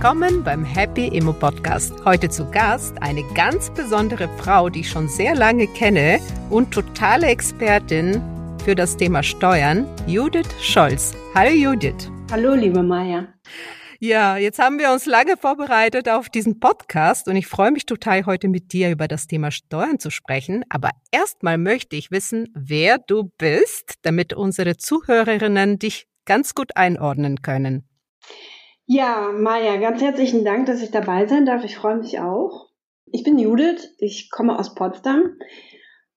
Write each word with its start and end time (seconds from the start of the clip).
willkommen 0.00 0.44
beim 0.44 0.64
Happy 0.64 1.08
Immo 1.08 1.32
Podcast. 1.32 1.92
Heute 2.04 2.28
zu 2.28 2.48
Gast 2.52 3.02
eine 3.02 3.24
ganz 3.34 3.68
besondere 3.70 4.28
Frau, 4.38 4.68
die 4.68 4.82
ich 4.82 4.90
schon 4.90 5.08
sehr 5.08 5.34
lange 5.34 5.66
kenne 5.66 6.20
und 6.50 6.70
totale 6.70 7.26
Expertin 7.26 8.22
für 8.64 8.76
das 8.76 8.96
Thema 8.96 9.24
Steuern, 9.24 9.88
Judith 10.06 10.46
Scholz. 10.62 11.16
Hallo 11.34 11.50
Judith. 11.50 12.12
Hallo 12.30 12.54
liebe 12.54 12.80
Maja. 12.80 13.26
Ja, 13.98 14.36
jetzt 14.36 14.60
haben 14.60 14.78
wir 14.78 14.92
uns 14.92 15.04
lange 15.04 15.36
vorbereitet 15.36 16.08
auf 16.08 16.28
diesen 16.28 16.60
Podcast 16.60 17.26
und 17.26 17.34
ich 17.34 17.48
freue 17.48 17.72
mich 17.72 17.84
total, 17.84 18.24
heute 18.24 18.46
mit 18.46 18.72
dir 18.72 18.92
über 18.92 19.08
das 19.08 19.26
Thema 19.26 19.50
Steuern 19.50 19.98
zu 19.98 20.10
sprechen. 20.10 20.64
Aber 20.68 20.90
erstmal 21.10 21.58
möchte 21.58 21.96
ich 21.96 22.12
wissen, 22.12 22.46
wer 22.54 22.98
du 22.98 23.32
bist, 23.36 23.94
damit 24.02 24.32
unsere 24.32 24.76
Zuhörerinnen 24.76 25.80
dich 25.80 26.06
ganz 26.24 26.54
gut 26.54 26.76
einordnen 26.76 27.42
können. 27.42 27.88
Ja, 28.90 29.32
Maja, 29.32 29.76
ganz 29.76 30.00
herzlichen 30.00 30.46
Dank, 30.46 30.64
dass 30.64 30.80
ich 30.80 30.90
dabei 30.90 31.26
sein 31.26 31.44
darf. 31.44 31.62
Ich 31.62 31.76
freue 31.76 31.98
mich 31.98 32.20
auch. 32.20 32.70
Ich 33.12 33.22
bin 33.22 33.38
Judith, 33.38 33.94
ich 33.98 34.30
komme 34.30 34.58
aus 34.58 34.74
Potsdam 34.74 35.36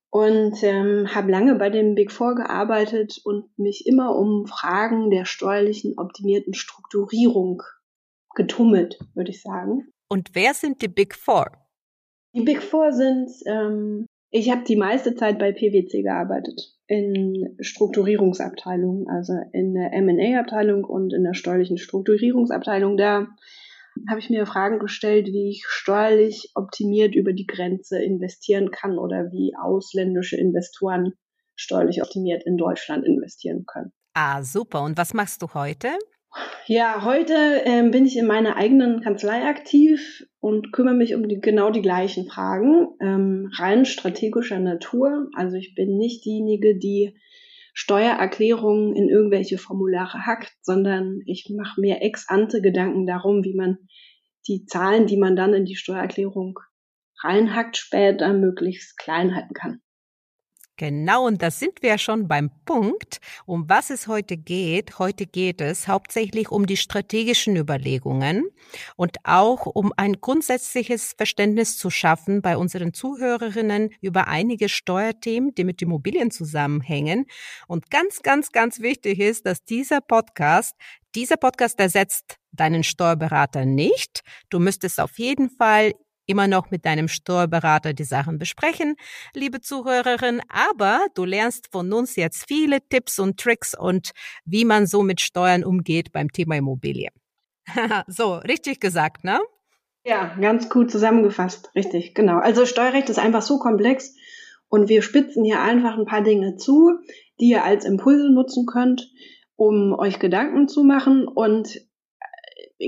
und 0.09 0.63
ähm, 0.63 1.13
habe 1.13 1.29
lange 1.29 1.55
bei 1.55 1.69
dem 1.69 1.95
Big 1.95 2.13
Four 2.13 2.35
gearbeitet 2.35 3.19
und 3.25 3.49
mich 3.59 3.85
immer 3.87 4.15
um 4.15 4.47
Fragen 4.47 5.09
der 5.09 5.25
steuerlichen 5.25 5.97
optimierten 5.97 6.53
Strukturierung 6.53 7.61
getummelt, 8.35 8.99
würde 9.15 9.31
ich 9.31 9.41
sagen. 9.41 9.91
Und 10.07 10.29
wer 10.31 10.53
sind 10.53 10.81
die 10.81 10.87
Big 10.87 11.13
Four? 11.13 11.51
Die 12.33 12.41
Big 12.41 12.63
Four 12.63 12.93
sind, 12.93 13.29
ähm, 13.47 14.05
ich 14.31 14.49
habe 14.49 14.63
die 14.63 14.77
meiste 14.77 15.13
Zeit 15.15 15.37
bei 15.39 15.51
PwC 15.51 16.03
gearbeitet, 16.03 16.73
in 16.87 17.55
Strukturierungsabteilungen, 17.59 19.07
also 19.09 19.33
in 19.51 19.73
der 19.73 19.93
M&A-Abteilung 19.93 20.85
und 20.85 21.13
in 21.13 21.23
der 21.23 21.33
steuerlichen 21.33 21.77
Strukturierungsabteilung. 21.77 22.95
Da 22.95 23.27
habe 24.09 24.19
ich 24.19 24.29
mir 24.29 24.45
Fragen 24.45 24.79
gestellt, 24.79 25.27
wie 25.27 25.49
ich 25.49 25.65
steuerlich 25.67 26.51
optimiert 26.55 27.13
über 27.13 27.33
die 27.33 27.45
Grenze 27.45 28.01
investieren 28.01 28.71
kann 28.71 28.97
oder 28.97 29.31
wie 29.31 29.53
ausländische 29.61 30.37
Investoren 30.37 31.13
steuerlich 31.55 32.01
optimiert 32.01 32.43
in 32.45 32.57
Deutschland 32.57 33.05
investieren 33.05 33.65
können. 33.67 33.91
Ah, 34.13 34.41
super. 34.43 34.81
Und 34.83 34.97
was 34.97 35.13
machst 35.13 35.41
du 35.41 35.53
heute? 35.53 35.89
Ja, 36.65 37.03
heute 37.03 37.33
ähm, 37.65 37.91
bin 37.91 38.05
ich 38.05 38.17
in 38.17 38.25
meiner 38.25 38.55
eigenen 38.55 39.01
Kanzlei 39.01 39.45
aktiv 39.45 40.25
und 40.41 40.73
kümmere 40.73 40.95
mich 40.95 41.15
um 41.15 41.29
die, 41.29 41.39
genau 41.39 41.69
die 41.69 41.83
gleichen 41.83 42.27
Fragen, 42.27 42.87
ähm, 42.99 43.49
rein 43.57 43.85
strategischer 43.85 44.59
Natur. 44.59 45.29
Also 45.35 45.55
ich 45.55 45.75
bin 45.75 45.97
nicht 45.97 46.25
diejenige, 46.25 46.77
die 46.77 47.15
Steuererklärungen 47.73 48.95
in 48.95 49.07
irgendwelche 49.07 49.59
Formulare 49.59 50.25
hackt, 50.25 50.51
sondern 50.61 51.19
ich 51.25 51.49
mache 51.55 51.79
mir 51.79 52.01
ex 52.01 52.27
ante 52.27 52.61
Gedanken 52.61 53.05
darum, 53.05 53.43
wie 53.43 53.55
man 53.55 53.77
die 54.47 54.65
Zahlen, 54.65 55.05
die 55.05 55.17
man 55.17 55.35
dann 55.35 55.53
in 55.53 55.65
die 55.65 55.75
Steuererklärung 55.75 56.57
reinhackt, 57.23 57.77
später 57.77 58.33
möglichst 58.33 58.97
klein 58.97 59.35
halten 59.35 59.53
kann. 59.53 59.79
Genau, 60.81 61.27
und 61.27 61.43
da 61.43 61.51
sind 61.51 61.83
wir 61.83 61.99
schon 61.99 62.27
beim 62.27 62.49
Punkt, 62.65 63.19
um 63.45 63.69
was 63.69 63.91
es 63.91 64.07
heute 64.07 64.35
geht. 64.35 64.97
Heute 64.97 65.27
geht 65.27 65.61
es 65.61 65.87
hauptsächlich 65.87 66.49
um 66.49 66.65
die 66.65 66.75
strategischen 66.75 67.55
Überlegungen 67.55 68.47
und 68.95 69.17
auch 69.23 69.67
um 69.67 69.93
ein 69.95 70.13
grundsätzliches 70.21 71.13
Verständnis 71.15 71.77
zu 71.77 71.91
schaffen 71.91 72.41
bei 72.41 72.57
unseren 72.57 72.95
Zuhörerinnen 72.95 73.91
über 74.01 74.27
einige 74.27 74.69
Steuerthemen, 74.69 75.53
die 75.53 75.65
mit 75.65 75.83
Immobilien 75.83 76.31
zusammenhängen. 76.31 77.27
Und 77.67 77.91
ganz, 77.91 78.23
ganz, 78.23 78.51
ganz 78.51 78.79
wichtig 78.79 79.19
ist, 79.19 79.45
dass 79.45 79.63
dieser 79.63 80.01
Podcast 80.01 80.73
dieser 81.13 81.37
Podcast 81.37 81.79
ersetzt 81.79 82.37
deinen 82.53 82.83
Steuerberater 82.83 83.65
nicht. 83.65 84.21
Du 84.49 84.59
müsstest 84.59 84.99
auf 84.99 85.19
jeden 85.19 85.51
Fall 85.51 85.91
immer 86.31 86.47
noch 86.47 86.71
mit 86.71 86.85
deinem 86.85 87.07
Steuerberater 87.07 87.93
die 87.93 88.05
Sachen 88.05 88.37
besprechen, 88.37 88.95
liebe 89.35 89.59
Zuhörerin, 89.59 90.41
aber 90.47 91.05
du 91.13 91.25
lernst 91.25 91.67
von 91.71 91.91
uns 91.91 92.15
jetzt 92.15 92.47
viele 92.47 92.79
Tipps 92.89 93.19
und 93.19 93.37
Tricks 93.37 93.77
und 93.77 94.11
wie 94.45 94.65
man 94.65 94.87
so 94.87 95.03
mit 95.03 95.21
Steuern 95.21 95.63
umgeht 95.63 96.11
beim 96.11 96.29
Thema 96.31 96.55
Immobilie. 96.55 97.09
so, 98.07 98.35
richtig 98.35 98.79
gesagt, 98.79 99.23
ne? 99.23 99.39
Ja, 100.03 100.35
ganz 100.39 100.69
gut 100.69 100.89
zusammengefasst, 100.89 101.69
richtig, 101.75 102.15
genau. 102.15 102.39
Also 102.39 102.65
Steuerrecht 102.65 103.09
ist 103.09 103.19
einfach 103.19 103.43
so 103.43 103.59
komplex 103.59 104.15
und 104.69 104.87
wir 104.87 105.01
spitzen 105.01 105.43
hier 105.43 105.61
einfach 105.61 105.97
ein 105.97 106.05
paar 106.05 106.23
Dinge 106.23 106.55
zu, 106.55 106.97
die 107.39 107.49
ihr 107.49 107.63
als 107.63 107.85
Impulse 107.85 108.31
nutzen 108.31 108.65
könnt, 108.65 109.11
um 109.57 109.93
euch 109.93 110.17
Gedanken 110.17 110.67
zu 110.67 110.83
machen 110.83 111.27
und 111.27 111.81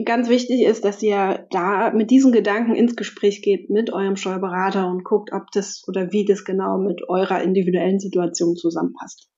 ganz 0.06 0.30
wichtig 0.30 0.62
ist, 0.62 0.84
dass 0.86 1.02
ihr 1.04 1.48
da 1.52 1.92
mit 1.92 2.09
diesen 2.12 2.31
Gedanken 2.31 2.76
ins 2.76 2.96
Gespräch 2.96 3.42
geht 3.42 3.70
mit 3.70 3.92
eurem 3.92 4.16
Steuerberater 4.16 4.88
und 4.88 5.04
guckt, 5.04 5.31
ob 5.34 5.52
das 5.52 5.84
oder 5.88 6.12
wie 6.12 6.26
das 6.26 6.44
genau 6.46 6.78
mit 6.78 7.08
eurer 7.08 7.42
individuellen 7.42 8.00
Situation 8.00 8.56
zusammenpasst. 8.56 9.30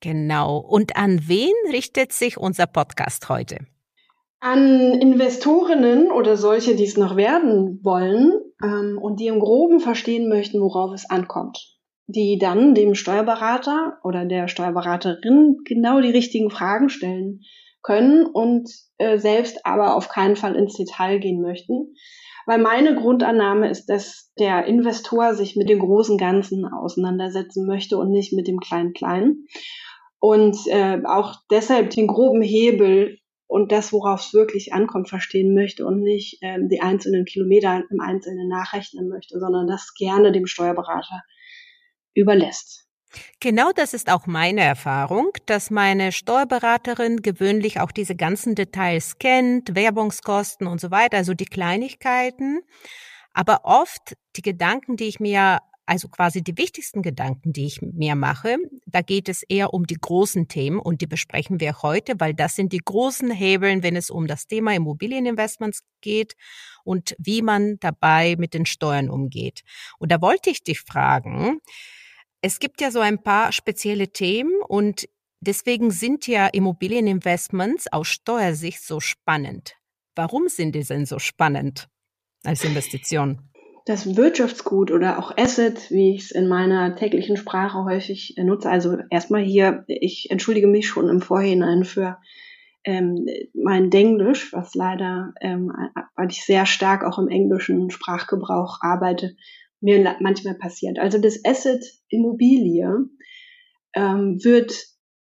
Genau. 0.00 0.58
Und 0.58 0.96
an 0.96 1.22
wen 1.28 1.52
richtet 1.70 2.12
sich 2.12 2.36
unser 2.36 2.66
Podcast 2.66 3.28
heute? 3.28 3.58
An 4.40 5.00
Investorinnen 5.00 6.10
oder 6.10 6.36
solche, 6.36 6.74
die 6.74 6.84
es 6.84 6.96
noch 6.96 7.14
werden 7.16 7.78
wollen 7.84 8.32
ähm, 8.62 8.98
und 9.00 9.20
die 9.20 9.28
im 9.28 9.38
Groben 9.38 9.78
verstehen 9.78 10.28
möchten, 10.28 10.60
worauf 10.60 10.92
es 10.92 11.08
ankommt. 11.08 11.78
Die 12.08 12.38
dann 12.38 12.74
dem 12.74 12.96
Steuerberater 12.96 13.98
oder 14.02 14.24
der 14.24 14.48
Steuerberaterin 14.48 15.58
genau 15.64 16.00
die 16.00 16.10
richtigen 16.10 16.50
Fragen 16.50 16.88
stellen 16.88 17.42
können 17.82 18.26
und 18.26 18.70
äh, 18.98 19.18
selbst 19.18 19.64
aber 19.66 19.96
auf 19.96 20.08
keinen 20.08 20.36
Fall 20.36 20.56
ins 20.56 20.76
Detail 20.76 21.18
gehen 21.18 21.42
möchten. 21.42 21.94
Weil 22.46 22.58
meine 22.58 22.96
Grundannahme 22.96 23.70
ist, 23.70 23.86
dass 23.86 24.32
der 24.38 24.64
Investor 24.64 25.34
sich 25.34 25.54
mit 25.56 25.68
dem 25.68 25.78
großen 25.78 26.18
Ganzen 26.18 26.64
auseinandersetzen 26.66 27.66
möchte 27.66 27.98
und 27.98 28.10
nicht 28.10 28.32
mit 28.32 28.48
dem 28.48 28.58
kleinen 28.58 28.92
Kleinen. 28.92 29.46
Und 30.18 30.56
äh, 30.66 31.00
auch 31.04 31.36
deshalb 31.50 31.90
den 31.90 32.06
groben 32.06 32.42
Hebel 32.42 33.18
und 33.46 33.70
das, 33.70 33.92
worauf 33.92 34.20
es 34.20 34.34
wirklich 34.34 34.72
ankommt, 34.72 35.08
verstehen 35.08 35.54
möchte 35.54 35.84
und 35.84 36.00
nicht 36.00 36.38
ähm, 36.40 36.68
die 36.68 36.80
einzelnen 36.80 37.26
Kilometer 37.26 37.82
im 37.90 38.00
Einzelnen 38.00 38.48
nachrechnen 38.48 39.08
möchte, 39.08 39.38
sondern 39.38 39.66
das 39.66 39.94
gerne 39.94 40.32
dem 40.32 40.46
Steuerberater 40.46 41.22
überlässt. 42.14 42.81
Genau 43.40 43.72
das 43.74 43.94
ist 43.94 44.10
auch 44.10 44.26
meine 44.26 44.62
Erfahrung, 44.62 45.30
dass 45.46 45.70
meine 45.70 46.12
Steuerberaterin 46.12 47.18
gewöhnlich 47.22 47.80
auch 47.80 47.90
diese 47.92 48.14
ganzen 48.14 48.54
Details 48.54 49.18
kennt, 49.18 49.74
Werbungskosten 49.74 50.66
und 50.66 50.80
so 50.80 50.90
weiter, 50.90 51.18
also 51.18 51.34
die 51.34 51.44
Kleinigkeiten. 51.44 52.60
Aber 53.34 53.60
oft 53.64 54.16
die 54.36 54.42
Gedanken, 54.42 54.96
die 54.96 55.04
ich 55.04 55.20
mir, 55.20 55.60
also 55.86 56.08
quasi 56.08 56.42
die 56.42 56.56
wichtigsten 56.56 57.02
Gedanken, 57.02 57.52
die 57.52 57.66
ich 57.66 57.82
mir 57.82 58.14
mache, 58.14 58.56
da 58.86 59.02
geht 59.02 59.28
es 59.28 59.42
eher 59.42 59.74
um 59.74 59.86
die 59.86 59.98
großen 60.00 60.48
Themen 60.48 60.78
und 60.78 61.00
die 61.00 61.06
besprechen 61.06 61.60
wir 61.60 61.82
heute, 61.82 62.14
weil 62.18 62.34
das 62.34 62.56
sind 62.56 62.72
die 62.72 62.78
großen 62.78 63.30
Hebeln, 63.30 63.82
wenn 63.82 63.96
es 63.96 64.10
um 64.10 64.26
das 64.26 64.46
Thema 64.46 64.74
Immobilieninvestments 64.74 65.80
geht 66.00 66.34
und 66.84 67.14
wie 67.18 67.42
man 67.42 67.76
dabei 67.80 68.36
mit 68.38 68.54
den 68.54 68.66
Steuern 68.66 69.10
umgeht. 69.10 69.62
Und 69.98 70.12
da 70.12 70.20
wollte 70.20 70.50
ich 70.50 70.62
dich 70.62 70.80
fragen, 70.80 71.60
es 72.42 72.58
gibt 72.58 72.80
ja 72.80 72.90
so 72.90 72.98
ein 72.98 73.22
paar 73.22 73.52
spezielle 73.52 74.08
Themen 74.08 74.52
und 74.68 75.08
deswegen 75.40 75.90
sind 75.92 76.26
ja 76.26 76.48
Immobilieninvestments 76.48 77.92
aus 77.92 78.08
Steuersicht 78.08 78.82
so 78.82 79.00
spannend. 79.00 79.76
Warum 80.16 80.48
sind 80.48 80.74
die 80.74 80.82
denn 80.82 81.06
so 81.06 81.18
spannend 81.18 81.88
als 82.44 82.64
Investition? 82.64 83.40
Das 83.86 84.16
Wirtschaftsgut 84.16 84.90
oder 84.90 85.18
auch 85.18 85.36
Asset, 85.36 85.90
wie 85.90 86.14
ich 86.14 86.24
es 86.24 86.30
in 86.30 86.48
meiner 86.48 86.94
täglichen 86.94 87.36
Sprache 87.36 87.84
häufig 87.84 88.34
nutze. 88.38 88.70
Also 88.70 88.98
erstmal 89.10 89.42
hier, 89.42 89.84
ich 89.86 90.28
entschuldige 90.30 90.68
mich 90.68 90.86
schon 90.86 91.08
im 91.08 91.20
Vorhinein 91.20 91.84
für 91.84 92.18
ähm, 92.84 93.26
mein 93.54 93.90
Denglisch, 93.90 94.52
was 94.52 94.74
leider, 94.74 95.32
ähm, 95.40 95.72
weil 96.16 96.30
ich 96.30 96.44
sehr 96.44 96.66
stark 96.66 97.04
auch 97.04 97.18
im 97.18 97.28
englischen 97.28 97.90
Sprachgebrauch 97.90 98.78
arbeite, 98.82 99.36
mir 99.82 100.16
manchmal 100.20 100.54
passiert. 100.54 100.98
Also 100.98 101.18
das 101.18 101.44
Asset 101.44 101.84
Immobilie 102.08 102.88
ähm, 103.94 104.38
wird 104.42 104.86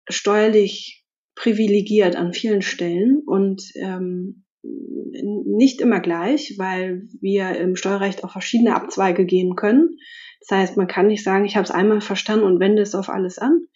steuerlich 0.08 1.04
privilegiert 1.34 2.14
an 2.16 2.32
vielen 2.32 2.62
Stellen 2.62 3.22
und 3.26 3.62
ähm, 3.74 4.44
nicht 4.62 5.80
immer 5.80 6.00
gleich, 6.00 6.54
weil 6.58 7.08
wir 7.20 7.56
im 7.56 7.76
Steuerrecht 7.76 8.24
auf 8.24 8.32
verschiedene 8.32 8.74
Abzweige 8.74 9.24
gehen 9.24 9.56
können. 9.56 9.98
Das 10.40 10.58
heißt, 10.58 10.76
man 10.76 10.86
kann 10.86 11.06
nicht 11.06 11.24
sagen, 11.24 11.44
ich 11.44 11.56
habe 11.56 11.64
es 11.64 11.70
einmal 11.70 12.00
verstanden 12.00 12.44
und 12.44 12.60
wende 12.60 12.82
es 12.82 12.94
auf 12.94 13.08
alles 13.08 13.38
an. 13.38 13.66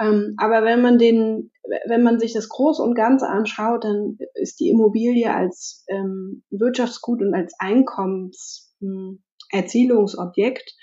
Ähm, 0.00 0.34
aber 0.36 0.64
wenn 0.64 0.80
man 0.80 0.98
den, 0.98 1.50
wenn 1.86 2.02
man 2.02 2.18
sich 2.18 2.32
das 2.32 2.48
Groß 2.48 2.80
und 2.80 2.94
Ganze 2.94 3.28
anschaut, 3.28 3.84
dann 3.84 4.18
ist 4.34 4.60
die 4.60 4.68
Immobilie 4.68 5.32
als 5.32 5.84
ähm, 5.88 6.44
Wirtschaftsgut 6.50 7.20
und 7.20 7.34
als 7.34 7.54
Einkommens 7.58 8.74
hm, 8.80 9.22
Erzielungsobjekt 9.50 10.74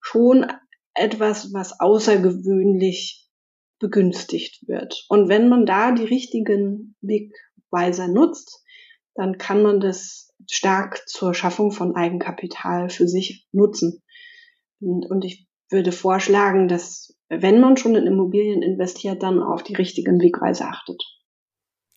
schon 0.00 0.46
etwas, 0.94 1.52
was 1.52 1.80
außergewöhnlich 1.80 3.28
begünstigt 3.78 4.66
wird. 4.68 5.04
Und 5.08 5.28
wenn 5.28 5.48
man 5.48 5.66
da 5.66 5.92
die 5.92 6.04
richtigen 6.04 6.96
Wegweiser 7.00 8.08
nutzt, 8.08 8.62
dann 9.14 9.38
kann 9.38 9.62
man 9.62 9.80
das 9.80 10.32
stark 10.50 11.08
zur 11.08 11.34
Schaffung 11.34 11.72
von 11.72 11.96
Eigenkapital 11.96 12.88
für 12.88 13.08
sich 13.08 13.46
nutzen. 13.52 14.02
Und, 14.80 15.06
und 15.10 15.24
ich 15.24 15.46
würde 15.70 15.92
vorschlagen, 15.92 16.68
dass 16.68 17.16
wenn 17.28 17.60
man 17.60 17.76
schon 17.76 17.94
in 17.94 18.06
Immobilien 18.06 18.62
investiert, 18.62 19.22
dann 19.22 19.42
auf 19.42 19.62
die 19.62 19.74
richtigen 19.74 20.20
Wegweise 20.20 20.64
achtet. 20.64 21.02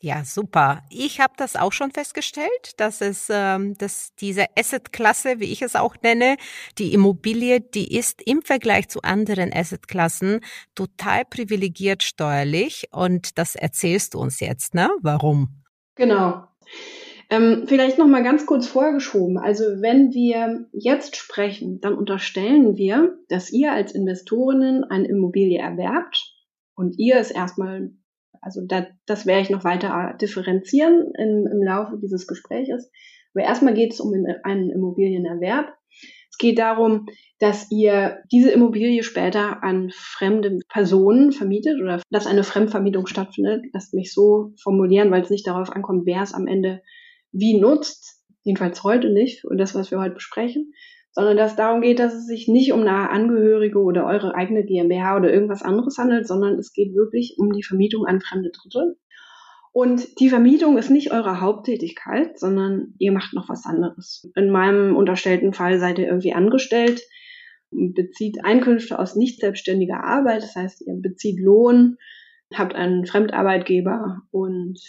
Ja, 0.06 0.24
super. 0.24 0.84
Ich 0.92 1.20
habe 1.20 1.34
das 1.36 1.56
auch 1.56 1.74
schon 1.74 1.90
festgestellt, 1.90 2.74
dass 2.78 3.02
es, 3.02 3.26
ähm, 3.32 3.76
dass 3.80 4.14
diese 4.14 4.46
Asset-Klasse, 4.56 5.40
wie 5.40 5.52
ich 5.52 5.64
es 5.64 5.76
auch 5.76 5.96
nenne, 6.04 6.38
die 6.78 6.94
Immobilie, 6.94 7.60
die 7.60 7.98
ist 7.98 8.22
im 8.24 8.44
Vergleich 8.44 8.88
zu 8.88 9.02
anderen 9.02 9.52
Asset-Klassen 9.52 10.42
total 10.76 11.26
privilegiert 11.26 12.04
steuerlich. 12.04 12.90
Und 12.92 13.40
das 13.40 13.56
erzählst 13.56 14.14
du 14.14 14.20
uns 14.20 14.42
jetzt, 14.42 14.76
ne? 14.76 14.92
Warum? 15.02 15.64
Genau. 15.96 16.44
Ähm, 17.32 17.64
vielleicht 17.66 17.98
noch 17.98 18.06
mal 18.06 18.22
ganz 18.22 18.46
kurz 18.46 18.68
vorgeschoben. 18.68 19.40
Also 19.40 19.64
wenn 19.82 20.14
wir 20.14 20.68
jetzt 20.72 21.16
sprechen, 21.16 21.82
dann 21.82 21.96
unterstellen 21.96 22.78
wir, 22.78 23.18
dass 23.30 23.52
ihr 23.52 23.72
als 23.72 23.92
Investorinnen 23.92 24.84
eine 24.84 25.08
Immobilie 25.08 25.58
erwerbt 25.58 26.32
und 26.76 27.00
ihr 27.00 27.16
es 27.16 27.32
erstmal, 27.32 27.90
also 28.46 28.62
da, 28.64 28.86
das 29.08 29.26
werde 29.26 29.42
ich 29.42 29.50
noch 29.50 29.64
weiter 29.64 30.16
differenzieren 30.22 31.12
im, 31.18 31.48
im 31.52 31.64
Laufe 31.64 31.98
dieses 32.00 32.28
Gespräches. 32.28 32.92
Aber 33.34 33.44
erstmal 33.44 33.74
geht 33.74 33.92
es 33.92 34.00
um 34.00 34.14
einen 34.44 34.70
Immobilienerwerb. 34.70 35.74
Es 36.30 36.38
geht 36.38 36.60
darum, 36.60 37.08
dass 37.40 37.72
ihr 37.72 38.20
diese 38.32 38.52
Immobilie 38.52 39.02
später 39.02 39.64
an 39.64 39.90
fremde 39.92 40.60
Personen 40.70 41.32
vermietet 41.32 41.82
oder 41.82 42.02
dass 42.12 42.28
eine 42.28 42.44
Fremdvermietung 42.44 43.08
stattfindet. 43.08 43.66
Lasst 43.74 43.96
mich 43.96 44.14
so 44.14 44.54
formulieren, 44.62 45.10
weil 45.10 45.24
es 45.24 45.32
nicht 45.32 45.48
darauf 45.48 45.72
ankommt, 45.72 46.06
wer 46.06 46.22
es 46.22 46.34
am 46.34 46.46
Ende 46.46 46.84
wie 47.32 47.60
nutzt, 47.60 48.24
jedenfalls 48.44 48.84
heute 48.84 49.10
nicht, 49.10 49.44
und 49.44 49.58
das, 49.58 49.74
was 49.74 49.90
wir 49.90 50.00
heute 50.00 50.14
besprechen, 50.14 50.72
sondern 51.16 51.38
dass 51.38 51.56
darum 51.56 51.82
geht, 51.82 52.00
dass 52.00 52.14
es 52.14 52.28
sich 52.28 52.50
nicht 52.50 52.74
um 52.74 52.84
nahe 52.84 53.10
Angehörige 53.10 53.80
oder 53.80 54.06
eure 54.06 54.36
eigene 54.36 54.66
GmbH 54.66 55.16
oder 55.16 55.34
irgendwas 55.34 55.64
anderes 55.64 55.98
handelt, 55.98 56.28
sondern 56.28 56.60
es 56.60 56.74
geht 56.74 56.94
wirklich 56.94 57.38
um 57.40 57.54
die 57.54 57.64
Vermietung 57.64 58.06
an 58.06 58.20
fremde 58.20 58.52
Dritte. 58.52 58.98
Und 59.72 60.20
die 60.20 60.30
Vermietung 60.30 60.78
ist 60.78 60.90
nicht 60.90 61.14
eure 61.14 61.40
Haupttätigkeit, 61.40 62.38
sondern 62.38 62.96
ihr 63.00 63.14
macht 63.14 63.34
noch 63.34 63.48
was 63.48 63.66
anderes. 63.66 64.30
In 64.36 64.50
meinem 64.50 64.96
unterstellten 64.96 65.54
Fall 65.54 65.80
seid 65.80 66.00
ihr 66.00 66.08
irgendwie 66.08 66.34
angestellt, 66.34 67.02
bezieht 67.72 68.44
Einkünfte 68.44 69.00
aus 69.00 69.16
nicht 69.16 69.40
selbstständiger 69.40 70.04
Arbeit, 70.04 70.44
das 70.44 70.56
heißt, 70.56 70.82
ihr 70.86 70.96
bezieht 70.96 71.40
Lohn, 71.40 71.96
habt 72.54 72.76
einen 72.76 73.06
Fremdarbeitgeber 73.06 74.22
und 74.32 74.80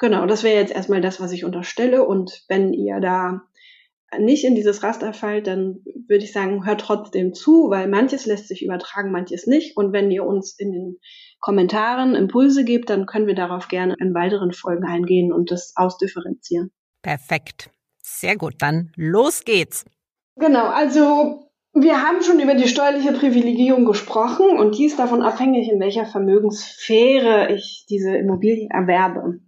Genau, 0.00 0.24
das 0.24 0.42
wäre 0.42 0.58
jetzt 0.58 0.74
erstmal 0.74 1.02
das, 1.02 1.20
was 1.20 1.30
ich 1.30 1.44
unterstelle. 1.44 2.06
Und 2.06 2.44
wenn 2.48 2.72
ihr 2.72 3.00
da 3.00 3.42
nicht 4.18 4.44
in 4.44 4.54
dieses 4.54 4.82
Raster 4.82 5.12
fallt, 5.12 5.46
dann 5.46 5.84
würde 6.08 6.24
ich 6.24 6.32
sagen, 6.32 6.66
hört 6.66 6.80
trotzdem 6.80 7.32
zu, 7.32 7.70
weil 7.70 7.88
manches 7.88 8.26
lässt 8.26 8.48
sich 8.48 8.64
übertragen, 8.64 9.12
manches 9.12 9.46
nicht. 9.46 9.76
Und 9.76 9.92
wenn 9.92 10.10
ihr 10.10 10.24
uns 10.24 10.58
in 10.58 10.72
den 10.72 10.96
Kommentaren 11.38 12.14
Impulse 12.14 12.64
gebt, 12.64 12.90
dann 12.90 13.06
können 13.06 13.26
wir 13.26 13.34
darauf 13.34 13.68
gerne 13.68 13.94
in 14.00 14.14
weiteren 14.14 14.52
Folgen 14.52 14.84
eingehen 14.84 15.32
und 15.32 15.50
das 15.50 15.72
ausdifferenzieren. 15.76 16.70
Perfekt. 17.02 17.70
Sehr 18.02 18.36
gut. 18.36 18.54
Dann 18.58 18.92
los 18.96 19.44
geht's. 19.44 19.84
Genau, 20.36 20.66
also 20.66 21.50
wir 21.72 22.02
haben 22.02 22.22
schon 22.22 22.40
über 22.40 22.54
die 22.54 22.68
steuerliche 22.68 23.12
Privilegierung 23.12 23.84
gesprochen 23.84 24.58
und 24.58 24.76
die 24.76 24.86
ist 24.86 24.98
davon 24.98 25.22
abhängig, 25.22 25.70
in 25.70 25.80
welcher 25.80 26.06
Vermögenssphäre 26.06 27.54
ich 27.54 27.86
diese 27.88 28.16
Immobilie 28.16 28.68
erwerbe. 28.70 29.40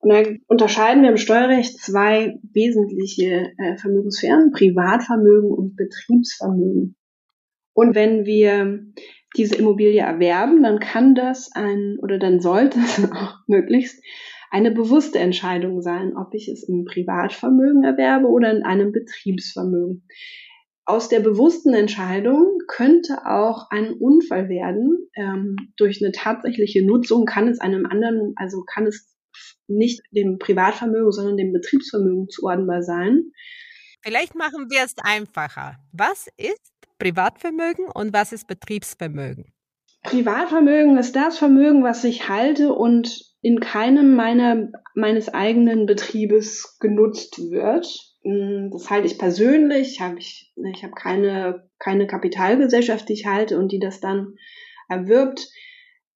Und 0.00 0.10
dann 0.10 0.38
unterscheiden 0.46 1.02
wir 1.02 1.10
im 1.10 1.16
Steuerrecht 1.16 1.78
zwei 1.80 2.38
wesentliche 2.52 3.52
äh, 3.58 3.76
Vermögenssphären, 3.76 4.52
Privatvermögen 4.52 5.50
und 5.50 5.76
Betriebsvermögen. 5.76 6.96
Und 7.72 7.94
wenn 7.94 8.24
wir 8.24 8.84
diese 9.36 9.56
Immobilie 9.56 10.00
erwerben, 10.00 10.62
dann 10.62 10.78
kann 10.78 11.14
das 11.14 11.50
ein 11.52 11.98
oder 12.00 12.18
dann 12.18 12.40
sollte 12.40 12.78
es 12.78 12.98
auch 13.12 13.34
möglichst 13.46 14.02
eine 14.50 14.70
bewusste 14.70 15.18
Entscheidung 15.18 15.82
sein, 15.82 16.16
ob 16.16 16.32
ich 16.32 16.48
es 16.48 16.62
im 16.66 16.84
Privatvermögen 16.84 17.84
erwerbe 17.84 18.28
oder 18.28 18.50
in 18.50 18.62
einem 18.62 18.92
Betriebsvermögen. 18.92 20.06
Aus 20.86 21.10
der 21.10 21.20
bewussten 21.20 21.74
Entscheidung 21.74 22.60
könnte 22.66 23.26
auch 23.26 23.68
ein 23.70 23.92
Unfall 23.92 24.48
werden. 24.48 25.10
Ähm, 25.14 25.56
durch 25.76 26.02
eine 26.02 26.12
tatsächliche 26.12 26.82
Nutzung 26.86 27.26
kann 27.26 27.46
es 27.46 27.60
einem 27.60 27.84
anderen, 27.84 28.32
also 28.36 28.62
kann 28.62 28.86
es 28.86 29.06
nicht 29.68 30.02
dem 30.10 30.38
Privatvermögen, 30.38 31.12
sondern 31.12 31.36
dem 31.36 31.52
Betriebsvermögen 31.52 32.28
zuordnenbar 32.28 32.82
sein. 32.82 33.32
Vielleicht 34.02 34.34
machen 34.34 34.70
wir 34.70 34.84
es 34.84 34.94
einfacher. 35.02 35.76
Was 35.92 36.28
ist 36.36 36.72
Privatvermögen 36.98 37.86
und 37.92 38.12
was 38.12 38.32
ist 38.32 38.46
Betriebsvermögen? 38.46 39.52
Privatvermögen 40.02 40.96
ist 40.96 41.16
das 41.16 41.38
Vermögen, 41.38 41.82
was 41.82 42.04
ich 42.04 42.28
halte 42.28 42.72
und 42.72 43.28
in 43.40 43.60
keinem 43.60 44.14
meiner, 44.14 44.68
meines 44.94 45.28
eigenen 45.28 45.86
Betriebes 45.86 46.78
genutzt 46.80 47.38
wird. 47.50 47.86
Hm, 48.22 48.70
das 48.72 48.90
halte 48.90 49.06
ich 49.06 49.18
persönlich. 49.18 50.00
Hab 50.00 50.16
ich 50.16 50.52
ich 50.72 50.82
habe 50.82 50.94
keine, 50.94 51.68
keine 51.78 52.06
Kapitalgesellschaft, 52.06 53.08
die 53.08 53.14
ich 53.14 53.26
halte 53.26 53.58
und 53.58 53.70
die 53.70 53.78
das 53.78 54.00
dann 54.00 54.34
erwirbt, 54.88 55.48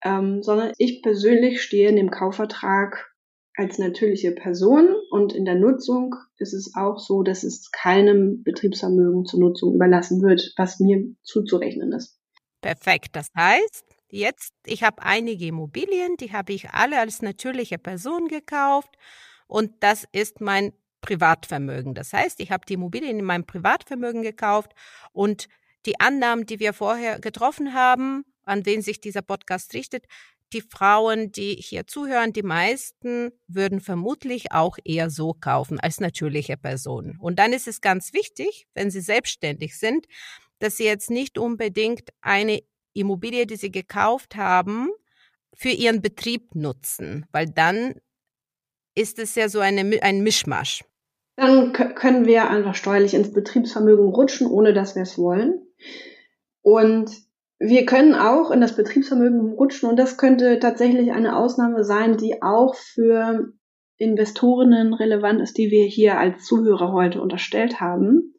ähm, 0.03 0.41
sondern 0.41 0.73
ich 0.77 1.01
persönlich 1.01 1.61
stehe 1.61 1.89
in 1.89 1.95
dem 1.95 2.09
Kaufvertrag 2.09 3.12
als 3.55 3.77
natürliche 3.77 4.31
Person 4.31 4.95
und 5.11 5.33
in 5.33 5.45
der 5.45 5.55
Nutzung 5.55 6.15
ist 6.37 6.53
es 6.53 6.73
auch 6.75 6.99
so, 6.99 7.21
dass 7.21 7.43
es 7.43 7.71
keinem 7.71 8.43
Betriebsvermögen 8.43 9.25
zur 9.25 9.39
Nutzung 9.39 9.75
überlassen 9.75 10.21
wird, 10.21 10.53
was 10.57 10.79
mir 10.79 11.03
zuzurechnen 11.21 11.91
ist. 11.91 12.19
Perfekt. 12.61 13.15
Das 13.15 13.27
heißt, 13.37 13.85
jetzt, 14.09 14.53
ich 14.65 14.83
habe 14.83 15.03
einige 15.03 15.45
Immobilien, 15.45 16.17
die 16.17 16.31
habe 16.31 16.53
ich 16.53 16.71
alle 16.71 16.99
als 16.99 17.21
natürliche 17.21 17.77
Person 17.77 18.27
gekauft 18.27 18.95
und 19.47 19.71
das 19.81 20.07
ist 20.11 20.41
mein 20.41 20.73
Privatvermögen. 21.01 21.93
Das 21.93 22.13
heißt, 22.13 22.39
ich 22.39 22.51
habe 22.51 22.65
die 22.65 22.73
Immobilien 22.73 23.19
in 23.19 23.25
meinem 23.25 23.45
Privatvermögen 23.45 24.23
gekauft 24.23 24.71
und 25.11 25.47
die 25.85 25.99
Annahmen, 25.99 26.45
die 26.45 26.59
wir 26.59 26.73
vorher 26.73 27.19
getroffen 27.19 27.73
haben, 27.73 28.23
an 28.45 28.65
wen 28.65 28.81
sich 28.81 29.01
dieser 29.01 29.21
Podcast 29.21 29.73
richtet, 29.73 30.05
die 30.53 30.61
Frauen, 30.61 31.31
die 31.31 31.55
hier 31.55 31.87
zuhören, 31.87 32.33
die 32.33 32.43
meisten 32.43 33.31
würden 33.47 33.81
vermutlich 33.81 34.51
auch 34.51 34.77
eher 34.83 35.09
so 35.09 35.33
kaufen 35.33 35.79
als 35.79 35.99
natürliche 35.99 36.57
Personen. 36.57 37.17
Und 37.19 37.39
dann 37.39 37.53
ist 37.53 37.67
es 37.67 37.81
ganz 37.81 38.13
wichtig, 38.13 38.67
wenn 38.73 38.91
sie 38.91 39.01
selbstständig 39.01 39.77
sind, 39.77 40.07
dass 40.59 40.77
sie 40.77 40.85
jetzt 40.85 41.09
nicht 41.09 41.37
unbedingt 41.37 42.09
eine 42.21 42.61
Immobilie, 42.93 43.45
die 43.45 43.55
sie 43.55 43.71
gekauft 43.71 44.35
haben, 44.35 44.89
für 45.55 45.69
ihren 45.69 46.01
Betrieb 46.01 46.55
nutzen, 46.55 47.25
weil 47.31 47.47
dann 47.47 47.95
ist 48.95 49.19
es 49.19 49.35
ja 49.35 49.49
so 49.49 49.59
eine, 49.59 50.01
ein 50.01 50.21
Mischmasch. 50.23 50.83
Dann 51.35 51.73
können 51.73 52.25
wir 52.25 52.49
einfach 52.49 52.75
steuerlich 52.75 53.13
ins 53.13 53.33
Betriebsvermögen 53.33 54.05
rutschen, 54.05 54.47
ohne 54.47 54.73
dass 54.73 54.95
wir 54.95 55.01
es 55.01 55.17
wollen. 55.17 55.65
Und 56.61 57.11
wir 57.65 57.85
können 57.85 58.13
auch 58.13 58.51
in 58.51 58.59
das 58.59 58.75
Betriebsvermögen 58.75 59.53
rutschen 59.53 59.89
und 59.89 59.97
das 59.97 60.17
könnte 60.17 60.59
tatsächlich 60.59 61.13
eine 61.13 61.37
Ausnahme 61.37 61.85
sein, 61.85 62.17
die 62.17 62.41
auch 62.41 62.75
für 62.75 63.53
Investorinnen 63.97 64.93
relevant 64.93 65.39
ist, 65.41 65.57
die 65.57 65.71
wir 65.71 65.85
hier 65.85 66.19
als 66.19 66.43
Zuhörer 66.43 66.91
heute 66.91 67.21
unterstellt 67.21 67.79
haben. 67.79 68.33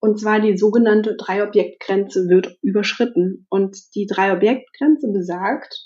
Und 0.00 0.18
zwar 0.18 0.40
die 0.40 0.58
sogenannte 0.58 1.14
Drei-Objekt-Grenze 1.16 2.28
wird 2.28 2.58
überschritten. 2.62 3.46
Und 3.48 3.76
die 3.94 4.06
Drei-Objekt-Grenze 4.06 5.12
besagt, 5.12 5.80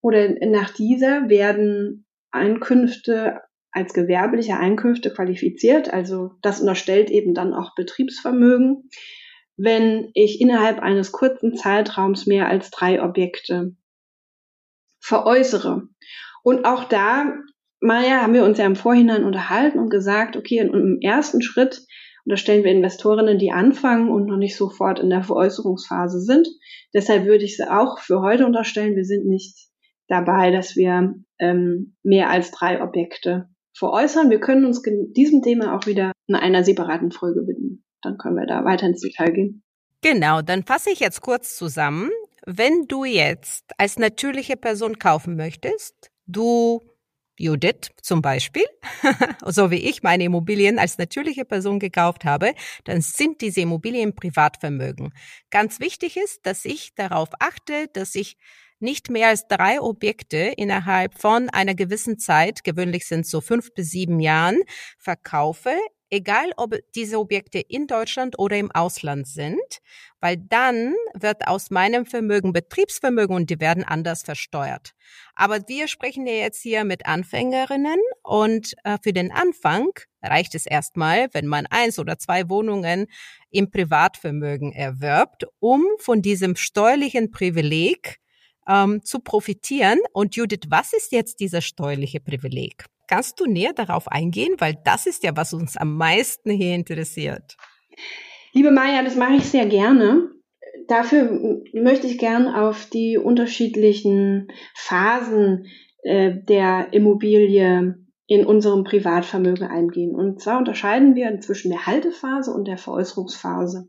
oder 0.00 0.28
nach 0.46 0.70
dieser 0.70 1.28
werden 1.28 2.06
Einkünfte 2.30 3.40
als 3.70 3.92
gewerbliche 3.92 4.56
Einkünfte 4.56 5.10
qualifiziert. 5.10 5.92
Also 5.92 6.32
das 6.42 6.60
unterstellt 6.60 7.10
eben 7.10 7.34
dann 7.34 7.52
auch 7.52 7.74
Betriebsvermögen 7.74 8.88
wenn 9.56 10.10
ich 10.14 10.40
innerhalb 10.40 10.80
eines 10.80 11.12
kurzen 11.12 11.54
Zeitraums 11.54 12.26
mehr 12.26 12.48
als 12.48 12.70
drei 12.70 13.02
Objekte 13.02 13.76
veräußere. 15.00 15.88
Und 16.42 16.64
auch 16.64 16.84
da, 16.84 17.34
Maja, 17.80 18.22
haben 18.22 18.34
wir 18.34 18.44
uns 18.44 18.58
ja 18.58 18.66
im 18.66 18.76
Vorhinein 18.76 19.24
unterhalten 19.24 19.78
und 19.78 19.90
gesagt, 19.90 20.36
okay, 20.36 20.58
im 20.58 20.98
ersten 21.00 21.42
Schritt 21.42 21.86
unterstellen 22.24 22.64
wir 22.64 22.72
Investorinnen, 22.72 23.38
die 23.38 23.52
anfangen 23.52 24.10
und 24.10 24.26
noch 24.26 24.38
nicht 24.38 24.56
sofort 24.56 24.98
in 24.98 25.10
der 25.10 25.22
Veräußerungsphase 25.22 26.20
sind. 26.20 26.48
Deshalb 26.94 27.26
würde 27.26 27.44
ich 27.44 27.56
sie 27.56 27.70
auch 27.70 27.98
für 27.98 28.20
heute 28.20 28.46
unterstellen, 28.46 28.96
wir 28.96 29.04
sind 29.04 29.26
nicht 29.26 29.68
dabei, 30.08 30.50
dass 30.50 30.74
wir 30.74 31.14
ähm, 31.38 31.96
mehr 32.02 32.30
als 32.30 32.50
drei 32.50 32.82
Objekte 32.82 33.48
veräußern. 33.76 34.30
Wir 34.30 34.40
können 34.40 34.64
uns 34.64 34.82
diesem 34.82 35.42
Thema 35.42 35.76
auch 35.76 35.86
wieder 35.86 36.12
in 36.26 36.34
einer 36.34 36.64
separaten 36.64 37.10
Folge 37.10 37.46
widmen 37.46 37.83
dann 38.04 38.18
können 38.18 38.36
wir 38.36 38.46
da 38.46 38.64
weiter 38.64 38.86
ins 38.86 39.00
Detail 39.00 39.32
gehen. 39.32 39.62
Genau, 40.02 40.42
dann 40.42 40.64
fasse 40.64 40.90
ich 40.90 41.00
jetzt 41.00 41.22
kurz 41.22 41.56
zusammen. 41.56 42.10
Wenn 42.46 42.86
du 42.88 43.04
jetzt 43.04 43.72
als 43.78 43.98
natürliche 43.98 44.56
Person 44.56 44.98
kaufen 44.98 45.34
möchtest, 45.34 46.10
du 46.26 46.82
Judith 47.38 47.90
zum 48.00 48.22
Beispiel, 48.22 48.66
so 49.46 49.70
wie 49.70 49.88
ich 49.88 50.02
meine 50.02 50.24
Immobilien 50.24 50.78
als 50.78 50.98
natürliche 50.98 51.44
Person 51.44 51.78
gekauft 51.78 52.24
habe, 52.24 52.54
dann 52.84 53.00
sind 53.00 53.40
diese 53.40 53.62
Immobilien 53.62 54.14
Privatvermögen. 54.14 55.12
Ganz 55.50 55.80
wichtig 55.80 56.16
ist, 56.16 56.46
dass 56.46 56.64
ich 56.64 56.94
darauf 56.94 57.30
achte, 57.40 57.88
dass 57.92 58.14
ich 58.14 58.36
nicht 58.78 59.10
mehr 59.10 59.28
als 59.28 59.48
drei 59.48 59.80
Objekte 59.80 60.52
innerhalb 60.56 61.18
von 61.18 61.48
einer 61.48 61.74
gewissen 61.74 62.18
Zeit, 62.18 62.62
gewöhnlich 62.62 63.06
sind 63.06 63.26
so 63.26 63.40
fünf 63.40 63.72
bis 63.74 63.90
sieben 63.90 64.20
Jahren, 64.20 64.60
verkaufe, 64.98 65.74
egal 66.14 66.52
ob 66.56 66.76
diese 66.94 67.18
Objekte 67.18 67.58
in 67.58 67.86
Deutschland 67.86 68.38
oder 68.38 68.56
im 68.56 68.70
Ausland 68.70 69.26
sind, 69.26 69.80
weil 70.20 70.36
dann 70.38 70.94
wird 71.14 71.46
aus 71.46 71.70
meinem 71.70 72.06
Vermögen 72.06 72.52
Betriebsvermögen 72.52 73.34
und 73.34 73.50
die 73.50 73.60
werden 73.60 73.84
anders 73.84 74.22
versteuert. 74.22 74.92
Aber 75.34 75.58
wir 75.68 75.88
sprechen 75.88 76.26
ja 76.26 76.34
jetzt 76.34 76.62
hier 76.62 76.84
mit 76.84 77.06
Anfängerinnen 77.06 78.00
und 78.22 78.74
äh, 78.84 78.96
für 79.02 79.12
den 79.12 79.32
Anfang 79.32 79.88
reicht 80.22 80.54
es 80.54 80.66
erstmal, 80.66 81.28
wenn 81.32 81.46
man 81.46 81.66
eins 81.66 81.98
oder 81.98 82.18
zwei 82.18 82.48
Wohnungen 82.48 83.06
im 83.50 83.70
Privatvermögen 83.70 84.72
erwirbt, 84.72 85.46
um 85.58 85.84
von 85.98 86.22
diesem 86.22 86.56
steuerlichen 86.56 87.30
Privileg 87.30 88.20
ähm, 88.68 89.04
zu 89.04 89.18
profitieren. 89.18 89.98
Und 90.12 90.36
Judith, 90.36 90.68
was 90.68 90.92
ist 90.92 91.12
jetzt 91.12 91.40
dieser 91.40 91.60
steuerliche 91.60 92.20
Privileg? 92.20 92.86
Kannst 93.08 93.40
du 93.40 93.46
näher 93.46 93.72
darauf 93.72 94.08
eingehen, 94.08 94.54
weil 94.58 94.76
das 94.84 95.06
ist 95.06 95.22
ja, 95.24 95.36
was 95.36 95.52
uns 95.52 95.76
am 95.76 95.96
meisten 95.96 96.50
hier 96.50 96.74
interessiert. 96.74 97.56
Liebe 98.52 98.70
Maja, 98.70 99.02
das 99.02 99.16
mache 99.16 99.34
ich 99.34 99.44
sehr 99.44 99.66
gerne. 99.66 100.30
Dafür 100.88 101.62
möchte 101.72 102.06
ich 102.06 102.18
gern 102.18 102.46
auf 102.46 102.88
die 102.90 103.18
unterschiedlichen 103.18 104.48
Phasen 104.74 105.66
äh, 106.02 106.32
der 106.48 106.92
Immobilie 106.92 107.96
in 108.26 108.46
unserem 108.46 108.84
Privatvermögen 108.84 109.66
eingehen. 109.66 110.14
Und 110.14 110.40
zwar 110.40 110.58
unterscheiden 110.58 111.14
wir 111.14 111.40
zwischen 111.40 111.70
der 111.70 111.86
Haltephase 111.86 112.52
und 112.52 112.66
der 112.66 112.78
Veräußerungsphase. 112.78 113.88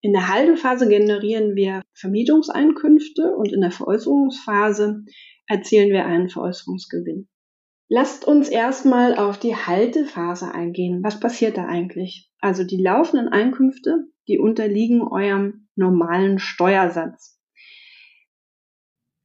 In 0.00 0.12
der 0.12 0.28
Haltephase 0.28 0.88
generieren 0.88 1.56
wir 1.56 1.82
Vermietungseinkünfte 1.94 3.34
und 3.36 3.52
in 3.52 3.60
der 3.60 3.72
Veräußerungsphase 3.72 5.04
erzielen 5.48 5.90
wir 5.90 6.06
einen 6.06 6.28
Veräußerungsgewinn. 6.28 7.28
Lasst 7.88 8.24
uns 8.24 8.48
erstmal 8.48 9.16
auf 9.16 9.38
die 9.38 9.54
Haltephase 9.54 10.52
eingehen. 10.52 11.04
Was 11.04 11.20
passiert 11.20 11.56
da 11.56 11.66
eigentlich? 11.66 12.30
Also 12.40 12.64
die 12.64 12.82
laufenden 12.82 13.28
Einkünfte, 13.28 14.06
die 14.26 14.38
unterliegen 14.38 15.02
eurem 15.02 15.68
normalen 15.76 16.38
Steuersatz. 16.40 17.40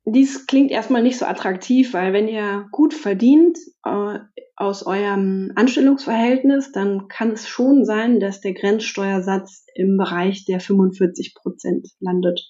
Dies 0.06 0.46
klingt 0.46 0.72
erstmal 0.72 1.04
nicht 1.04 1.18
so 1.18 1.26
attraktiv, 1.26 1.94
weil 1.94 2.14
wenn 2.14 2.28
ihr 2.28 2.68
gut 2.72 2.94
verdient 2.94 3.58
äh, 3.86 4.20
aus 4.56 4.86
eurem 4.86 5.52
Anstellungsverhältnis, 5.56 6.72
dann 6.72 7.08
kann 7.08 7.32
es 7.32 7.48
schon 7.48 7.86
sein, 7.86 8.20
dass 8.20 8.42
der 8.42 8.54
Grenzsteuersatz 8.54 9.66
im 9.76 9.98
Bereich 9.98 10.46
der 10.46 10.60
45 10.60 11.36
Prozent 11.36 11.88
landet. 12.00 12.42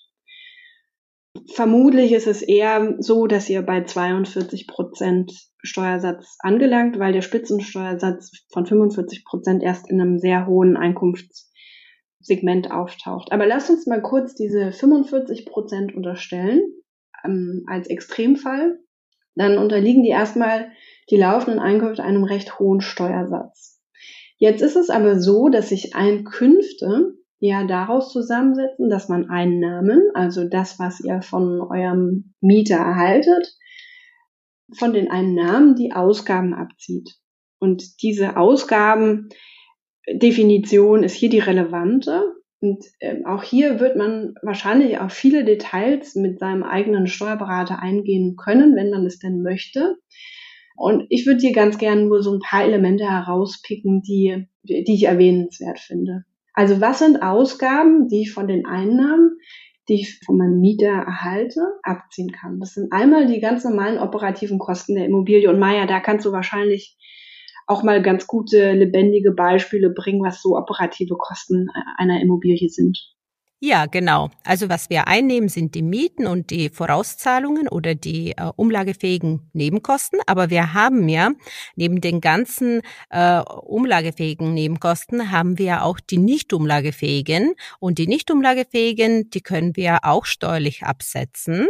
Vermutlich 1.53 2.11
ist 2.11 2.27
es 2.27 2.41
eher 2.41 2.95
so, 2.99 3.27
dass 3.27 3.49
ihr 3.49 3.61
bei 3.61 3.83
42 3.83 4.67
Prozent 4.67 5.50
Steuersatz 5.63 6.37
angelangt, 6.39 6.99
weil 6.99 7.13
der 7.13 7.21
Spitzensteuersatz 7.21 8.31
von 8.51 8.65
45 8.65 9.25
Prozent 9.25 9.63
erst 9.63 9.89
in 9.89 10.01
einem 10.01 10.17
sehr 10.17 10.47
hohen 10.47 10.77
Einkunftssegment 10.77 12.71
auftaucht. 12.71 13.31
Aber 13.31 13.45
lasst 13.45 13.69
uns 13.69 13.85
mal 13.87 14.01
kurz 14.01 14.35
diese 14.35 14.71
45 14.71 15.45
Prozent 15.45 15.95
unterstellen 15.95 16.61
ähm, 17.23 17.63
als 17.67 17.87
Extremfall, 17.87 18.79
dann 19.35 19.57
unterliegen 19.57 20.03
die 20.03 20.09
erstmal 20.09 20.71
die 21.09 21.17
laufenden 21.17 21.59
Einkünfte 21.59 22.03
einem 22.03 22.23
recht 22.23 22.59
hohen 22.59 22.81
Steuersatz. 22.81 23.79
Jetzt 24.37 24.61
ist 24.61 24.75
es 24.75 24.89
aber 24.89 25.19
so, 25.19 25.49
dass 25.49 25.69
sich 25.69 25.95
Einkünfte 25.95 27.13
ja 27.39 27.65
daraus 27.65 28.11
zusammensetzen, 28.11 28.89
dass 28.89 29.09
man 29.09 29.29
Einnahmen, 29.29 30.09
also 30.13 30.47
das, 30.47 30.79
was 30.79 30.99
ihr 30.99 31.21
von 31.21 31.61
eurem 31.61 32.33
Mieter 32.39 32.77
erhaltet, 32.77 33.55
von 34.77 34.93
den 34.93 35.09
Einnahmen 35.09 35.75
die 35.75 35.93
Ausgaben 35.93 36.53
abzieht. 36.53 37.15
Und 37.59 38.01
diese 38.01 38.35
Ausgabendefinition 38.37 41.03
ist 41.03 41.13
hier 41.13 41.29
die 41.29 41.39
relevante. 41.39 42.33
Und 42.59 42.83
äh, 42.99 43.23
auch 43.25 43.43
hier 43.43 43.79
wird 43.79 43.95
man 43.95 44.33
wahrscheinlich 44.41 44.99
auf 44.99 45.13
viele 45.13 45.45
Details 45.45 46.15
mit 46.15 46.39
seinem 46.39 46.63
eigenen 46.63 47.07
Steuerberater 47.07 47.79
eingehen 47.79 48.35
können, 48.35 48.75
wenn 48.75 48.89
man 48.89 49.05
es 49.05 49.19
denn 49.19 49.41
möchte. 49.41 49.95
Und 50.75 51.05
ich 51.09 51.25
würde 51.25 51.41
hier 51.41 51.53
ganz 51.53 51.77
gerne 51.77 52.01
nur 52.01 52.23
so 52.23 52.33
ein 52.33 52.39
paar 52.39 52.63
Elemente 52.63 53.03
herauspicken, 53.03 54.01
die, 54.01 54.47
die 54.63 54.95
ich 54.95 55.03
erwähnenswert 55.03 55.79
finde. 55.79 56.23
Also 56.53 56.81
was 56.81 56.99
sind 56.99 57.21
Ausgaben, 57.21 58.07
die 58.07 58.21
ich 58.21 58.31
von 58.31 58.47
den 58.47 58.65
Einnahmen, 58.65 59.37
die 59.91 60.01
ich 60.01 60.19
von 60.25 60.37
meinem 60.37 60.61
Mieter 60.61 60.87
erhalte, 60.87 61.61
abziehen 61.83 62.31
kann? 62.31 62.59
Das 62.59 62.73
sind 62.73 62.93
einmal 62.93 63.27
die 63.27 63.41
ganz 63.41 63.65
normalen 63.65 63.99
operativen 63.99 64.57
Kosten 64.57 64.95
der 64.95 65.05
Immobilie. 65.05 65.49
Und 65.49 65.59
Maja, 65.59 65.85
da 65.85 65.99
kannst 65.99 66.25
du 66.25 66.31
wahrscheinlich 66.31 66.97
auch 67.67 67.83
mal 67.83 68.01
ganz 68.01 68.25
gute, 68.25 68.71
lebendige 68.71 69.31
Beispiele 69.31 69.89
bringen, 69.89 70.23
was 70.23 70.41
so 70.41 70.57
operative 70.57 71.15
Kosten 71.17 71.67
einer 71.97 72.21
Immobilie 72.21 72.69
sind. 72.69 72.97
Ja, 73.63 73.85
genau. 73.85 74.31
Also 74.43 74.69
was 74.69 74.89
wir 74.89 75.07
einnehmen, 75.07 75.47
sind 75.47 75.75
die 75.75 75.83
Mieten 75.83 76.25
und 76.25 76.49
die 76.49 76.69
Vorauszahlungen 76.69 77.67
oder 77.67 77.93
die 77.93 78.31
äh, 78.31 78.49
umlagefähigen 78.55 79.51
Nebenkosten. 79.53 80.19
Aber 80.25 80.49
wir 80.49 80.73
haben 80.73 81.07
ja 81.07 81.29
neben 81.75 82.01
den 82.01 82.21
ganzen 82.21 82.81
äh, 83.11 83.39
umlagefähigen 83.39 84.55
Nebenkosten 84.55 85.29
haben 85.29 85.59
wir 85.59 85.83
auch 85.83 85.99
die 85.99 86.17
nicht 86.17 86.53
umlagefähigen. 86.53 87.53
Und 87.79 87.99
die 87.99 88.07
nicht 88.07 88.31
umlagefähigen, 88.31 89.29
die 89.29 89.41
können 89.41 89.75
wir 89.75 89.99
auch 90.05 90.25
steuerlich 90.25 90.81
absetzen. 90.81 91.67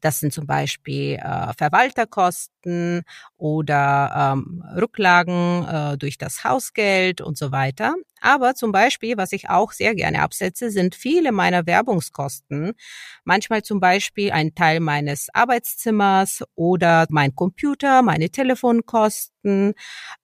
Das 0.00 0.20
sind 0.20 0.32
zum 0.32 0.46
Beispiel 0.46 1.14
äh, 1.14 1.52
Verwalterkosten 1.56 3.02
oder 3.36 4.34
ähm, 4.34 4.64
Rücklagen 4.76 5.66
äh, 5.66 5.98
durch 5.98 6.18
das 6.18 6.44
Hausgeld 6.44 7.20
und 7.20 7.36
so 7.38 7.52
weiter. 7.52 7.94
Aber 8.22 8.54
zum 8.54 8.70
Beispiel, 8.70 9.16
was 9.16 9.32
ich 9.32 9.50
auch 9.50 9.72
sehr 9.72 9.96
gerne 9.96 10.22
absetze, 10.22 10.70
sind 10.70 10.94
viele 10.94 11.32
meiner 11.32 11.66
Werbungskosten. 11.66 12.72
Manchmal 13.24 13.62
zum 13.62 13.80
Beispiel 13.80 14.30
ein 14.30 14.54
Teil 14.54 14.78
meines 14.78 15.26
Arbeitszimmers 15.34 16.44
oder 16.54 17.06
mein 17.10 17.34
Computer, 17.34 18.02
meine 18.02 18.30
Telefonkosten, 18.30 19.74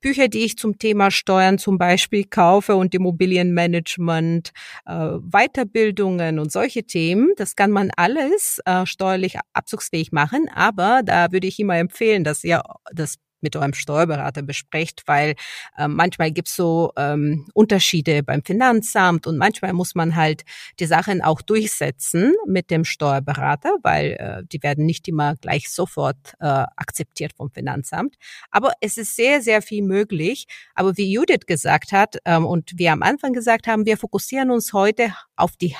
Bücher, 0.01 0.29
die 0.29 0.45
ich 0.45 0.57
zum 0.57 0.79
Thema 0.79 1.11
Steuern 1.11 1.59
zum 1.59 1.77
Beispiel 1.77 2.23
kaufe 2.25 2.77
und 2.77 2.95
Immobilienmanagement, 2.95 4.53
äh, 4.87 5.19
Weiterbildungen 5.21 6.39
und 6.39 6.53
solche 6.53 6.85
Themen. 6.85 7.33
Das 7.37 7.57
kann 7.57 7.73
man 7.73 7.91
alles 7.97 8.61
äh, 8.65 8.87
steuerlich 8.87 9.28
abzugsfähig 9.53 10.13
machen. 10.13 10.49
Aber 10.55 11.03
da 11.05 11.33
würde 11.33 11.47
ich 11.47 11.59
immer 11.59 11.77
empfehlen, 11.77 12.25
dass 12.25 12.45
ihr 12.45 12.63
das 12.93 13.19
mit 13.41 13.57
eurem 13.57 13.75
Steuerberater 13.75 14.43
besprecht, 14.43 15.03
weil 15.07 15.35
äh, 15.77 15.89
manchmal 15.89 16.33
gibt's 16.33 16.57
so 16.57 16.93
ähm, 16.97 17.47
Unterschiede 17.55 18.23
beim 18.23 18.43
Finanzamt 18.45 19.27
und 19.27 19.39
manchmal 19.39 19.73
muss 19.73 19.95
man 19.95 20.17
halt 20.17 20.43
die 20.81 20.87
Sachen 20.87 21.23
auch 21.23 21.43
durchsetzen 21.43 22.35
mit 22.47 22.71
dem 22.71 22.85
Steuerberater, 22.85 23.77
weil 23.83 24.13
äh, 24.13 24.43
die 24.51 24.63
werden 24.63 24.87
nicht 24.87 25.09
immer 25.09 25.37
gleich 25.37 25.71
sofort 25.71 26.35
äh, 26.41 26.47
akzeptiert 26.47 27.33
vom 27.37 27.51
Finanzamt. 27.51 28.17
Aber 28.51 28.73
es 28.81 28.99
ist 28.99 29.17
sehr, 29.17 29.41
sehr 29.41 29.63
viel 29.63 29.83
möglich. 29.83 30.47
Aber 30.75 30.97
wie 30.97 31.13
Judith 31.13 31.47
gesagt 31.47 31.93
hat 31.93 32.19
ähm, 32.25 32.47
und 32.47 32.73
wir 32.77 32.93
am 32.93 33.03
Anfang 33.03 33.33
gesagt 33.33 33.67
haben, 33.67 33.87
wir 33.87 33.97
fokussieren 33.97 34.51
uns 34.51 34.73
heute 34.73 35.15
auf 35.37 35.57
die 35.57 35.77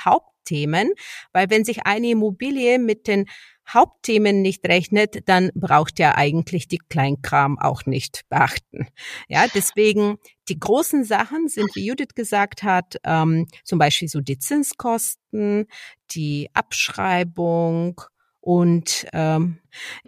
Hauptthemen, 0.49 0.91
weil 1.33 1.49
wenn 1.49 1.63
sich 1.63 1.85
eine 1.85 2.09
Immobilie 2.09 2.79
mit 2.79 3.07
den 3.07 3.25
Hauptthemen 3.67 4.41
nicht 4.41 4.67
rechnet, 4.67 5.29
dann 5.29 5.51
braucht 5.53 5.99
er 5.99 6.17
eigentlich 6.17 6.67
die 6.67 6.79
Kleinkram 6.89 7.59
auch 7.59 7.85
nicht 7.85 8.21
beachten. 8.29 8.87
Ja, 9.27 9.45
deswegen 9.53 10.17
die 10.47 10.59
großen 10.59 11.03
Sachen 11.03 11.47
sind, 11.47 11.75
wie 11.75 11.85
Judith 11.85 12.15
gesagt 12.15 12.63
hat, 12.63 12.95
ähm, 13.03 13.45
zum 13.63 13.77
Beispiel 13.77 14.07
so 14.07 14.21
die 14.21 14.39
Zinskosten, 14.39 15.67
die 16.11 16.49
Abschreibung 16.53 18.01
und 18.41 19.05
ähm, 19.13 19.59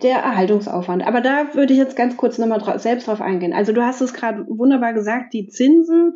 der 0.01 0.17
Erhaltungsaufwand. 0.17 1.05
Aber 1.05 1.21
da 1.21 1.53
würde 1.53 1.73
ich 1.73 1.79
jetzt 1.79 1.95
ganz 1.95 2.17
kurz 2.17 2.39
nochmal 2.39 2.59
dra 2.59 2.79
selbst 2.79 3.07
drauf 3.07 3.21
eingehen. 3.21 3.53
Also 3.53 3.73
du 3.73 3.83
hast 3.83 4.01
es 4.01 4.13
gerade 4.13 4.43
wunderbar 4.47 4.93
gesagt, 4.93 5.33
die 5.33 5.47
Zinsen, 5.47 6.15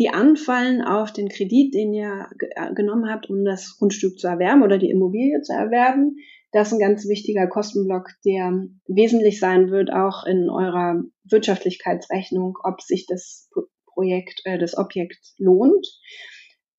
die 0.00 0.08
anfallen 0.08 0.82
auf 0.82 1.12
den 1.12 1.28
Kredit, 1.28 1.74
den 1.74 1.92
ihr 1.92 2.26
äh, 2.56 2.72
genommen 2.72 3.10
habt, 3.10 3.28
um 3.28 3.44
das 3.44 3.76
Grundstück 3.78 4.18
zu 4.18 4.26
erwerben 4.26 4.62
oder 4.62 4.78
die 4.78 4.90
Immobilie 4.90 5.42
zu 5.42 5.52
erwerben, 5.52 6.16
das 6.52 6.68
ist 6.68 6.72
ein 6.72 6.80
ganz 6.80 7.06
wichtiger 7.06 7.46
Kostenblock, 7.46 8.08
der 8.24 8.64
wesentlich 8.88 9.38
sein 9.38 9.70
wird, 9.70 9.92
auch 9.92 10.24
in 10.24 10.50
eurer 10.50 11.02
Wirtschaftlichkeitsrechnung, 11.24 12.56
ob 12.64 12.80
sich 12.80 13.06
das 13.06 13.48
Projekt, 13.86 14.40
äh, 14.44 14.58
das 14.58 14.76
Objekt 14.76 15.20
lohnt. 15.36 15.86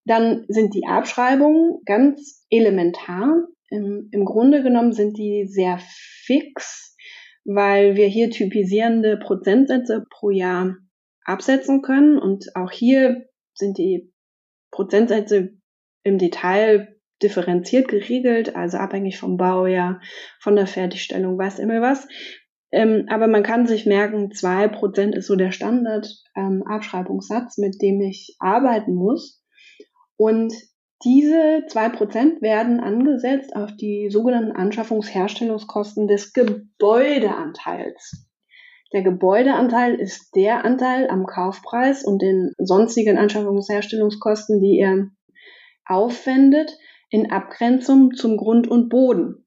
Dann 0.04 0.46
sind 0.48 0.74
die 0.74 0.88
Abschreibungen 0.88 1.80
ganz 1.86 2.46
elementar. 2.50 3.46
Im, 3.70 4.10
Im 4.12 4.26
Grunde 4.26 4.64
genommen 4.64 4.94
sind 4.94 5.18
die 5.18 5.46
sehr 5.48 5.80
fix, 6.26 6.98
weil 7.46 7.96
wir 7.96 8.08
hier 8.08 8.32
typisierende 8.32 9.18
Prozentsätze 9.18 10.06
pro 10.10 10.32
Jahr 10.32 10.76
absetzen 11.32 11.82
können. 11.82 12.20
Und 12.20 12.56
auch 12.56 12.72
hier 12.72 13.26
sind 13.54 13.78
die 13.78 14.12
Prozentsätze 14.72 15.52
im 16.04 16.18
Detail 16.18 17.00
differenziert 17.22 17.88
geregelt, 17.88 18.56
also 18.56 18.78
abhängig 18.78 19.20
vom 19.20 19.38
Baujahr, 19.38 20.02
von 20.40 20.56
der 20.56 20.66
Fertigstellung, 20.68 21.38
weiß 21.38 21.60
immer 21.60 21.82
was. 21.82 22.08
Ähm, 22.72 23.06
aber 23.10 23.28
man 23.28 23.44
kann 23.44 23.68
sich 23.68 23.86
merken, 23.86 24.32
zwei 24.32 24.68
Prozent 24.68 25.16
ist 25.16 25.28
so 25.28 25.36
der 25.36 25.52
Standard-Abschreibungssatz, 25.52 27.58
ähm, 27.58 27.66
mit 27.66 27.82
dem 27.82 28.02
ich 28.02 28.38
arbeiten 28.40 28.96
muss. 28.96 29.44
Und 30.16 30.54
diese 31.04 31.66
zwei 31.68 31.90
Prozent 31.90 32.42
werden 32.42 32.80
angesetzt 32.80 33.56
auf 33.56 33.76
die 33.76 34.10
sogenannten 34.10 34.52
Anschaffungsherstellungskosten 34.52 36.08
des 36.08 36.32
Gebäudeanteils. 36.32 38.31
Der 38.94 39.04
Gebäudeanteil 39.04 39.96
ist 39.96 40.36
der 40.36 40.66
Anteil 40.66 41.10
am 41.10 41.26
Kaufpreis 41.26 42.04
und 42.04 42.22
den 42.22 42.52
sonstigen 42.58 43.18
Anschaffungsherstellungskosten, 43.18 44.60
die 44.60 44.80
er 44.80 45.08
aufwendet, 45.86 46.78
in 47.10 47.32
Abgrenzung 47.32 48.14
zum 48.14 48.38
Grund 48.38 48.68
und 48.68 48.90
Boden. 48.90 49.46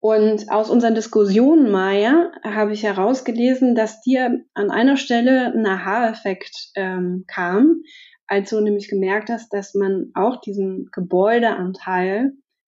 Und 0.00 0.50
aus 0.50 0.70
unseren 0.70 0.94
Diskussionen, 0.94 1.70
Maya, 1.70 2.30
habe 2.44 2.72
ich 2.72 2.82
herausgelesen, 2.82 3.74
dass 3.74 4.02
dir 4.02 4.44
an 4.54 4.70
einer 4.70 4.96
Stelle 4.96 5.52
ein 5.52 5.66
Aha-Effekt 5.66 6.70
ähm, 6.76 7.24
kam, 7.26 7.82
als 8.26 8.50
du 8.50 8.60
nämlich 8.60 8.88
gemerkt 8.88 9.30
hast, 9.30 9.52
dass 9.52 9.74
man 9.74 10.10
auch 10.14 10.40
diesen 10.40 10.88
Gebäudeanteil 10.92 12.32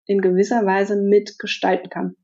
in 0.07 0.21
gewisser 0.21 0.65
Weise 0.65 0.97
mitgestalten 0.97 1.91
kann. 1.91 2.17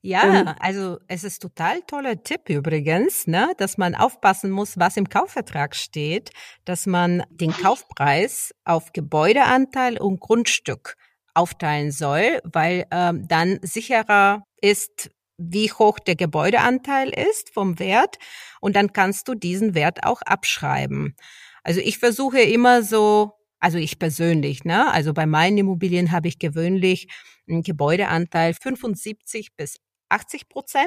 Ja, 0.00 0.56
also 0.60 0.98
es 1.08 1.24
ist 1.24 1.40
total 1.40 1.80
toller 1.82 2.22
Tipp 2.22 2.48
übrigens, 2.48 3.26
ne, 3.26 3.52
dass 3.58 3.78
man 3.78 3.94
aufpassen 3.94 4.50
muss, 4.50 4.78
was 4.78 4.96
im 4.96 5.08
Kaufvertrag 5.08 5.74
steht, 5.76 6.30
dass 6.64 6.86
man 6.86 7.22
den 7.30 7.52
Kaufpreis 7.52 8.52
auf 8.64 8.92
Gebäudeanteil 8.92 9.98
und 9.98 10.20
Grundstück 10.20 10.96
aufteilen 11.34 11.90
soll, 11.92 12.40
weil 12.44 12.86
ähm, 12.90 13.26
dann 13.28 13.58
sicherer 13.62 14.42
ist, 14.60 15.10
wie 15.36 15.70
hoch 15.70 15.98
der 16.00 16.16
Gebäudeanteil 16.16 17.10
ist 17.10 17.50
vom 17.54 17.78
Wert 17.78 18.16
und 18.60 18.74
dann 18.74 18.92
kannst 18.92 19.28
du 19.28 19.34
diesen 19.34 19.74
Wert 19.74 20.04
auch 20.04 20.20
abschreiben. 20.22 21.14
Also 21.62 21.80
ich 21.80 21.98
versuche 21.98 22.40
immer 22.40 22.82
so, 22.82 23.32
also 23.60 23.78
ich 23.78 23.98
persönlich, 23.98 24.64
ne, 24.64 24.90
also 24.90 25.12
bei 25.12 25.26
meinen 25.26 25.58
Immobilien 25.58 26.10
habe 26.10 26.28
ich 26.28 26.38
gewöhnlich 26.38 27.08
Gebäudeanteil 27.48 28.54
75 28.54 29.54
bis 29.56 29.78
80 30.08 30.48
Prozent. 30.48 30.86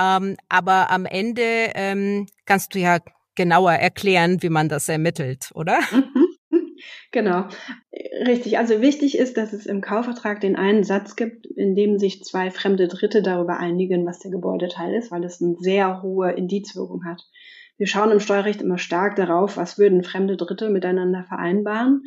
Ähm, 0.00 0.36
aber 0.48 0.90
am 0.90 1.06
Ende 1.06 1.72
ähm, 1.74 2.26
kannst 2.46 2.74
du 2.74 2.78
ja 2.78 2.98
genauer 3.34 3.72
erklären, 3.72 4.42
wie 4.42 4.48
man 4.48 4.68
das 4.68 4.88
ermittelt, 4.88 5.50
oder? 5.54 5.78
Mhm. 5.92 6.28
Genau, 7.10 7.46
richtig. 8.26 8.58
Also 8.58 8.82
wichtig 8.82 9.16
ist, 9.16 9.38
dass 9.38 9.54
es 9.54 9.64
im 9.64 9.80
Kaufvertrag 9.80 10.40
den 10.40 10.56
einen 10.56 10.84
Satz 10.84 11.16
gibt, 11.16 11.46
in 11.46 11.74
dem 11.74 11.98
sich 11.98 12.22
zwei 12.22 12.50
fremde 12.50 12.86
Dritte 12.86 13.22
darüber 13.22 13.58
einigen, 13.58 14.04
was 14.04 14.18
der 14.18 14.30
Gebäudeteil 14.30 14.94
ist, 14.94 15.10
weil 15.10 15.24
es 15.24 15.40
eine 15.40 15.56
sehr 15.58 16.02
hohe 16.02 16.32
Indizwirkung 16.32 17.04
hat. 17.06 17.22
Wir 17.78 17.86
schauen 17.86 18.10
im 18.10 18.20
Steuerrecht 18.20 18.60
immer 18.60 18.76
stark 18.76 19.16
darauf, 19.16 19.56
was 19.56 19.78
würden 19.78 20.02
fremde 20.02 20.36
Dritte 20.36 20.68
miteinander 20.68 21.24
vereinbaren. 21.24 22.02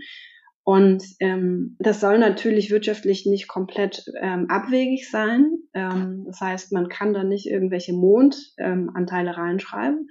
Und 0.71 1.03
ähm, 1.19 1.75
das 1.79 1.99
soll 1.99 2.17
natürlich 2.17 2.71
wirtschaftlich 2.71 3.25
nicht 3.25 3.49
komplett 3.49 4.05
ähm, 4.21 4.45
abwegig 4.47 5.11
sein. 5.11 5.57
Ähm, 5.73 6.23
das 6.27 6.39
heißt, 6.39 6.71
man 6.71 6.87
kann 6.87 7.13
da 7.13 7.25
nicht 7.25 7.45
irgendwelche 7.45 7.91
Mondanteile 7.91 9.35
reinschreiben. 9.35 10.07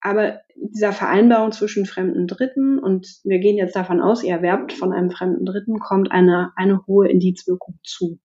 Aber 0.00 0.40
dieser 0.56 0.94
Vereinbarung 0.94 1.52
zwischen 1.52 1.84
fremden 1.84 2.26
Dritten, 2.26 2.78
und 2.78 3.06
wir 3.22 3.38
gehen 3.38 3.58
jetzt 3.58 3.76
davon 3.76 4.00
aus, 4.00 4.24
ihr 4.24 4.32
erwerbt 4.32 4.72
von 4.72 4.94
einem 4.94 5.10
fremden 5.10 5.44
Dritten, 5.44 5.78
kommt 5.78 6.10
eine, 6.10 6.52
eine 6.56 6.86
hohe 6.86 7.10
Indizwirkung 7.10 7.78
zu. 7.84 8.18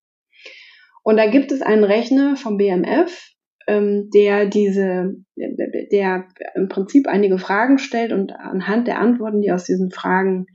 Und 1.04 1.18
da 1.18 1.30
gibt 1.30 1.52
es 1.52 1.62
einen 1.62 1.84
Rechner 1.84 2.38
vom 2.38 2.56
BMF, 2.56 3.34
ähm, 3.68 4.10
der 4.14 4.46
diese, 4.46 5.16
der 5.36 6.30
im 6.56 6.70
Prinzip 6.70 7.10
einige 7.10 7.40
Fragen 7.40 7.78
stellt 7.78 8.14
und 8.14 8.32
anhand 8.32 8.88
der 8.88 9.02
Antworten, 9.02 9.42
die 9.42 9.52
aus 9.52 9.66
diesen 9.66 9.92
Fragen 9.92 10.46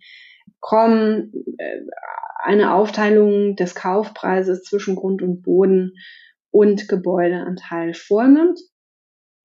kommen, 0.60 1.32
äh, 1.58 1.80
eine 2.42 2.72
Aufteilung 2.74 3.56
des 3.56 3.74
Kaufpreises 3.74 4.62
zwischen 4.62 4.96
Grund 4.96 5.22
und 5.22 5.42
Boden 5.42 5.94
und 6.50 6.88
Gebäudeanteil 6.88 7.94
vornimmt. 7.94 8.60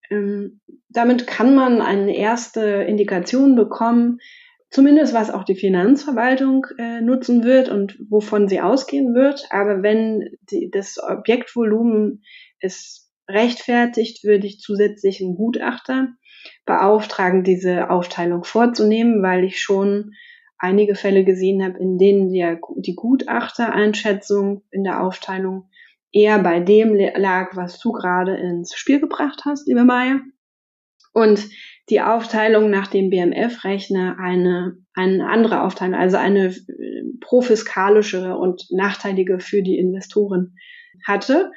Ähm, 0.09 0.61
damit 0.89 1.27
kann 1.27 1.55
man 1.55 1.81
eine 1.81 2.15
erste 2.15 2.61
Indikation 2.61 3.55
bekommen, 3.55 4.19
zumindest 4.69 5.13
was 5.13 5.29
auch 5.29 5.43
die 5.43 5.55
Finanzverwaltung 5.55 6.65
äh, 6.77 7.01
nutzen 7.01 7.43
wird 7.43 7.69
und 7.69 7.97
wovon 8.09 8.47
sie 8.47 8.61
ausgehen 8.61 9.13
wird. 9.13 9.47
Aber 9.49 9.83
wenn 9.83 10.37
das 10.71 10.97
Objektvolumen 10.97 12.23
es 12.59 13.11
rechtfertigt, 13.27 14.23
würde 14.23 14.47
ich 14.47 14.59
zusätzlich 14.59 15.21
einen 15.21 15.35
Gutachter 15.35 16.09
beauftragen, 16.65 17.43
diese 17.43 17.89
Aufteilung 17.89 18.43
vorzunehmen, 18.43 19.21
weil 19.21 19.43
ich 19.43 19.61
schon 19.61 20.11
einige 20.63 20.95
Fälle 20.95 21.25
gesehen 21.25 21.61
habe, 21.61 21.77
in 21.77 21.97
denen 21.97 22.29
die, 22.29 22.57
die 22.77 22.95
Gutachtereinschätzung 22.95 24.63
in 24.71 24.85
der 24.85 25.03
Aufteilung 25.03 25.69
eher 26.13 26.39
bei 26.39 26.61
dem 26.61 26.95
lag, 26.95 27.55
was 27.55 27.79
du 27.79 27.91
gerade 27.91 28.37
ins 28.37 28.73
Spiel 28.73 29.01
gebracht 29.01 29.41
hast, 29.45 29.67
liebe 29.67 29.83
Maya. 29.83 30.21
Und 31.11 31.49
die 31.89 32.01
Aufteilung 32.01 32.69
nach 32.69 32.87
dem 32.87 33.09
BMF-Rechner 33.09 34.17
eine, 34.17 34.77
eine 34.93 35.27
andere 35.27 35.63
Aufteilung, 35.63 35.95
also 35.95 36.15
eine 36.15 36.47
äh, 36.47 37.03
profiskalische 37.19 38.37
und 38.37 38.65
nachteilige 38.71 39.39
für 39.41 39.61
die 39.61 39.77
Investoren 39.77 40.55
hatte. 41.05 41.51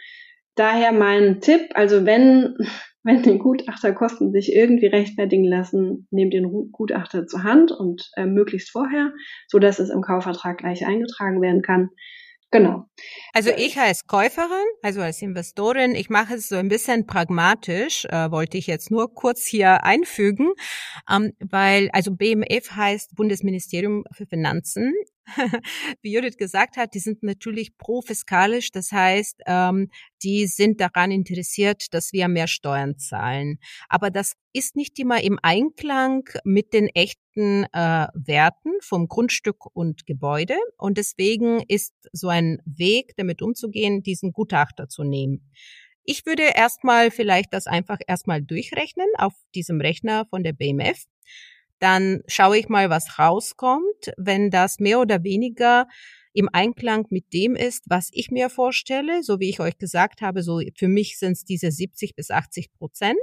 Daher 0.56 0.90
mein 0.90 1.40
Tipp, 1.40 1.70
also 1.74 2.04
wenn, 2.04 2.56
wenn 3.06 3.22
die 3.22 3.38
Gutachterkosten 3.38 4.32
sich 4.32 4.52
irgendwie 4.52 4.86
rechtfertigen 4.86 5.44
lassen, 5.44 6.08
nehmt 6.10 6.34
den 6.34 6.72
Gutachter 6.72 7.26
zur 7.26 7.44
Hand 7.44 7.70
und 7.70 8.10
äh, 8.16 8.26
möglichst 8.26 8.70
vorher, 8.70 9.12
so 9.46 9.60
dass 9.60 9.78
es 9.78 9.90
im 9.90 10.02
Kaufvertrag 10.02 10.58
gleich 10.58 10.84
eingetragen 10.84 11.40
werden 11.40 11.62
kann. 11.62 11.90
Genau. 12.50 12.84
Also 13.32 13.50
ich 13.56 13.78
als 13.78 14.06
Käuferin, 14.06 14.66
also 14.82 15.00
als 15.00 15.22
Investorin, 15.22 15.94
ich 15.94 16.10
mache 16.10 16.34
es 16.34 16.48
so 16.48 16.56
ein 16.56 16.68
bisschen 16.68 17.06
pragmatisch, 17.06 18.06
äh, 18.06 18.30
wollte 18.30 18.58
ich 18.58 18.66
jetzt 18.66 18.90
nur 18.90 19.14
kurz 19.14 19.46
hier 19.46 19.84
einfügen, 19.84 20.52
ähm, 21.10 21.32
weil 21.38 21.88
also 21.92 22.12
BMF 22.12 22.72
heißt 22.72 23.14
Bundesministerium 23.14 24.04
für 24.12 24.26
Finanzen. 24.26 24.94
wie 26.02 26.12
Judith 26.12 26.36
gesagt 26.36 26.76
hat, 26.76 26.94
die 26.94 26.98
sind 26.98 27.22
natürlich 27.22 27.76
profiskalisch, 27.76 28.70
das 28.70 28.92
heißt, 28.92 29.42
ähm, 29.46 29.90
die 30.22 30.46
sind 30.46 30.80
daran 30.80 31.10
interessiert, 31.10 31.92
dass 31.92 32.12
wir 32.12 32.28
mehr 32.28 32.46
Steuern 32.46 32.98
zahlen. 32.98 33.58
Aber 33.88 34.10
das 34.10 34.34
ist 34.52 34.76
nicht 34.76 34.98
immer 34.98 35.22
im 35.22 35.38
Einklang 35.42 36.28
mit 36.44 36.72
den 36.72 36.88
echten 36.88 37.64
äh, 37.72 38.06
Werten 38.14 38.72
vom 38.80 39.08
Grundstück 39.08 39.66
und 39.74 40.06
Gebäude. 40.06 40.56
Und 40.78 40.98
deswegen 40.98 41.62
ist 41.68 41.94
so 42.12 42.28
ein 42.28 42.62
Weg, 42.64 43.12
damit 43.16 43.42
umzugehen, 43.42 44.02
diesen 44.02 44.32
Gutachter 44.32 44.88
zu 44.88 45.04
nehmen. 45.04 45.50
Ich 46.04 46.24
würde 46.24 46.44
erstmal 46.54 47.10
vielleicht 47.10 47.52
das 47.52 47.66
einfach 47.66 47.98
erstmal 48.06 48.40
durchrechnen 48.40 49.08
auf 49.18 49.34
diesem 49.54 49.80
Rechner 49.80 50.24
von 50.30 50.44
der 50.44 50.52
BMF 50.52 51.04
dann 51.78 52.22
schaue 52.26 52.58
ich 52.58 52.68
mal, 52.68 52.90
was 52.90 53.18
rauskommt. 53.18 54.12
Wenn 54.16 54.50
das 54.50 54.78
mehr 54.78 55.00
oder 55.00 55.22
weniger 55.24 55.86
im 56.32 56.48
Einklang 56.52 57.06
mit 57.10 57.32
dem 57.32 57.56
ist, 57.56 57.84
was 57.88 58.10
ich 58.12 58.30
mir 58.30 58.50
vorstelle, 58.50 59.22
so 59.22 59.40
wie 59.40 59.48
ich 59.48 59.60
euch 59.60 59.78
gesagt 59.78 60.20
habe, 60.20 60.42
so 60.42 60.60
für 60.76 60.88
mich 60.88 61.18
sind 61.18 61.32
es 61.32 61.44
diese 61.44 61.70
70 61.70 62.14
bis 62.14 62.30
80 62.30 62.72
Prozent. 62.74 63.16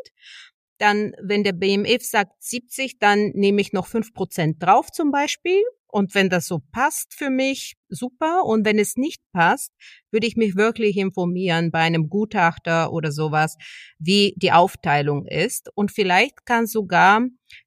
Dann, 0.80 1.14
wenn 1.22 1.44
der 1.44 1.54
BMF 1.54 2.04
sagt 2.04 2.42
70, 2.44 3.00
dann 3.00 3.32
nehme 3.36 3.62
ich 3.62 3.72
noch 3.72 3.86
5 3.88 4.14
Prozent 4.14 4.62
drauf 4.62 4.92
zum 4.92 5.12
Beispiel 5.12 5.62
und 5.94 6.16
wenn 6.16 6.28
das 6.28 6.48
so 6.48 6.60
passt 6.72 7.14
für 7.14 7.30
mich, 7.30 7.76
super. 7.88 8.46
Und 8.46 8.66
wenn 8.66 8.80
es 8.80 8.96
nicht 8.98 9.22
passt, 9.32 9.72
würde 10.10 10.26
ich 10.26 10.36
mich 10.36 10.56
wirklich 10.56 10.98
informieren 10.98 11.70
bei 11.70 11.82
einem 11.82 12.10
Gutachter 12.10 12.92
oder 12.92 13.12
sowas, 13.12 13.58
wie 14.00 14.34
die 14.38 14.52
Aufteilung 14.52 15.28
ist. 15.28 15.70
Und 15.76 15.92
vielleicht 15.92 16.48
kann 16.48 16.66
sogar 16.66 17.22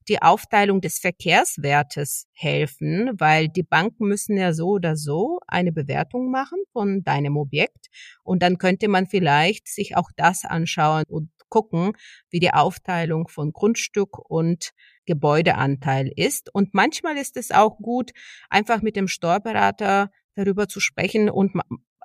die 0.09 0.21
Aufteilung 0.23 0.81
des 0.81 0.99
Verkehrswertes 0.99 2.27
helfen, 2.33 3.13
weil 3.17 3.49
die 3.49 3.63
Banken 3.63 4.09
müssen 4.09 4.37
ja 4.37 4.53
so 4.53 4.71
oder 4.71 4.97
so 4.97 5.39
eine 5.47 5.71
Bewertung 5.71 6.33
machen 6.33 6.59
von 6.73 7.05
deinem 7.05 7.37
Objekt. 7.37 7.87
Und 8.25 8.43
dann 8.43 8.59
könnte 8.59 8.89
man 8.89 9.07
vielleicht 9.07 9.69
sich 9.69 9.97
auch 9.97 10.11
das 10.17 10.45
anschauen 10.45 11.05
und 11.09 11.31
gucken, 11.49 11.93
wie 12.31 12.41
die 12.41 12.53
Aufteilung 12.53 13.29
von 13.29 13.53
Grundstück 13.53 14.19
und 14.19 14.73
Gebäudeanteil 15.07 16.11
ist. 16.15 16.53
Und 16.53 16.75
manchmal 16.75 17.17
ist 17.17 17.37
es 17.37 17.51
auch 17.51 17.79
gut, 17.79 18.13
einfach 18.51 18.83
mit 18.83 18.97
dem 18.97 19.09
Steuerberater 19.09 20.11
darüber 20.35 20.69
zu 20.69 20.81
sprechen 20.81 21.31
und 21.31 21.53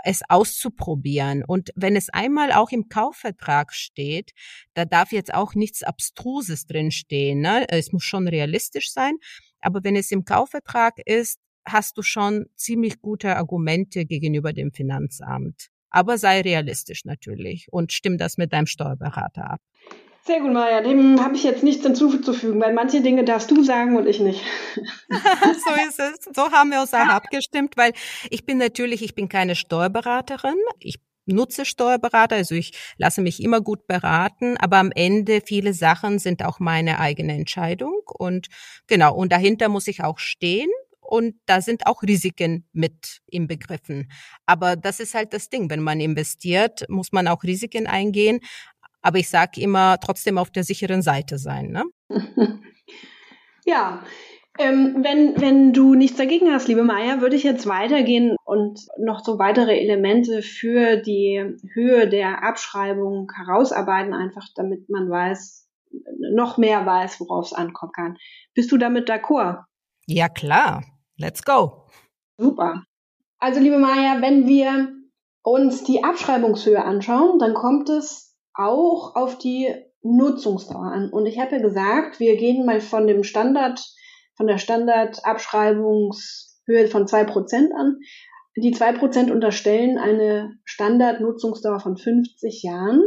es 0.03 0.21
auszuprobieren. 0.27 1.43
Und 1.45 1.71
wenn 1.75 1.95
es 1.95 2.09
einmal 2.09 2.51
auch 2.51 2.71
im 2.71 2.89
Kaufvertrag 2.89 3.73
steht, 3.73 4.31
da 4.73 4.85
darf 4.85 5.11
jetzt 5.11 5.33
auch 5.33 5.53
nichts 5.55 5.83
Abstruses 5.83 6.65
drinstehen. 6.65 7.41
Ne? 7.41 7.65
Es 7.69 7.91
muss 7.91 8.03
schon 8.03 8.27
realistisch 8.27 8.91
sein. 8.91 9.17
Aber 9.59 9.83
wenn 9.83 9.95
es 9.95 10.11
im 10.11 10.25
Kaufvertrag 10.25 10.95
ist, 11.05 11.39
hast 11.65 11.97
du 11.97 12.01
schon 12.01 12.47
ziemlich 12.55 13.01
gute 13.01 13.35
Argumente 13.35 14.05
gegenüber 14.05 14.53
dem 14.53 14.71
Finanzamt. 14.71 15.70
Aber 15.91 16.17
sei 16.17 16.41
realistisch 16.41 17.05
natürlich 17.05 17.67
und 17.71 17.93
stimm 17.93 18.17
das 18.17 18.37
mit 18.37 18.53
deinem 18.53 18.65
Steuerberater 18.65 19.51
ab. 19.51 19.61
Sehr 20.23 20.39
gut, 20.39 20.53
Maja. 20.53 20.81
Dem 20.81 21.23
habe 21.23 21.35
ich 21.35 21.43
jetzt 21.43 21.63
nichts 21.63 21.83
hinzuzufügen, 21.83 22.61
weil 22.61 22.73
manche 22.73 23.01
Dinge 23.01 23.23
darfst 23.23 23.49
du 23.49 23.63
sagen 23.63 23.97
und 23.97 24.07
ich 24.07 24.19
nicht. 24.19 24.43
so 25.09 25.87
ist 25.87 25.99
es. 25.99 26.33
So 26.35 26.51
haben 26.51 26.69
wir 26.71 26.81
uns 26.81 26.93
auch 26.93 26.99
abgestimmt, 27.07 27.75
weil 27.75 27.93
ich 28.29 28.45
bin 28.45 28.57
natürlich, 28.57 29.01
ich 29.01 29.15
bin 29.15 29.29
keine 29.29 29.55
Steuerberaterin. 29.55 30.57
Ich 30.79 30.99
nutze 31.25 31.65
Steuerberater, 31.65 32.35
also 32.35 32.55
ich 32.55 32.73
lasse 32.97 33.21
mich 33.21 33.41
immer 33.41 33.61
gut 33.61 33.87
beraten, 33.87 34.57
aber 34.57 34.77
am 34.77 34.91
Ende 34.93 35.41
viele 35.43 35.73
Sachen 35.73 36.19
sind 36.19 36.43
auch 36.43 36.59
meine 36.59 36.99
eigene 36.99 37.33
Entscheidung 37.33 38.01
und 38.05 38.47
genau, 38.87 39.15
und 39.15 39.31
dahinter 39.31 39.69
muss 39.69 39.87
ich 39.87 40.03
auch 40.03 40.19
stehen 40.19 40.69
und 41.11 41.35
da 41.45 41.59
sind 41.59 41.87
auch 41.87 42.03
Risiken 42.03 42.65
mit 42.71 43.19
im 43.27 43.45
Begriffen. 43.45 44.09
Aber 44.45 44.77
das 44.77 45.01
ist 45.01 45.13
halt 45.13 45.33
das 45.33 45.49
Ding, 45.49 45.69
wenn 45.69 45.81
man 45.81 45.99
investiert, 45.99 46.85
muss 46.87 47.11
man 47.11 47.27
auch 47.27 47.43
Risiken 47.43 47.85
eingehen, 47.85 48.39
aber 49.01 49.17
ich 49.17 49.27
sage 49.27 49.59
immer, 49.59 49.97
trotzdem 49.99 50.37
auf 50.37 50.51
der 50.51 50.63
sicheren 50.63 51.01
Seite 51.01 51.37
sein. 51.37 51.67
Ne? 51.67 51.83
ja, 53.65 54.05
ähm, 54.57 55.03
wenn, 55.03 55.41
wenn 55.41 55.73
du 55.73 55.95
nichts 55.95 56.17
dagegen 56.17 56.49
hast, 56.53 56.69
liebe 56.69 56.83
Maya, 56.83 57.19
würde 57.19 57.35
ich 57.35 57.43
jetzt 57.43 57.67
weitergehen 57.67 58.37
und 58.45 58.79
noch 58.97 59.21
so 59.25 59.37
weitere 59.37 59.77
Elemente 59.77 60.41
für 60.41 60.95
die 60.95 61.57
Höhe 61.73 62.07
der 62.07 62.41
Abschreibung 62.41 63.29
herausarbeiten, 63.35 64.13
einfach 64.13 64.47
damit 64.55 64.87
man 64.89 65.09
weiß, 65.09 65.67
noch 66.33 66.57
mehr 66.57 66.85
weiß, 66.85 67.19
worauf 67.19 67.47
es 67.47 67.53
ankommen 67.53 67.91
kann. 67.91 68.17
Bist 68.53 68.71
du 68.71 68.77
damit 68.77 69.09
d'accord? 69.09 69.65
Ja, 70.05 70.29
klar. 70.29 70.83
Let's 71.21 71.43
go. 71.43 71.83
Super. 72.37 72.83
Also, 73.37 73.59
liebe 73.59 73.77
Maya, 73.77 74.21
wenn 74.21 74.47
wir 74.47 74.91
uns 75.43 75.83
die 75.83 76.03
Abschreibungshöhe 76.03 76.83
anschauen, 76.83 77.37
dann 77.37 77.53
kommt 77.53 77.89
es 77.89 78.35
auch 78.55 79.15
auf 79.15 79.37
die 79.37 79.71
Nutzungsdauer 80.01 80.91
an. 80.91 81.11
Und 81.11 81.27
ich 81.27 81.39
habe 81.39 81.57
ja 81.57 81.61
gesagt, 81.61 82.19
wir 82.19 82.37
gehen 82.37 82.65
mal 82.65 82.81
von 82.81 83.05
dem 83.05 83.23
Standard, 83.23 83.79
von 84.35 84.47
der 84.47 84.57
Standardabschreibungshöhe 84.57 86.87
von 86.89 87.07
zwei 87.07 87.23
Prozent 87.23 87.71
an. 87.75 87.99
Die 88.57 88.71
zwei 88.71 88.91
Prozent 88.91 89.29
unterstellen 89.29 89.99
eine 89.99 90.55
Standardnutzungsdauer 90.65 91.79
von 91.79 91.97
50 91.97 92.63
Jahren 92.63 93.03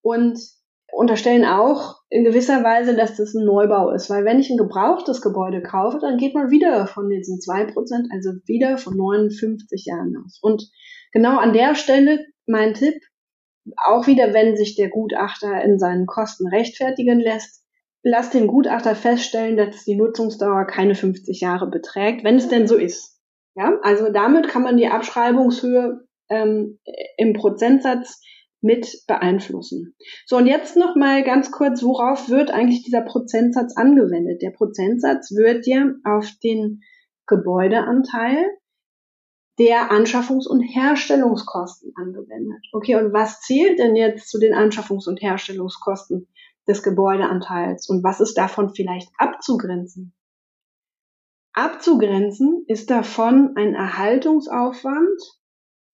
und 0.00 0.38
unterstellen 0.92 1.46
auch 1.46 1.96
in 2.10 2.24
gewisser 2.24 2.62
Weise, 2.62 2.94
dass 2.94 3.16
das 3.16 3.34
ein 3.34 3.46
Neubau 3.46 3.90
ist. 3.90 4.10
Weil 4.10 4.24
wenn 4.24 4.38
ich 4.38 4.50
ein 4.50 4.58
gebrauchtes 4.58 5.22
Gebäude 5.22 5.62
kaufe, 5.62 5.98
dann 5.98 6.18
geht 6.18 6.34
man 6.34 6.50
wieder 6.50 6.86
von 6.86 7.08
diesen 7.08 7.40
zwei 7.40 7.64
Prozent, 7.64 8.08
also 8.12 8.32
wieder 8.44 8.76
von 8.76 8.96
59 8.96 9.86
Jahren 9.86 10.14
aus. 10.24 10.38
Und 10.42 10.70
genau 11.12 11.38
an 11.38 11.54
der 11.54 11.74
Stelle 11.74 12.24
mein 12.46 12.74
Tipp, 12.74 12.94
auch 13.86 14.06
wieder, 14.06 14.34
wenn 14.34 14.56
sich 14.56 14.76
der 14.76 14.90
Gutachter 14.90 15.62
in 15.62 15.78
seinen 15.78 16.06
Kosten 16.06 16.46
rechtfertigen 16.48 17.20
lässt, 17.20 17.64
lass 18.02 18.30
den 18.30 18.46
Gutachter 18.46 18.94
feststellen, 18.94 19.56
dass 19.56 19.84
die 19.84 19.96
Nutzungsdauer 19.96 20.66
keine 20.66 20.94
50 20.94 21.40
Jahre 21.40 21.70
beträgt, 21.70 22.22
wenn 22.24 22.36
es 22.36 22.48
denn 22.48 22.66
so 22.66 22.76
ist. 22.76 23.18
Ja, 23.54 23.78
also 23.82 24.10
damit 24.12 24.48
kann 24.48 24.62
man 24.62 24.76
die 24.76 24.88
Abschreibungshöhe 24.88 26.00
ähm, 26.28 26.78
im 27.16 27.32
Prozentsatz 27.34 28.20
mit 28.62 29.02
beeinflussen. 29.06 29.94
So, 30.24 30.36
und 30.36 30.46
jetzt 30.46 30.76
noch 30.76 30.96
mal 30.96 31.22
ganz 31.24 31.50
kurz, 31.50 31.82
worauf 31.82 32.28
wird 32.28 32.50
eigentlich 32.50 32.82
dieser 32.84 33.02
Prozentsatz 33.02 33.76
angewendet? 33.76 34.40
Der 34.40 34.50
Prozentsatz 34.50 35.32
wird 35.32 35.66
ja 35.66 35.90
auf 36.04 36.30
den 36.42 36.80
Gebäudeanteil 37.26 38.44
der 39.58 39.90
Anschaffungs- 39.90 40.48
und 40.48 40.62
Herstellungskosten 40.62 41.92
angewendet. 41.96 42.64
Okay, 42.72 42.96
und 42.96 43.12
was 43.12 43.40
zählt 43.40 43.78
denn 43.78 43.96
jetzt 43.96 44.30
zu 44.30 44.38
den 44.38 44.54
Anschaffungs- 44.54 45.08
und 45.08 45.20
Herstellungskosten 45.20 46.28
des 46.66 46.82
Gebäudeanteils 46.82 47.88
und 47.88 48.02
was 48.02 48.20
ist 48.20 48.38
davon 48.38 48.70
vielleicht 48.70 49.10
abzugrenzen? 49.18 50.14
Abzugrenzen 51.52 52.64
ist 52.66 52.90
davon 52.90 53.56
ein 53.56 53.74
Erhaltungsaufwand, 53.74 55.20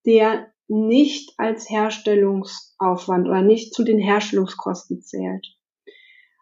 der 0.05 0.53
nicht 0.69 1.33
als 1.37 1.69
Herstellungsaufwand 1.69 3.27
oder 3.27 3.41
nicht 3.41 3.73
zu 3.73 3.83
den 3.83 3.99
Herstellungskosten 3.99 5.01
zählt. 5.01 5.47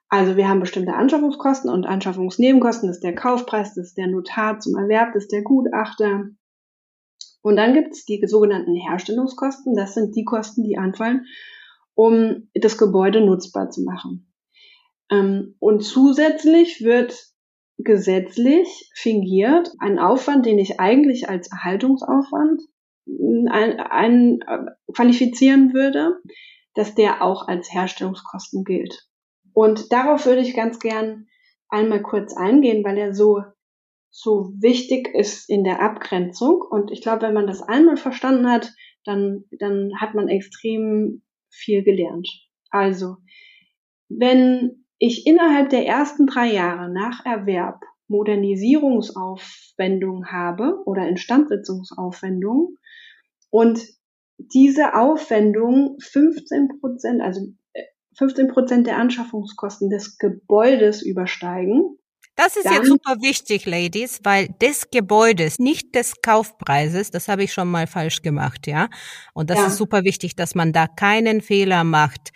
Also 0.09 0.37
wir 0.37 0.47
haben 0.47 0.59
bestimmte 0.59 0.93
Anschaffungskosten 0.93 1.69
und 1.69 1.85
Anschaffungsnebenkosten, 1.85 2.87
das 2.87 2.97
ist 2.97 3.03
der 3.03 3.15
Kaufpreis, 3.15 3.73
das 3.73 3.87
ist 3.87 3.97
der 3.97 4.07
Notar 4.07 4.59
zum 4.59 4.77
Erwerb, 4.77 5.13
das 5.13 5.23
ist 5.23 5.31
der 5.31 5.41
Gutachter, 5.41 6.29
und 7.47 7.55
dann 7.55 7.73
gibt 7.73 7.93
es 7.93 8.03
die 8.03 8.21
sogenannten 8.27 8.75
Herstellungskosten. 8.75 9.73
Das 9.73 9.93
sind 9.93 10.17
die 10.17 10.25
Kosten, 10.25 10.63
die 10.63 10.77
anfallen, 10.77 11.27
um 11.93 12.49
das 12.53 12.77
Gebäude 12.77 13.21
nutzbar 13.21 13.69
zu 13.69 13.83
machen. 13.83 14.33
Ähm, 15.09 15.55
und 15.59 15.81
zusätzlich 15.81 16.81
wird 16.81 17.15
gesetzlich 17.77 18.91
fingiert 18.93 19.71
ein 19.79 19.97
Aufwand, 19.97 20.45
den 20.45 20.59
ich 20.59 20.81
eigentlich 20.81 21.29
als 21.29 21.49
Erhaltungsaufwand 21.49 22.63
ein, 23.49 23.79
ein, 23.79 24.39
äh, 24.47 24.65
qualifizieren 24.93 25.73
würde, 25.73 26.19
dass 26.73 26.95
der 26.95 27.21
auch 27.21 27.47
als 27.47 27.73
Herstellungskosten 27.73 28.63
gilt. 28.63 29.07
Und 29.53 29.91
darauf 29.91 30.25
würde 30.25 30.41
ich 30.41 30.55
ganz 30.55 30.79
gern 30.79 31.27
einmal 31.69 32.01
kurz 32.01 32.35
eingehen, 32.35 32.83
weil 32.83 32.97
er 32.97 33.13
so 33.13 33.41
so 34.09 34.51
wichtig 34.59 35.13
ist 35.13 35.47
in 35.47 35.63
der 35.63 35.79
Abgrenzung. 35.81 36.61
Und 36.61 36.91
ich 36.91 37.01
glaube, 37.01 37.21
wenn 37.23 37.35
man 37.35 37.45
das 37.45 37.61
einmal 37.61 37.97
verstanden 37.97 38.49
hat, 38.49 38.73
dann, 39.05 39.43
dann 39.59 39.91
hat 39.99 40.15
man 40.15 40.27
extrem 40.27 41.21
viel 41.49 41.83
gelernt. 41.83 42.27
Also, 42.71 43.17
wenn 44.09 44.85
ich 44.97 45.27
innerhalb 45.27 45.69
der 45.69 45.85
ersten 45.85 46.25
drei 46.25 46.51
Jahre 46.51 46.91
nach 46.91 47.23
Erwerb 47.25 47.81
Modernisierungsaufwendungen 48.07 50.31
habe 50.31 50.81
oder 50.85 51.07
Instandsetzungsaufwendungen 51.07 52.77
und 53.49 53.79
diese 54.37 54.93
Aufwendungen 54.93 55.97
15 55.99 56.79
Prozent, 56.79 57.21
also 57.21 57.41
15 58.17 58.47
Prozent 58.47 58.87
der 58.87 58.97
Anschaffungskosten 58.97 59.89
des 59.89 60.17
Gebäudes 60.17 61.01
übersteigen, 61.01 61.97
das 62.37 62.55
ist 62.55 62.69
jetzt 62.69 62.87
super 62.87 63.15
wichtig, 63.19 63.65
Ladies, 63.65 64.19
weil 64.23 64.47
des 64.61 64.91
Gebäudes, 64.91 65.57
nicht 65.57 65.95
des 65.95 66.21
Kaufpreises, 66.21 67.09
das 67.09 67.27
habe 67.27 67.43
ich 67.43 67.51
schon 67.51 67.67
mal 67.67 67.87
falsch 67.87 68.21
gemacht, 68.21 68.67
ja. 68.67 68.89
Und 69.33 69.49
das 69.49 69.57
ja. 69.57 69.67
ist 69.67 69.77
super 69.77 70.03
wichtig, 70.03 70.35
dass 70.35 70.53
man 70.53 70.71
da 70.71 70.85
keinen 70.85 71.41
Fehler 71.41 71.83
macht. 71.83 72.29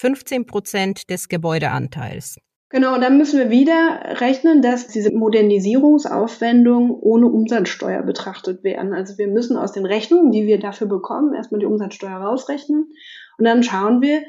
15 0.00 0.46
Prozent 0.46 1.10
des 1.10 1.28
Gebäudeanteils. 1.28 2.36
Genau, 2.72 2.98
dann 2.98 3.18
müssen 3.18 3.38
wir 3.38 3.50
wieder 3.50 4.00
rechnen, 4.20 4.62
dass 4.62 4.86
diese 4.86 5.14
Modernisierungsaufwendungen 5.14 6.90
ohne 6.90 7.26
Umsatzsteuer 7.26 8.02
betrachtet 8.02 8.64
werden. 8.64 8.94
Also 8.94 9.18
wir 9.18 9.28
müssen 9.28 9.58
aus 9.58 9.72
den 9.72 9.84
Rechnungen, 9.84 10.32
die 10.32 10.46
wir 10.46 10.58
dafür 10.58 10.86
bekommen, 10.86 11.34
erstmal 11.34 11.60
die 11.60 11.66
Umsatzsteuer 11.66 12.16
rausrechnen 12.16 12.90
und 13.36 13.44
dann 13.44 13.62
schauen 13.62 14.00
wir, 14.00 14.22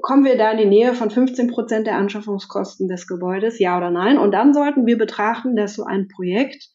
kommen 0.00 0.24
wir 0.24 0.38
da 0.38 0.52
in 0.52 0.58
die 0.58 0.66
Nähe 0.66 0.94
von 0.94 1.10
15 1.10 1.48
Prozent 1.48 1.88
der 1.88 1.96
Anschaffungskosten 1.96 2.86
des 2.86 3.08
Gebäudes, 3.08 3.58
ja 3.58 3.76
oder 3.76 3.90
nein? 3.90 4.16
Und 4.16 4.30
dann 4.30 4.54
sollten 4.54 4.86
wir 4.86 4.96
betrachten, 4.96 5.56
dass 5.56 5.74
so 5.74 5.82
ein 5.82 6.06
Projekt 6.06 6.68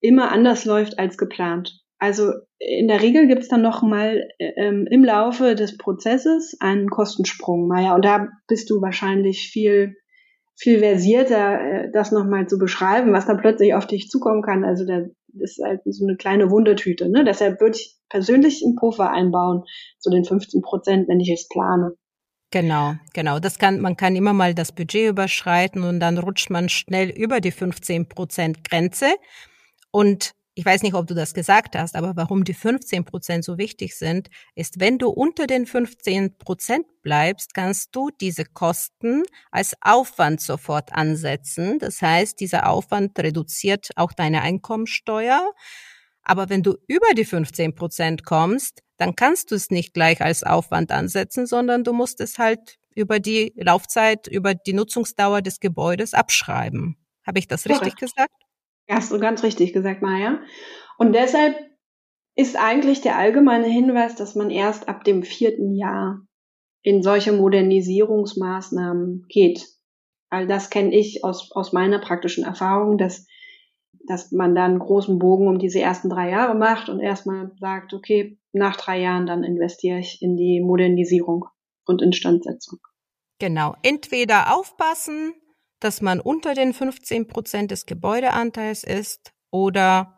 immer 0.00 0.30
anders 0.30 0.66
läuft 0.66 0.98
als 0.98 1.16
geplant. 1.16 1.82
Also 2.04 2.32
in 2.58 2.86
der 2.86 3.00
Regel 3.00 3.26
gibt 3.26 3.42
es 3.42 3.48
dann 3.48 3.62
noch 3.62 3.80
mal 3.80 4.28
ähm, 4.38 4.86
im 4.90 5.02
Laufe 5.02 5.54
des 5.54 5.78
Prozesses 5.78 6.54
einen 6.60 6.90
Kostensprung, 6.90 7.66
Maja. 7.66 7.94
Und 7.94 8.04
da 8.04 8.28
bist 8.46 8.68
du 8.68 8.82
wahrscheinlich 8.82 9.48
viel 9.50 9.96
viel 10.54 10.80
versierter, 10.80 11.60
äh, 11.60 11.90
das 11.92 12.12
nochmal 12.12 12.46
zu 12.46 12.58
beschreiben, 12.58 13.14
was 13.14 13.26
da 13.26 13.34
plötzlich 13.34 13.72
auf 13.72 13.86
dich 13.86 14.08
zukommen 14.10 14.42
kann. 14.42 14.64
Also 14.64 14.84
da 14.86 15.06
ist 15.38 15.60
halt 15.64 15.80
so 15.86 16.04
eine 16.04 16.16
kleine 16.16 16.50
Wundertüte. 16.50 17.08
Ne? 17.08 17.24
Deshalb 17.24 17.58
würde 17.60 17.78
ich 17.78 17.96
persönlich 18.10 18.62
einen 18.62 18.76
Puffer 18.76 19.10
einbauen 19.10 19.64
zu 19.98 20.10
den 20.10 20.24
15 20.26 20.60
Prozent, 20.60 21.08
wenn 21.08 21.20
ich 21.20 21.30
es 21.30 21.48
plane. 21.48 21.94
Genau, 22.50 22.94
genau. 23.14 23.40
Das 23.40 23.58
kann, 23.58 23.80
man 23.80 23.96
kann 23.96 24.14
immer 24.14 24.34
mal 24.34 24.54
das 24.54 24.72
Budget 24.72 25.08
überschreiten 25.08 25.82
und 25.82 25.98
dann 25.98 26.18
rutscht 26.18 26.50
man 26.50 26.68
schnell 26.68 27.08
über 27.08 27.40
die 27.40 27.50
15 27.50 28.08
Prozent 28.08 28.68
Grenze. 28.68 29.06
Und 29.90 30.34
ich 30.54 30.64
weiß 30.64 30.82
nicht, 30.82 30.94
ob 30.94 31.06
du 31.06 31.14
das 31.14 31.34
gesagt 31.34 31.76
hast, 31.76 31.96
aber 31.96 32.14
warum 32.14 32.44
die 32.44 32.54
15 32.54 33.04
Prozent 33.04 33.44
so 33.44 33.58
wichtig 33.58 33.96
sind, 33.96 34.28
ist, 34.54 34.78
wenn 34.78 34.98
du 34.98 35.08
unter 35.08 35.46
den 35.46 35.66
15 35.66 36.38
Prozent 36.38 36.86
bleibst, 37.02 37.54
kannst 37.54 37.94
du 37.96 38.10
diese 38.20 38.44
Kosten 38.44 39.24
als 39.50 39.74
Aufwand 39.80 40.40
sofort 40.40 40.92
ansetzen. 40.92 41.78
Das 41.80 42.00
heißt, 42.00 42.38
dieser 42.38 42.68
Aufwand 42.68 43.18
reduziert 43.18 43.90
auch 43.96 44.12
deine 44.12 44.42
Einkommensteuer. 44.42 45.52
Aber 46.22 46.48
wenn 46.48 46.62
du 46.62 46.76
über 46.86 47.14
die 47.16 47.24
15 47.24 47.74
Prozent 47.74 48.24
kommst, 48.24 48.82
dann 48.96 49.16
kannst 49.16 49.50
du 49.50 49.56
es 49.56 49.70
nicht 49.70 49.92
gleich 49.92 50.20
als 50.22 50.44
Aufwand 50.44 50.92
ansetzen, 50.92 51.46
sondern 51.46 51.82
du 51.82 51.92
musst 51.92 52.20
es 52.20 52.38
halt 52.38 52.78
über 52.94 53.18
die 53.18 53.52
Laufzeit, 53.56 54.28
über 54.28 54.54
die 54.54 54.72
Nutzungsdauer 54.72 55.42
des 55.42 55.58
Gebäudes 55.58 56.14
abschreiben. 56.14 56.96
Habe 57.26 57.40
ich 57.40 57.48
das 57.48 57.68
richtig 57.68 57.96
gesagt? 57.96 58.43
Hast 58.88 59.12
du 59.12 59.18
ganz 59.18 59.42
richtig 59.42 59.72
gesagt, 59.72 60.02
Maja. 60.02 60.40
Und 60.98 61.14
deshalb 61.14 61.56
ist 62.36 62.56
eigentlich 62.56 63.00
der 63.00 63.16
allgemeine 63.16 63.66
Hinweis, 63.66 64.16
dass 64.16 64.34
man 64.34 64.50
erst 64.50 64.88
ab 64.88 65.04
dem 65.04 65.22
vierten 65.22 65.74
Jahr 65.74 66.26
in 66.82 67.02
solche 67.02 67.32
Modernisierungsmaßnahmen 67.32 69.26
geht. 69.28 69.66
All 70.30 70.46
das 70.46 70.68
kenne 70.70 70.94
ich 70.94 71.24
aus, 71.24 71.50
aus 71.52 71.72
meiner 71.72 71.98
praktischen 72.00 72.44
Erfahrung, 72.44 72.98
dass, 72.98 73.26
dass 74.06 74.32
man 74.32 74.54
dann 74.54 74.72
einen 74.72 74.80
großen 74.80 75.18
Bogen 75.18 75.48
um 75.48 75.58
diese 75.58 75.80
ersten 75.80 76.10
drei 76.10 76.30
Jahre 76.30 76.54
macht 76.54 76.88
und 76.88 77.00
erstmal 77.00 77.52
sagt, 77.58 77.94
okay, 77.94 78.38
nach 78.52 78.76
drei 78.76 79.00
Jahren 79.00 79.26
dann 79.26 79.44
investiere 79.44 79.98
ich 79.98 80.20
in 80.20 80.36
die 80.36 80.60
Modernisierung 80.60 81.46
und 81.86 82.02
Instandsetzung. 82.02 82.80
Genau. 83.38 83.74
Entweder 83.82 84.54
aufpassen, 84.56 85.34
dass 85.84 86.00
man 86.00 86.20
unter 86.20 86.54
den 86.54 86.72
15 86.72 87.28
Prozent 87.28 87.70
des 87.70 87.86
Gebäudeanteils 87.86 88.84
ist 88.84 89.32
oder 89.50 90.16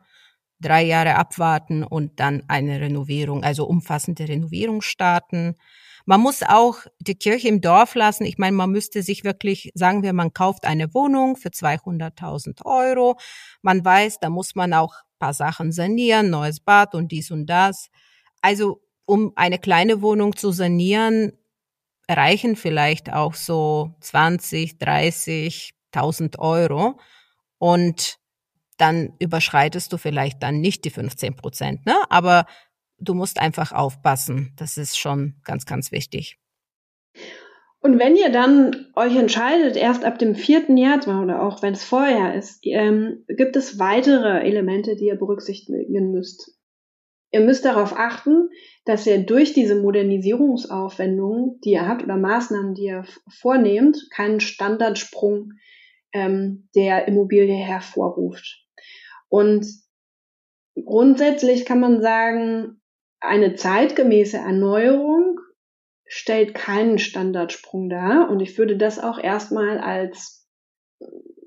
drei 0.60 0.82
Jahre 0.84 1.16
abwarten 1.16 1.82
und 1.82 2.20
dann 2.20 2.44
eine 2.48 2.80
Renovierung, 2.80 3.44
also 3.44 3.66
umfassende 3.66 4.28
Renovierung 4.28 4.80
starten. 4.80 5.56
Man 6.06 6.20
muss 6.20 6.42
auch 6.42 6.78
die 7.00 7.16
Kirche 7.16 7.48
im 7.48 7.60
Dorf 7.60 7.94
lassen. 7.96 8.24
Ich 8.24 8.38
meine, 8.38 8.56
man 8.56 8.70
müsste 8.70 9.02
sich 9.02 9.24
wirklich, 9.24 9.70
sagen 9.74 10.02
wir, 10.02 10.12
man 10.12 10.32
kauft 10.32 10.64
eine 10.64 10.94
Wohnung 10.94 11.36
für 11.36 11.48
200.000 11.48 12.64
Euro. 12.64 13.18
Man 13.60 13.84
weiß, 13.84 14.20
da 14.20 14.30
muss 14.30 14.54
man 14.54 14.72
auch 14.72 14.94
paar 15.18 15.34
Sachen 15.34 15.72
sanieren, 15.72 16.30
neues 16.30 16.60
Bad 16.60 16.94
und 16.94 17.10
dies 17.10 17.30
und 17.30 17.46
das. 17.46 17.88
Also, 18.40 18.82
um 19.04 19.32
eine 19.36 19.58
kleine 19.58 20.02
Wohnung 20.02 20.36
zu 20.36 20.52
sanieren, 20.52 21.32
reichen 22.08 22.56
vielleicht 22.56 23.12
auch 23.12 23.34
so 23.34 23.94
20, 24.00 24.74
30.000 24.74 26.38
Euro 26.38 26.98
und 27.58 28.18
dann 28.76 29.14
überschreitest 29.18 29.92
du 29.92 29.96
vielleicht 29.98 30.42
dann 30.42 30.60
nicht 30.60 30.84
die 30.84 30.90
15 30.90 31.36
Prozent, 31.36 31.86
ne? 31.86 31.96
Aber 32.10 32.46
du 32.98 33.14
musst 33.14 33.40
einfach 33.40 33.72
aufpassen. 33.72 34.52
Das 34.56 34.76
ist 34.76 34.98
schon 34.98 35.36
ganz, 35.44 35.66
ganz 35.66 35.92
wichtig. 35.92 36.38
Und 37.80 37.98
wenn 37.98 38.16
ihr 38.16 38.30
dann 38.30 38.88
euch 38.96 39.14
entscheidet, 39.16 39.76
erst 39.76 40.04
ab 40.04 40.18
dem 40.18 40.34
vierten 40.34 40.76
Jahr 40.76 40.98
oder 41.22 41.42
auch 41.42 41.62
wenn 41.62 41.74
es 41.74 41.84
vorher 41.84 42.34
ist, 42.34 42.58
ähm, 42.62 43.24
gibt 43.28 43.54
es 43.54 43.78
weitere 43.78 44.40
Elemente, 44.40 44.96
die 44.96 45.06
ihr 45.06 45.16
berücksichtigen 45.16 46.10
müsst. 46.10 46.55
Ihr 47.36 47.42
müsst 47.42 47.66
darauf 47.66 47.98
achten, 47.98 48.48
dass 48.86 49.06
ihr 49.06 49.18
durch 49.18 49.52
diese 49.52 49.78
Modernisierungsaufwendungen, 49.82 51.60
die 51.60 51.72
ihr 51.72 51.86
habt 51.86 52.02
oder 52.02 52.16
Maßnahmen, 52.16 52.72
die 52.72 52.84
ihr 52.84 53.04
vornehmt, 53.28 54.08
keinen 54.10 54.40
Standardsprung 54.40 55.52
ähm, 56.14 56.70
der 56.74 57.06
Immobilie 57.08 57.54
hervorruft. 57.54 58.64
Und 59.28 59.66
grundsätzlich 60.82 61.66
kann 61.66 61.78
man 61.78 62.00
sagen, 62.00 62.80
eine 63.20 63.54
zeitgemäße 63.54 64.38
Erneuerung 64.38 65.38
stellt 66.06 66.54
keinen 66.54 66.98
Standardsprung 66.98 67.90
dar. 67.90 68.30
Und 68.30 68.40
ich 68.40 68.56
würde 68.56 68.78
das 68.78 68.98
auch 68.98 69.18
erstmal 69.18 69.76
als 69.76 70.48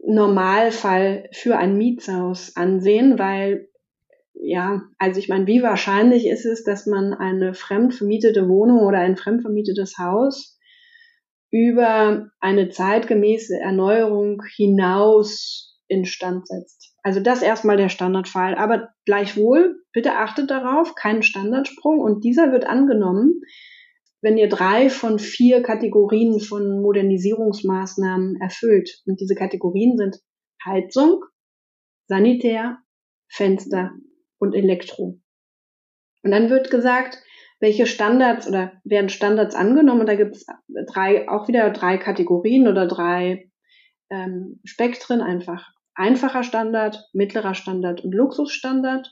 Normalfall 0.06 1.30
für 1.32 1.58
ein 1.58 1.80
Mietshaus 1.80 2.56
ansehen, 2.56 3.18
weil 3.18 3.70
ja, 4.50 4.82
also 4.98 5.20
ich 5.20 5.30
meine, 5.30 5.46
wie 5.46 5.62
wahrscheinlich 5.62 6.26
ist 6.28 6.46
es, 6.46 6.64
dass 6.64 6.88
man 6.88 7.14
eine 7.14 7.54
fremdvermietete 7.54 8.50
Wohnung 8.50 8.80
oder 8.80 8.98
ein 8.98 9.16
fremdvermietetes 9.16 10.00
Haus 10.00 10.58
über 11.52 12.32
eine 12.40 12.70
zeitgemäße 12.70 13.60
Erneuerung 13.60 14.42
hinaus 14.56 15.78
instand 15.88 16.48
setzt. 16.48 16.96
Also 17.04 17.20
das 17.20 17.44
erstmal 17.44 17.78
der 17.78 17.90
Standardfall. 17.90 18.56
Aber 18.56 18.90
gleichwohl, 19.06 19.84
bitte 19.94 20.14
achtet 20.14 20.50
darauf, 20.50 20.96
keinen 20.96 21.22
Standardsprung. 21.22 22.00
Und 22.00 22.24
dieser 22.24 22.52
wird 22.52 22.66
angenommen, 22.66 23.42
wenn 24.22 24.38
ihr 24.38 24.50
drei 24.50 24.90
von 24.90 25.20
vier 25.20 25.62
Kategorien 25.62 26.40
von 26.40 26.82
Modernisierungsmaßnahmen 26.82 28.42
erfüllt. 28.42 29.02
Und 29.06 29.20
diese 29.22 29.36
Kategorien 29.36 29.96
sind 29.96 30.18
Heizung, 30.66 31.24
Sanitär, 32.08 32.80
Fenster 33.28 33.92
und 34.40 34.54
Elektro. 34.54 35.20
Und 36.24 36.32
dann 36.32 36.50
wird 36.50 36.72
gesagt, 36.72 37.22
welche 37.60 37.86
Standards 37.86 38.48
oder 38.48 38.72
werden 38.84 39.10
Standards 39.10 39.56
angenommen. 39.56 40.02
Und 40.02 40.10
da 40.10 40.16
gibt 40.16 40.36
es 40.36 40.46
drei, 40.88 41.30
auch 41.30 41.48
wieder 41.48 41.70
drei 41.72 41.98
Kategorien 41.98 42.68
oder 42.68 42.88
drei 42.88 43.50
ähm, 44.10 44.60
Spektren 44.64 45.22
einfach. 45.22 45.72
Einfacher 45.94 46.44
Standard, 46.44 47.10
mittlerer 47.14 47.54
Standard 47.54 48.04
und 48.04 48.14
Luxusstandard. 48.14 49.12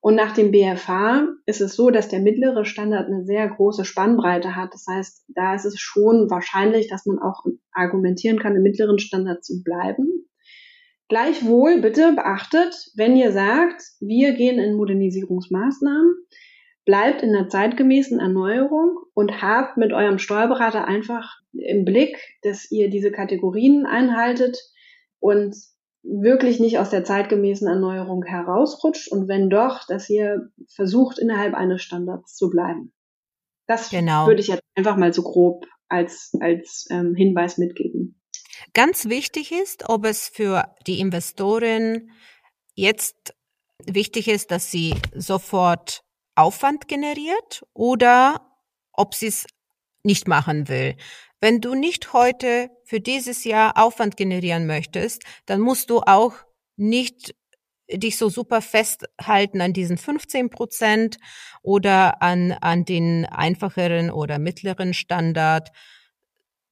Und 0.00 0.14
nach 0.14 0.32
dem 0.32 0.52
BFH 0.52 1.28
ist 1.46 1.60
es 1.60 1.74
so, 1.74 1.90
dass 1.90 2.08
der 2.08 2.20
mittlere 2.20 2.64
Standard 2.64 3.06
eine 3.06 3.24
sehr 3.24 3.48
große 3.48 3.84
Spannbreite 3.84 4.54
hat. 4.54 4.72
Das 4.72 4.86
heißt, 4.88 5.24
da 5.28 5.54
ist 5.54 5.64
es 5.64 5.78
schon 5.78 6.30
wahrscheinlich, 6.30 6.88
dass 6.88 7.06
man 7.06 7.18
auch 7.18 7.44
argumentieren 7.72 8.38
kann, 8.38 8.54
im 8.54 8.62
mittleren 8.62 8.98
Standard 8.98 9.44
zu 9.44 9.62
bleiben. 9.62 10.17
Gleichwohl 11.08 11.80
bitte 11.80 12.12
beachtet, 12.12 12.90
wenn 12.94 13.16
ihr 13.16 13.32
sagt, 13.32 13.82
wir 14.00 14.32
gehen 14.32 14.58
in 14.58 14.76
Modernisierungsmaßnahmen, 14.76 16.14
bleibt 16.84 17.22
in 17.22 17.32
der 17.32 17.48
zeitgemäßen 17.48 18.20
Erneuerung 18.20 18.98
und 19.14 19.42
habt 19.42 19.76
mit 19.78 19.92
eurem 19.92 20.18
Steuerberater 20.18 20.86
einfach 20.86 21.38
im 21.52 21.84
Blick, 21.84 22.18
dass 22.42 22.70
ihr 22.70 22.90
diese 22.90 23.10
Kategorien 23.10 23.86
einhaltet 23.86 24.58
und 25.18 25.56
wirklich 26.02 26.60
nicht 26.60 26.78
aus 26.78 26.90
der 26.90 27.04
zeitgemäßen 27.04 27.68
Erneuerung 27.68 28.22
herausrutscht 28.24 29.10
und 29.10 29.28
wenn 29.28 29.50
doch, 29.50 29.86
dass 29.86 30.08
ihr 30.08 30.50
versucht, 30.74 31.18
innerhalb 31.18 31.54
eines 31.54 31.82
Standards 31.82 32.34
zu 32.36 32.50
bleiben. 32.50 32.92
Das 33.66 33.90
genau. 33.90 34.26
würde 34.26 34.40
ich 34.40 34.48
jetzt 34.48 34.62
einfach 34.74 34.96
mal 34.96 35.12
so 35.12 35.22
grob 35.22 35.66
als, 35.88 36.32
als 36.40 36.86
ähm, 36.90 37.14
Hinweis 37.14 37.58
mitgeben. 37.58 38.17
Ganz 38.74 39.06
wichtig 39.06 39.52
ist, 39.52 39.88
ob 39.88 40.04
es 40.04 40.28
für 40.28 40.74
die 40.86 41.00
Investoren 41.00 42.10
jetzt 42.74 43.34
wichtig 43.84 44.28
ist, 44.28 44.50
dass 44.50 44.70
sie 44.70 44.94
sofort 45.14 46.02
Aufwand 46.34 46.88
generiert 46.88 47.64
oder 47.74 48.58
ob 48.92 49.14
sie 49.14 49.28
es 49.28 49.46
nicht 50.02 50.28
machen 50.28 50.68
will. 50.68 50.96
Wenn 51.40 51.60
du 51.60 51.74
nicht 51.74 52.12
heute 52.12 52.70
für 52.84 53.00
dieses 53.00 53.44
Jahr 53.44 53.76
Aufwand 53.76 54.16
generieren 54.16 54.66
möchtest, 54.66 55.22
dann 55.46 55.60
musst 55.60 55.90
du 55.90 56.00
auch 56.00 56.34
nicht 56.76 57.34
dich 57.90 58.18
so 58.18 58.28
super 58.28 58.60
festhalten 58.60 59.60
an 59.60 59.72
diesen 59.72 59.96
15 59.96 60.50
Prozent 60.50 61.16
oder 61.62 62.22
an, 62.22 62.52
an 62.52 62.84
den 62.84 63.24
einfacheren 63.24 64.10
oder 64.10 64.38
mittleren 64.38 64.94
Standard, 64.94 65.70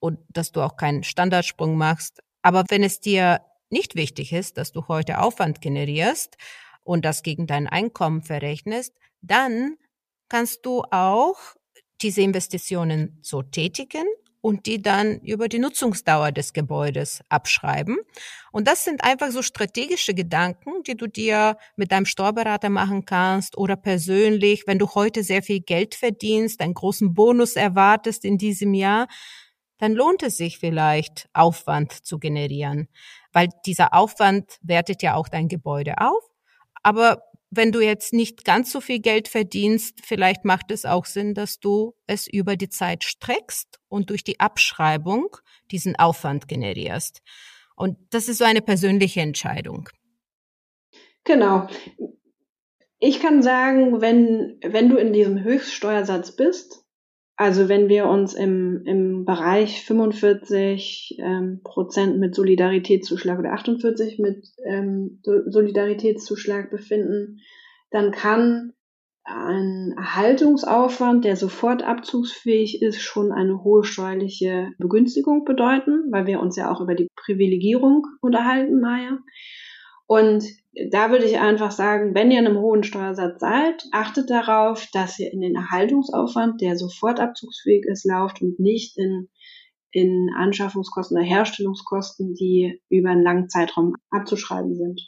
und 0.06 0.18
dass 0.28 0.52
du 0.52 0.62
auch 0.62 0.76
keinen 0.76 1.02
Standardsprung 1.02 1.76
machst. 1.76 2.22
Aber 2.42 2.64
wenn 2.68 2.84
es 2.84 3.00
dir 3.00 3.40
nicht 3.70 3.96
wichtig 3.96 4.32
ist, 4.32 4.56
dass 4.56 4.70
du 4.70 4.86
heute 4.86 5.18
Aufwand 5.20 5.60
generierst 5.60 6.36
und 6.84 7.04
das 7.04 7.24
gegen 7.24 7.48
dein 7.48 7.66
Einkommen 7.66 8.22
verrechnest, 8.22 8.94
dann 9.20 9.76
kannst 10.28 10.64
du 10.64 10.82
auch 10.90 11.38
diese 12.02 12.22
Investitionen 12.22 13.18
so 13.22 13.42
tätigen 13.42 14.04
und 14.46 14.66
die 14.66 14.80
dann 14.80 15.18
über 15.22 15.48
die 15.48 15.58
Nutzungsdauer 15.58 16.30
des 16.30 16.52
Gebäudes 16.52 17.20
abschreiben. 17.28 17.96
Und 18.52 18.68
das 18.68 18.84
sind 18.84 19.02
einfach 19.02 19.32
so 19.32 19.42
strategische 19.42 20.14
Gedanken, 20.14 20.84
die 20.86 20.96
du 20.96 21.08
dir 21.08 21.56
mit 21.74 21.90
deinem 21.90 22.06
Steuerberater 22.06 22.70
machen 22.70 23.06
kannst 23.06 23.58
oder 23.58 23.74
persönlich, 23.74 24.68
wenn 24.68 24.78
du 24.78 24.88
heute 24.94 25.24
sehr 25.24 25.42
viel 25.42 25.58
Geld 25.58 25.96
verdienst, 25.96 26.60
einen 26.60 26.74
großen 26.74 27.12
Bonus 27.12 27.56
erwartest 27.56 28.24
in 28.24 28.38
diesem 28.38 28.72
Jahr, 28.72 29.08
dann 29.78 29.92
lohnt 29.92 30.22
es 30.22 30.36
sich 30.36 30.58
vielleicht, 30.58 31.28
Aufwand 31.32 31.92
zu 31.92 32.18
generieren, 32.18 32.88
weil 33.32 33.48
dieser 33.66 33.94
Aufwand 33.94 34.58
wertet 34.62 35.02
ja 35.02 35.14
auch 35.14 35.28
dein 35.28 35.48
Gebäude 35.48 35.98
auf. 35.98 36.22
Aber 36.82 37.22
wenn 37.50 37.72
du 37.72 37.80
jetzt 37.80 38.12
nicht 38.12 38.44
ganz 38.44 38.72
so 38.72 38.80
viel 38.80 39.00
Geld 39.00 39.28
verdienst, 39.28 40.00
vielleicht 40.04 40.44
macht 40.44 40.70
es 40.70 40.84
auch 40.84 41.04
Sinn, 41.04 41.34
dass 41.34 41.58
du 41.60 41.94
es 42.06 42.26
über 42.26 42.56
die 42.56 42.68
Zeit 42.68 43.04
streckst 43.04 43.78
und 43.88 44.10
durch 44.10 44.24
die 44.24 44.40
Abschreibung 44.40 45.36
diesen 45.70 45.96
Aufwand 45.96 46.48
generierst. 46.48 47.20
Und 47.76 47.98
das 48.10 48.28
ist 48.28 48.38
so 48.38 48.44
eine 48.44 48.62
persönliche 48.62 49.20
Entscheidung. 49.20 49.88
Genau. 51.24 51.68
Ich 52.98 53.20
kann 53.20 53.42
sagen, 53.42 54.00
wenn, 54.00 54.58
wenn 54.62 54.88
du 54.88 54.96
in 54.96 55.12
diesem 55.12 55.42
Höchststeuersatz 55.42 56.34
bist, 56.34 56.85
also 57.36 57.68
wenn 57.68 57.88
wir 57.88 58.06
uns 58.06 58.32
im, 58.32 58.82
im 58.86 59.24
Bereich 59.26 59.84
45 59.84 61.18
ähm, 61.18 61.60
Prozent 61.62 62.18
mit 62.18 62.34
Solidaritätszuschlag 62.34 63.38
oder 63.38 63.52
48 63.52 64.18
mit 64.18 64.46
ähm, 64.64 65.20
Solidaritätszuschlag 65.22 66.70
befinden, 66.70 67.40
dann 67.90 68.10
kann 68.10 68.72
ein 69.24 69.94
Erhaltungsaufwand, 69.98 71.24
der 71.24 71.36
sofort 71.36 71.82
abzugsfähig 71.82 72.80
ist, 72.80 73.00
schon 73.02 73.32
eine 73.32 73.62
hohe 73.64 73.84
steuerliche 73.84 74.70
Begünstigung 74.78 75.44
bedeuten, 75.44 76.10
weil 76.12 76.26
wir 76.26 76.40
uns 76.40 76.56
ja 76.56 76.70
auch 76.70 76.80
über 76.80 76.94
die 76.94 77.08
Privilegierung 77.16 78.06
unterhalten, 78.20 78.80
Maya. 78.80 79.18
Und 80.06 80.44
da 80.90 81.10
würde 81.10 81.24
ich 81.24 81.38
einfach 81.38 81.70
sagen, 81.70 82.14
wenn 82.14 82.30
ihr 82.30 82.38
in 82.38 82.46
einem 82.46 82.58
hohen 82.58 82.84
Steuersatz 82.84 83.40
seid, 83.40 83.84
achtet 83.92 84.30
darauf, 84.30 84.86
dass 84.92 85.18
ihr 85.18 85.32
in 85.32 85.40
den 85.40 85.56
Erhaltungsaufwand, 85.56 86.60
der 86.60 86.76
sofort 86.76 87.18
abzugsfähig 87.18 87.84
ist, 87.86 88.04
lauft 88.04 88.42
und 88.42 88.60
nicht 88.60 88.96
in, 88.98 89.28
in 89.90 90.30
Anschaffungskosten 90.36 91.16
oder 91.16 91.26
Herstellungskosten, 91.26 92.34
die 92.34 92.80
über 92.88 93.10
einen 93.10 93.22
langen 93.22 93.48
Zeitraum 93.48 93.94
abzuschreiben 94.10 94.74
sind. 94.74 95.00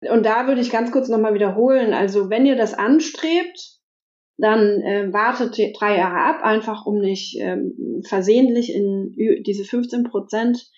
Und 0.00 0.24
da 0.24 0.46
würde 0.46 0.60
ich 0.60 0.70
ganz 0.70 0.92
kurz 0.92 1.08
nochmal 1.08 1.34
wiederholen. 1.34 1.92
Also 1.92 2.30
wenn 2.30 2.46
ihr 2.46 2.56
das 2.56 2.74
anstrebt, 2.74 3.78
dann 4.36 4.80
äh, 4.82 5.12
wartet 5.12 5.58
drei 5.78 5.96
Jahre 5.96 6.20
ab, 6.20 6.44
einfach 6.44 6.86
um 6.86 7.00
nicht 7.00 7.36
ähm, 7.40 8.02
versehentlich 8.06 8.72
in 8.72 9.12
diese 9.44 9.64
15 9.64 10.04
Prozent 10.04 10.70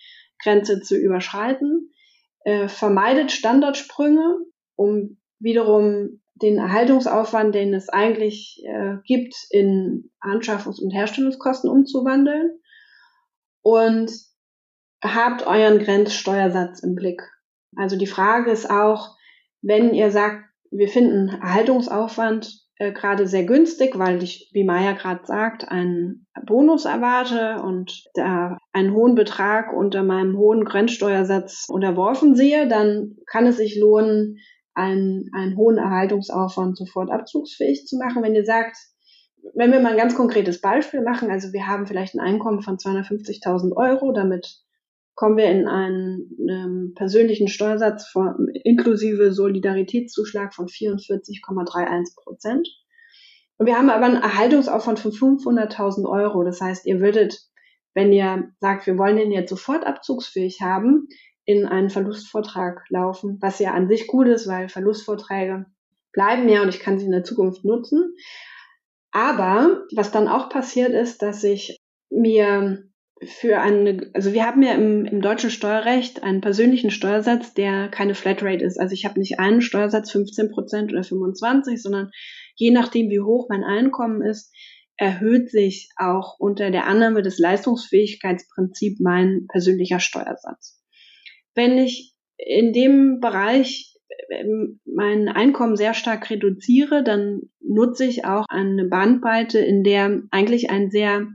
Grenze 0.42 0.80
zu 0.80 0.96
überschreiten. 0.96 1.90
Äh, 2.44 2.68
vermeidet 2.68 3.32
Standardsprünge, 3.32 4.36
um 4.76 5.18
wiederum 5.38 6.20
den 6.34 6.58
Erhaltungsaufwand, 6.58 7.54
den 7.54 7.74
es 7.74 7.88
eigentlich 7.88 8.62
äh, 8.64 8.96
gibt, 9.04 9.34
in 9.50 10.10
Anschaffungs- 10.20 10.80
und 10.80 10.90
Herstellungskosten 10.90 11.68
umzuwandeln. 11.68 12.58
Und 13.62 14.10
habt 15.02 15.46
euren 15.46 15.78
Grenzsteuersatz 15.78 16.80
im 16.80 16.94
Blick. 16.94 17.22
Also 17.76 17.96
die 17.96 18.06
Frage 18.06 18.50
ist 18.50 18.70
auch, 18.70 19.16
wenn 19.62 19.94
ihr 19.94 20.10
sagt, 20.10 20.44
wir 20.70 20.88
finden 20.88 21.28
Erhaltungsaufwand 21.28 22.64
äh, 22.80 22.92
gerade 22.92 23.26
sehr 23.26 23.44
günstig, 23.44 23.98
weil 23.98 24.22
ich, 24.22 24.48
wie 24.54 24.64
Maya 24.64 24.92
gerade 24.92 25.26
sagt, 25.26 25.68
einen 25.68 26.26
Bonus 26.46 26.86
erwarte 26.86 27.62
und 27.62 28.04
da 28.14 28.56
einen 28.72 28.94
hohen 28.94 29.14
Betrag 29.14 29.74
unter 29.74 30.02
meinem 30.02 30.38
hohen 30.38 30.64
Grenzsteuersatz 30.64 31.66
unterworfen 31.68 32.34
sehe, 32.34 32.68
dann 32.68 33.16
kann 33.26 33.46
es 33.46 33.58
sich 33.58 33.78
lohnen, 33.78 34.38
einen, 34.72 35.28
einen 35.34 35.58
hohen 35.58 35.76
Erhaltungsaufwand 35.76 36.78
sofort 36.78 37.10
abzugsfähig 37.10 37.84
zu 37.84 37.98
machen. 37.98 38.22
Wenn 38.22 38.34
ihr 38.34 38.46
sagt, 38.46 38.78
wenn 39.54 39.72
wir 39.72 39.80
mal 39.80 39.92
ein 39.92 39.98
ganz 39.98 40.14
konkretes 40.14 40.62
Beispiel 40.62 41.02
machen, 41.02 41.30
also 41.30 41.52
wir 41.52 41.66
haben 41.66 41.86
vielleicht 41.86 42.14
ein 42.14 42.20
Einkommen 42.20 42.62
von 42.62 42.78
250.000 42.78 43.76
Euro, 43.76 44.12
damit 44.12 44.62
kommen 45.20 45.36
wir 45.36 45.50
in 45.50 45.68
einen 45.68 46.30
ähm, 46.48 46.94
persönlichen 46.96 47.48
Steuersatz 47.48 48.08
von, 48.08 48.48
inklusive 48.64 49.34
Solidaritätszuschlag 49.34 50.54
von 50.54 50.66
44,31 50.66 52.14
Prozent. 52.16 52.66
Und 53.58 53.66
wir 53.66 53.76
haben 53.76 53.90
aber 53.90 54.06
einen 54.06 54.22
Erhaltungsaufwand 54.22 54.98
von 54.98 55.12
500.000 55.12 56.08
Euro. 56.08 56.42
Das 56.42 56.62
heißt, 56.62 56.86
ihr 56.86 57.00
würdet, 57.00 57.38
wenn 57.92 58.14
ihr 58.14 58.50
sagt, 58.60 58.86
wir 58.86 58.96
wollen 58.96 59.18
den 59.18 59.30
jetzt 59.30 59.50
sofort 59.50 59.86
abzugsfähig 59.86 60.62
haben, 60.62 61.06
in 61.44 61.66
einen 61.66 61.90
Verlustvortrag 61.90 62.86
laufen, 62.88 63.36
was 63.42 63.58
ja 63.58 63.74
an 63.74 63.88
sich 63.88 64.06
gut 64.06 64.26
ist, 64.26 64.48
weil 64.48 64.70
Verlustvorträge 64.70 65.66
bleiben 66.12 66.48
ja 66.48 66.62
und 66.62 66.70
ich 66.70 66.80
kann 66.80 66.98
sie 66.98 67.04
in 67.04 67.12
der 67.12 67.24
Zukunft 67.24 67.62
nutzen. 67.62 68.14
Aber 69.10 69.82
was 69.94 70.12
dann 70.12 70.28
auch 70.28 70.48
passiert 70.48 70.94
ist, 70.94 71.20
dass 71.20 71.44
ich 71.44 71.76
mir 72.08 72.89
für 73.22 73.60
eine, 73.60 74.10
also 74.14 74.32
wir 74.32 74.46
haben 74.46 74.62
ja 74.62 74.72
im, 74.74 75.04
im 75.04 75.20
deutschen 75.20 75.50
Steuerrecht 75.50 76.22
einen 76.22 76.40
persönlichen 76.40 76.90
Steuersatz, 76.90 77.52
der 77.52 77.88
keine 77.88 78.14
Flatrate 78.14 78.64
ist. 78.64 78.78
Also 78.80 78.94
ich 78.94 79.04
habe 79.04 79.20
nicht 79.20 79.38
einen 79.38 79.60
Steuersatz 79.60 80.10
15 80.10 80.50
Prozent 80.50 80.92
oder 80.92 81.04
25, 81.04 81.82
sondern 81.82 82.10
je 82.54 82.70
nachdem, 82.70 83.10
wie 83.10 83.20
hoch 83.20 83.48
mein 83.50 83.62
Einkommen 83.62 84.22
ist, 84.22 84.54
erhöht 84.96 85.50
sich 85.50 85.90
auch 85.96 86.36
unter 86.38 86.70
der 86.70 86.86
Annahme 86.86 87.22
des 87.22 87.38
Leistungsfähigkeitsprinzips 87.38 89.00
mein 89.00 89.46
persönlicher 89.48 90.00
Steuersatz. 90.00 90.82
Wenn 91.54 91.78
ich 91.78 92.14
in 92.36 92.72
dem 92.72 93.20
Bereich 93.20 93.96
ähm, 94.30 94.80
mein 94.84 95.28
Einkommen 95.28 95.76
sehr 95.76 95.94
stark 95.94 96.30
reduziere, 96.30 97.04
dann 97.04 97.42
nutze 97.60 98.04
ich 98.04 98.24
auch 98.24 98.44
eine 98.48 98.86
Bandbreite, 98.86 99.58
in 99.58 99.82
der 99.84 100.22
eigentlich 100.30 100.70
ein 100.70 100.90
sehr 100.90 101.26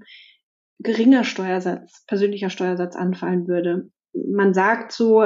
geringer 0.85 1.23
Steuersatz, 1.23 2.05
persönlicher 2.07 2.49
Steuersatz 2.49 2.95
anfallen 2.95 3.47
würde. 3.47 3.89
Man 4.13 4.53
sagt 4.53 4.91
so 4.91 5.23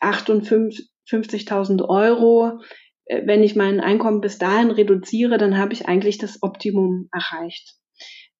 58.000 0.00 1.88
Euro, 1.88 2.60
äh, 3.06 3.26
wenn 3.26 3.42
ich 3.42 3.56
mein 3.56 3.80
Einkommen 3.80 4.20
bis 4.20 4.38
dahin 4.38 4.70
reduziere, 4.70 5.38
dann 5.38 5.58
habe 5.58 5.72
ich 5.72 5.88
eigentlich 5.88 6.18
das 6.18 6.42
Optimum 6.42 7.08
erreicht. 7.12 7.74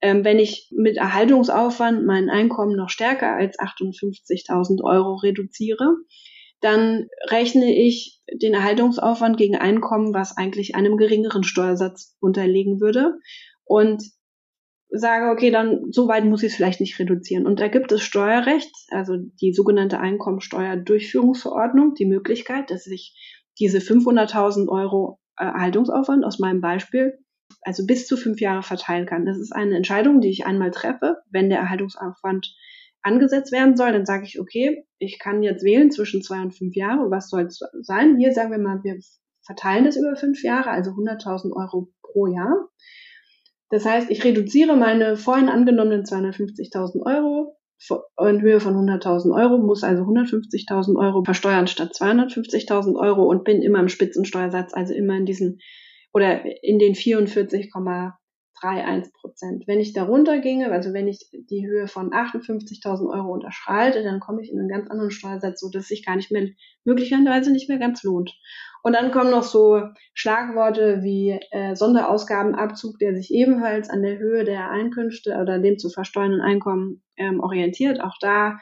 Ähm, 0.03 0.25
wenn 0.25 0.38
ich 0.38 0.70
mit 0.77 0.99
Erhaltungsaufwand 0.99 2.05
mein 2.05 2.29
Einkommen 2.29 2.77
noch 2.77 2.90
stärker 2.90 3.35
als 3.35 3.59
58.000 3.59 4.85
Euro 4.85 5.14
reduziere, 5.16 5.96
dann 6.61 7.07
rechne 7.29 7.75
ich 7.75 8.20
den 8.33 8.55
Erhaltungsaufwand 8.55 9.37
gegen 9.37 9.57
Einkommen, 9.57 10.14
was 10.14 10.37
eigentlich 10.37 10.75
einem 10.75 10.96
geringeren 10.96 11.44
Steuersatz 11.44 12.16
unterlegen 12.20 12.81
würde. 12.81 13.14
Und 13.64 14.03
sage, 14.90 15.31
okay, 15.31 15.51
dann 15.51 15.92
so 15.92 16.09
weit 16.09 16.25
muss 16.25 16.42
ich 16.42 16.51
es 16.53 16.57
vielleicht 16.57 16.81
nicht 16.81 16.99
reduzieren. 16.99 17.46
Und 17.46 17.61
da 17.61 17.68
gibt 17.68 17.92
es 17.92 18.03
Steuerrecht, 18.03 18.70
also 18.90 19.16
die 19.40 19.53
sogenannte 19.53 20.01
Einkommensteuerdurchführungsverordnung, 20.01 21.94
die 21.94 22.07
Möglichkeit, 22.07 22.70
dass 22.70 22.87
ich 22.87 23.14
diese 23.59 23.79
500.000 23.79 24.68
Euro 24.68 25.18
äh, 25.38 25.44
Erhaltungsaufwand 25.44 26.25
aus 26.25 26.38
meinem 26.38 26.61
Beispiel 26.61 27.18
also 27.62 27.87
bis 27.87 28.07
zu 28.07 28.16
fünf 28.16 28.40
Jahre 28.40 28.62
verteilen 28.62 29.07
kann. 29.07 29.27
Das 29.27 29.38
ist 29.38 29.53
eine 29.53 29.77
Entscheidung, 29.77 30.20
die 30.20 30.31
ich 30.31 30.46
einmal 30.46 30.70
treffe, 30.70 31.18
wenn 31.31 31.51
der 31.51 31.59
Erhaltungsaufwand 31.59 32.55
angesetzt 33.03 33.53
werden 33.53 33.77
soll, 33.77 33.92
dann 33.92 34.05
sage 34.05 34.25
ich, 34.25 34.40
okay, 34.40 34.85
ich 34.99 35.18
kann 35.20 35.42
jetzt 35.42 35.64
wählen 35.64 35.90
zwischen 35.92 36.22
zwei 36.22 36.40
und 36.40 36.53
fünf 36.53 36.75
Jahre. 36.75 37.11
Was 37.11 37.29
soll 37.29 37.42
es 37.42 37.61
sein? 37.83 38.16
Hier 38.18 38.33
sagen 38.33 38.51
wir 38.51 38.59
mal, 38.59 38.83
wir 38.83 38.99
verteilen 39.44 39.85
das 39.85 39.96
über 39.96 40.16
fünf 40.16 40.42
Jahre, 40.42 40.70
also 40.70 40.90
100.000 40.90 41.53
Euro 41.53 41.92
pro 42.03 42.27
Jahr. 42.27 42.68
Das 43.70 43.85
heißt, 43.85 44.11
ich 44.11 44.24
reduziere 44.24 44.76
meine 44.76 45.16
vorhin 45.16 45.48
angenommenen 45.48 46.05
250.000 46.05 47.05
Euro 47.05 47.57
in 48.20 48.40
Höhe 48.40 48.61
von 48.61 48.74
100.000 48.74 49.35
Euro, 49.35 49.59
muss 49.59 49.85
also 49.85 50.05
150.000 50.05 50.98
Euro 50.98 51.24
versteuern 51.24 51.66
statt 51.66 51.92
250.000 51.92 52.96
Euro 52.96 53.24
und 53.24 53.44
bin 53.44 53.61
immer 53.61 53.81
im 53.81 53.88
Spitzensteuersatz, 53.88 54.72
also 54.72 54.94
immer 54.94 55.16
in 55.16 55.26
diesen 55.26 55.59
oder 56.14 56.42
in 56.62 56.79
den 56.79 56.94
44,31 56.94 59.12
Prozent. 59.20 59.64
Wenn 59.66 59.81
ich 59.81 59.92
darunter 59.92 60.38
ginge, 60.38 60.72
also 60.72 60.94
wenn 60.94 61.09
ich 61.09 61.29
die 61.33 61.66
Höhe 61.66 61.88
von 61.88 62.12
58.000 62.12 63.12
Euro 63.12 63.35
unterschreite, 63.35 64.02
dann 64.02 64.20
komme 64.20 64.40
ich 64.40 64.50
in 64.50 64.59
einen 64.59 64.68
ganz 64.68 64.88
anderen 64.88 65.11
Steuersatz, 65.11 65.61
so 65.61 65.68
dass 65.68 65.88
sich 65.88 66.07
gar 66.07 66.16
nicht 66.16 66.33
mehr 66.33 66.48
möglicherweise 66.85 67.52
nicht 67.52 67.68
mehr 67.68 67.79
ganz 67.79 68.02
lohnt. 68.02 68.33
Und 68.82 68.92
dann 68.92 69.10
kommen 69.10 69.30
noch 69.30 69.42
so 69.42 69.82
Schlagworte 70.14 71.02
wie 71.02 71.38
äh, 71.50 71.74
Sonderausgabenabzug, 71.74 72.98
der 72.98 73.14
sich 73.14 73.32
ebenfalls 73.32 73.90
an 73.90 74.02
der 74.02 74.18
Höhe 74.18 74.44
der 74.44 74.70
Einkünfte 74.70 75.38
oder 75.40 75.58
dem 75.58 75.78
zu 75.78 75.90
versteuernden 75.90 76.40
Einkommen 76.40 77.02
ähm, 77.16 77.40
orientiert. 77.40 78.00
Auch 78.00 78.14
da 78.20 78.58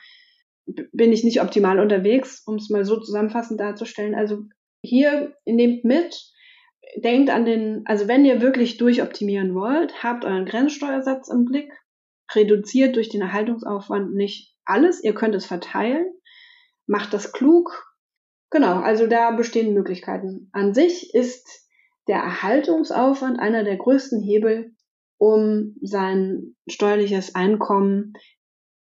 bin 0.66 1.12
ich 1.12 1.24
nicht 1.24 1.42
optimal 1.42 1.79
unterwegs, 1.79 2.42
um 2.46 2.57
es 2.57 2.70
mal 2.70 2.85
so 2.85 2.98
zusammenfassend 2.98 3.61
darzustellen. 3.61 4.14
Also 4.14 4.44
hier 4.83 5.35
nehmt 5.44 5.85
mit, 5.85 6.33
denkt 6.96 7.31
an 7.31 7.44
den, 7.44 7.83
also 7.87 8.09
wenn 8.09 8.24
ihr 8.24 8.40
wirklich 8.40 8.77
durchoptimieren 8.77 9.55
wollt, 9.55 10.03
habt 10.03 10.24
euren 10.24 10.46
Grenzsteuersatz 10.46 11.29
im 11.29 11.44
Blick, 11.44 11.72
reduziert 12.35 12.96
durch 12.96 13.09
den 13.09 13.20
Erhaltungsaufwand 13.20 14.14
nicht 14.14 14.55
alles, 14.64 15.03
ihr 15.05 15.14
könnt 15.14 15.35
es 15.35 15.46
verteilen, 15.46 16.06
macht 16.87 17.12
das 17.12 17.33
klug, 17.33 17.94
Genau, 18.55 18.79
also 18.79 19.09
da 19.09 19.33
bestehen 19.33 19.75
Möglichkeiten. 19.75 20.48
An 20.52 20.75
sich 20.75 21.13
ist 21.13 21.69
der 22.07 22.19
Erhaltungsaufwand 22.19 23.40
einer 23.40 23.65
der 23.65 23.77
größten 23.77 24.23
Hebel, 24.23 24.77
um 25.19 25.75
sein 25.83 26.55
steuerliches 26.69 27.35
Einkommen 27.35 28.13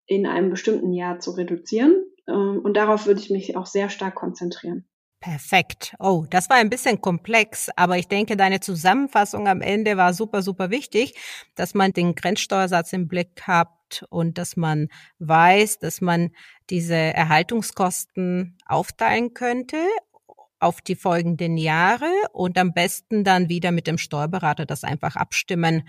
in 0.06 0.26
einem 0.26 0.48
bestimmten 0.48 0.94
Jahr 0.94 1.18
zu 1.18 1.32
reduzieren. 1.32 1.94
Ähm, 2.26 2.62
und 2.64 2.74
darauf 2.74 3.06
würde 3.06 3.20
ich 3.20 3.28
mich 3.28 3.54
auch 3.58 3.66
sehr 3.66 3.90
stark 3.90 4.14
konzentrieren. 4.14 4.88
Perfekt. 5.20 5.94
Oh, 5.98 6.24
das 6.30 6.48
war 6.48 6.56
ein 6.56 6.70
bisschen 6.70 7.02
komplex, 7.02 7.68
aber 7.76 7.98
ich 7.98 8.08
denke, 8.08 8.38
deine 8.38 8.60
Zusammenfassung 8.60 9.48
am 9.48 9.60
Ende 9.60 9.98
war 9.98 10.14
super, 10.14 10.40
super 10.40 10.70
wichtig, 10.70 11.14
dass 11.56 11.74
man 11.74 11.92
den 11.92 12.14
Grenzsteuersatz 12.14 12.94
im 12.94 13.06
Blick 13.06 13.42
hat 13.42 13.68
und 14.08 14.38
dass 14.38 14.56
man 14.56 14.88
weiß, 15.18 15.78
dass 15.78 16.00
man 16.00 16.30
diese 16.70 16.94
Erhaltungskosten 16.94 18.56
aufteilen 18.64 19.34
könnte 19.34 19.76
auf 20.58 20.80
die 20.80 20.94
folgenden 20.96 21.58
Jahre 21.58 22.10
und 22.32 22.56
am 22.56 22.72
besten 22.72 23.22
dann 23.22 23.50
wieder 23.50 23.72
mit 23.72 23.86
dem 23.86 23.98
Steuerberater 23.98 24.64
das 24.64 24.84
einfach 24.84 25.16
abstimmen, 25.16 25.86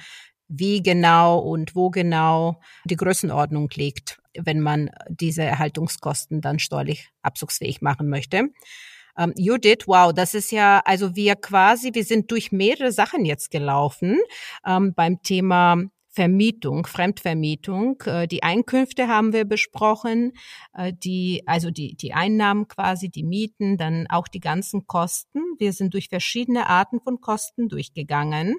wie 0.50 0.82
genau 0.82 1.40
und 1.40 1.74
wo 1.76 1.90
genau 1.90 2.60
die 2.84 2.98
Größenordnung 2.98 3.70
liegt, 3.76 4.22
wenn 4.38 4.60
man 4.60 4.90
diese 5.08 5.44
Erhaltungskosten 5.44 6.42
dann 6.42 6.60
steuerlich 6.60 7.10
abzugsfähig 7.22 7.82
machen 7.82 8.10
möchte. 8.10 8.50
Ähm, 9.18 9.34
Judith, 9.36 9.88
wow, 9.88 10.14
das 10.14 10.34
ist 10.34 10.52
ja, 10.52 10.82
also 10.86 11.16
wir 11.16 11.36
quasi, 11.36 11.92
wir 11.94 12.04
sind 12.04 12.32
durch 12.32 12.52
mehrere 12.52 12.92
Sachen 12.92 13.26
jetzt 13.26 13.52
gelaufen 13.52 14.20
ähm, 14.66 14.94
beim 14.94 15.22
Thema 15.22 15.78
Vermietung, 16.14 16.86
Fremdvermietung. 16.86 18.02
Äh, 18.06 18.28
die 18.28 18.44
Einkünfte 18.44 19.08
haben 19.08 19.32
wir 19.32 19.46
besprochen, 19.46 20.34
äh, 20.74 20.92
die, 20.94 21.44
also 21.46 21.72
die, 21.72 21.96
die 21.96 22.14
Einnahmen 22.14 22.68
quasi, 22.68 23.10
die 23.10 23.24
Mieten, 23.24 23.78
dann 23.78 24.08
auch 24.10 24.28
die 24.28 24.42
ganzen 24.42 24.88
Kosten. 24.88 25.40
Wir 25.58 25.72
sind 25.72 25.94
durch 25.94 26.10
verschiedene 26.10 26.68
Arten 26.68 27.00
von 27.00 27.22
Kosten 27.22 27.70
durchgegangen. 27.70 28.58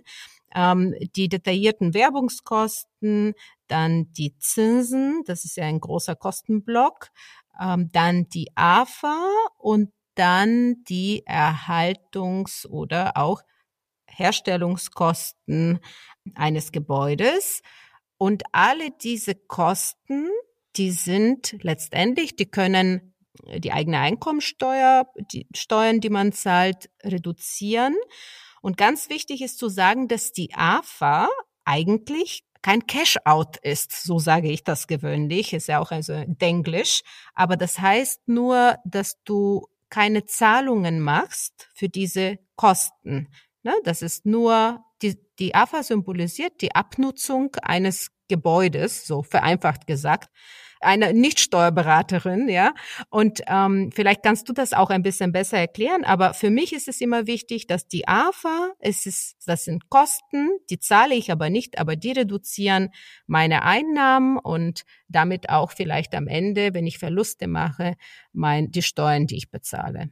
Ähm, 0.55 0.95
die 1.15 1.29
detaillierten 1.29 1.93
Werbungskosten, 1.95 3.35
dann 3.69 4.13
die 4.13 4.37
Zinsen, 4.39 5.23
das 5.27 5.45
ist 5.45 5.57
ja 5.57 5.65
ein 5.65 5.81
großer 5.81 6.17
Kostenblock, 6.17 7.09
ähm, 7.61 7.91
dann 7.93 8.29
die 8.29 8.49
AFA 8.55 9.29
und 9.59 9.93
dann 10.15 10.85
die 10.85 11.25
Erhaltungs- 11.27 12.67
oder 12.67 13.17
auch 13.17 13.43
Herstellungskosten 14.07 15.81
eines 16.35 16.73
Gebäudes. 16.73 17.63
Und 18.19 18.45
alle 18.53 18.91
diese 18.91 19.35
Kosten, 19.35 20.29
die 20.77 20.91
sind 20.91 21.57
letztendlich, 21.63 22.37
die 22.37 22.47
können 22.47 23.15
die 23.57 23.73
eigene 23.73 23.99
Einkommensteuer, 23.99 25.07
die 25.33 25.47
Steuern, 25.55 26.01
die 26.01 26.11
man 26.11 26.33
zahlt, 26.33 26.91
reduzieren. 27.03 27.97
Und 28.61 28.77
ganz 28.77 29.09
wichtig 29.09 29.43
ist 29.43 29.59
zu 29.59 29.69
sagen, 29.69 30.07
dass 30.07 30.33
die 30.33 30.55
AFA 30.55 31.29
eigentlich 31.65 32.45
kein 32.63 32.87
Cash-out 32.87 33.57
ist, 33.57 34.05
so 34.05 34.21
sage 34.21 34.49
ich 34.49 34.63
das 34.63 34.87
gewöhnlich, 34.87 35.53
ist 35.53 35.67
ja 35.67 35.81
auch 35.81 35.91
also 35.91 36.23
Denglisch, 36.27 37.03
aber 37.35 37.57
das 37.57 37.81
heißt 37.81 38.29
nur, 38.29 38.77
dass 38.85 39.21
du 39.25 39.67
keine 39.93 40.25
Zahlungen 40.25 41.01
machst 41.01 41.69
für 41.75 41.91
diese 41.91 42.39
Kosten. 42.57 43.29
Ne? 43.63 43.75
Das 43.85 44.01
ist 44.01 44.25
nur, 44.25 44.83
die, 45.03 45.19
die 45.39 45.55
AFA 45.55 45.83
symbolisiert 45.83 46.63
die 46.63 46.75
Abnutzung 46.75 47.55
eines 47.61 48.11
Gebäudes, 48.27 49.07
so 49.07 49.23
vereinfacht 49.23 49.87
gesagt, 49.87 50.31
eine 50.83 51.13
Nicht-Steuerberaterin, 51.13 52.49
ja. 52.49 52.75
Und 53.11 53.41
ähm, 53.47 53.91
vielleicht 53.95 54.23
kannst 54.23 54.49
du 54.49 54.53
das 54.53 54.73
auch 54.73 54.91
ein 54.91 55.03
bisschen 55.03 55.33
besser 55.33 55.59
erklären, 55.59 56.05
aber 56.05 56.35
für 56.35 56.51
mich 56.51 56.73
ist 56.73 56.89
es 56.89 57.01
immer 57.01 57.27
wichtig, 57.27 57.67
dass 57.67 57.89
die 57.89 58.09
AFA, 58.09 58.73
es 58.79 59.07
ist, 59.07 59.37
das 59.47 59.65
sind 59.65 59.89
Kosten, 59.89 60.51
die 60.71 60.79
zahle 60.79 61.15
ich 61.15 61.31
aber 61.31 61.51
nicht, 61.51 61.79
aber 61.79 61.97
die 61.97 62.13
reduzieren 62.13 62.91
meine 63.27 63.63
Einnahmen 63.63 64.39
und 64.39 64.83
damit 65.09 65.51
auch 65.51 65.73
vielleicht 65.73 66.15
am 66.15 66.29
Ende, 66.29 66.75
wenn 66.75 66.87
ich 66.87 66.99
Verluste 66.99 67.47
mache, 67.47 67.95
mein, 68.33 68.71
die 68.71 68.83
Steuern, 68.83 69.27
die 69.27 69.37
ich 69.37 69.51
bezahle. 69.51 70.11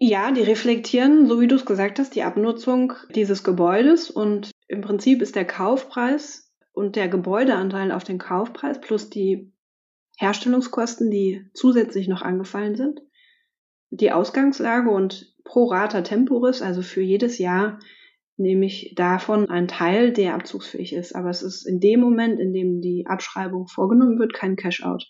Ja, 0.00 0.30
die 0.30 0.42
reflektieren, 0.42 1.26
so 1.26 1.40
wie 1.40 1.48
du 1.48 1.56
es 1.56 1.66
gesagt 1.66 1.98
hast, 1.98 2.14
die 2.14 2.22
Abnutzung 2.22 2.92
dieses 3.14 3.42
Gebäudes 3.42 4.10
und 4.10 4.52
im 4.68 4.80
Prinzip 4.80 5.22
ist 5.22 5.34
der 5.34 5.44
Kaufpreis 5.44 6.52
und 6.72 6.94
der 6.94 7.08
Gebäudeanteil 7.08 7.90
auf 7.90 8.04
den 8.04 8.18
Kaufpreis 8.18 8.80
plus 8.80 9.10
die 9.10 9.52
Herstellungskosten, 10.18 11.10
die 11.10 11.46
zusätzlich 11.54 12.08
noch 12.08 12.22
angefallen 12.22 12.74
sind, 12.74 13.00
die 13.90 14.12
Ausgangslage 14.12 14.90
und 14.90 15.34
pro 15.44 15.66
rata 15.66 16.02
temporis, 16.02 16.60
also 16.60 16.82
für 16.82 17.00
jedes 17.00 17.38
Jahr, 17.38 17.78
nehme 18.36 18.66
ich 18.66 18.92
davon 18.94 19.48
einen 19.48 19.68
Teil, 19.68 20.12
der 20.12 20.34
abzugsfähig 20.34 20.92
ist. 20.92 21.14
Aber 21.14 21.30
es 21.30 21.42
ist 21.42 21.66
in 21.66 21.80
dem 21.80 22.00
Moment, 22.00 22.38
in 22.38 22.52
dem 22.52 22.80
die 22.80 23.06
Abschreibung 23.06 23.66
vorgenommen 23.66 24.18
wird, 24.18 24.32
kein 24.32 24.56
Cash-out. 24.56 25.06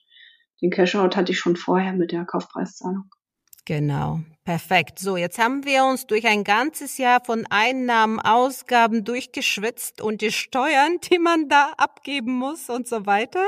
Den 0.63 0.71
Cash-out 0.71 1.17
hatte 1.17 1.33
ich 1.33 1.39
schon 1.39 1.57
vorher 1.57 1.93
mit 1.93 2.13
der 2.13 2.25
Kaufpreiszahlung. 2.25 3.11
Genau, 3.69 4.21
perfekt. 4.47 4.99
So, 4.99 5.19
jetzt 5.19 5.39
haben 5.39 5.67
wir 5.67 5.85
uns 5.85 6.07
durch 6.07 6.27
ein 6.27 6.43
ganzes 6.43 6.97
Jahr 6.97 7.23
von 7.23 7.45
Einnahmen, 7.51 8.19
Ausgaben 8.19 9.05
durchgeschwitzt 9.05 10.01
und 10.01 10.23
die 10.23 10.33
Steuern, 10.33 10.97
die 11.03 11.19
man 11.19 11.51
da 11.51 11.75
abgeben 11.77 12.33
muss 12.33 12.71
und 12.71 12.89
so 12.89 13.05
weiter. 13.05 13.47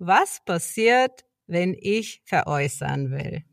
Was 0.00 0.44
passiert, 0.44 1.24
wenn 1.46 1.76
ich 1.80 2.22
veräußern 2.24 3.12
will? 3.12 3.44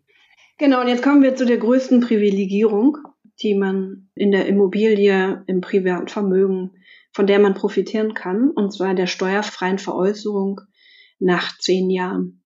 Genau, 0.57 0.81
und 0.81 0.87
jetzt 0.87 1.03
kommen 1.03 1.21
wir 1.21 1.35
zu 1.35 1.45
der 1.45 1.57
größten 1.57 2.01
Privilegierung, 2.01 2.97
die 3.43 3.53
man 3.53 4.09
in 4.15 4.31
der 4.31 4.47
Immobilie, 4.47 5.43
im 5.45 5.61
privaten 5.61 6.07
Vermögen, 6.07 6.71
von 7.13 7.27
der 7.27 7.37
man 7.37 7.53
profitieren 7.53 8.15
kann, 8.15 8.49
und 8.49 8.73
zwar 8.73 8.95
der 8.95 9.05
steuerfreien 9.05 9.77
Veräußerung 9.77 10.61
nach 11.19 11.55
zehn 11.59 11.91
Jahren. 11.91 12.41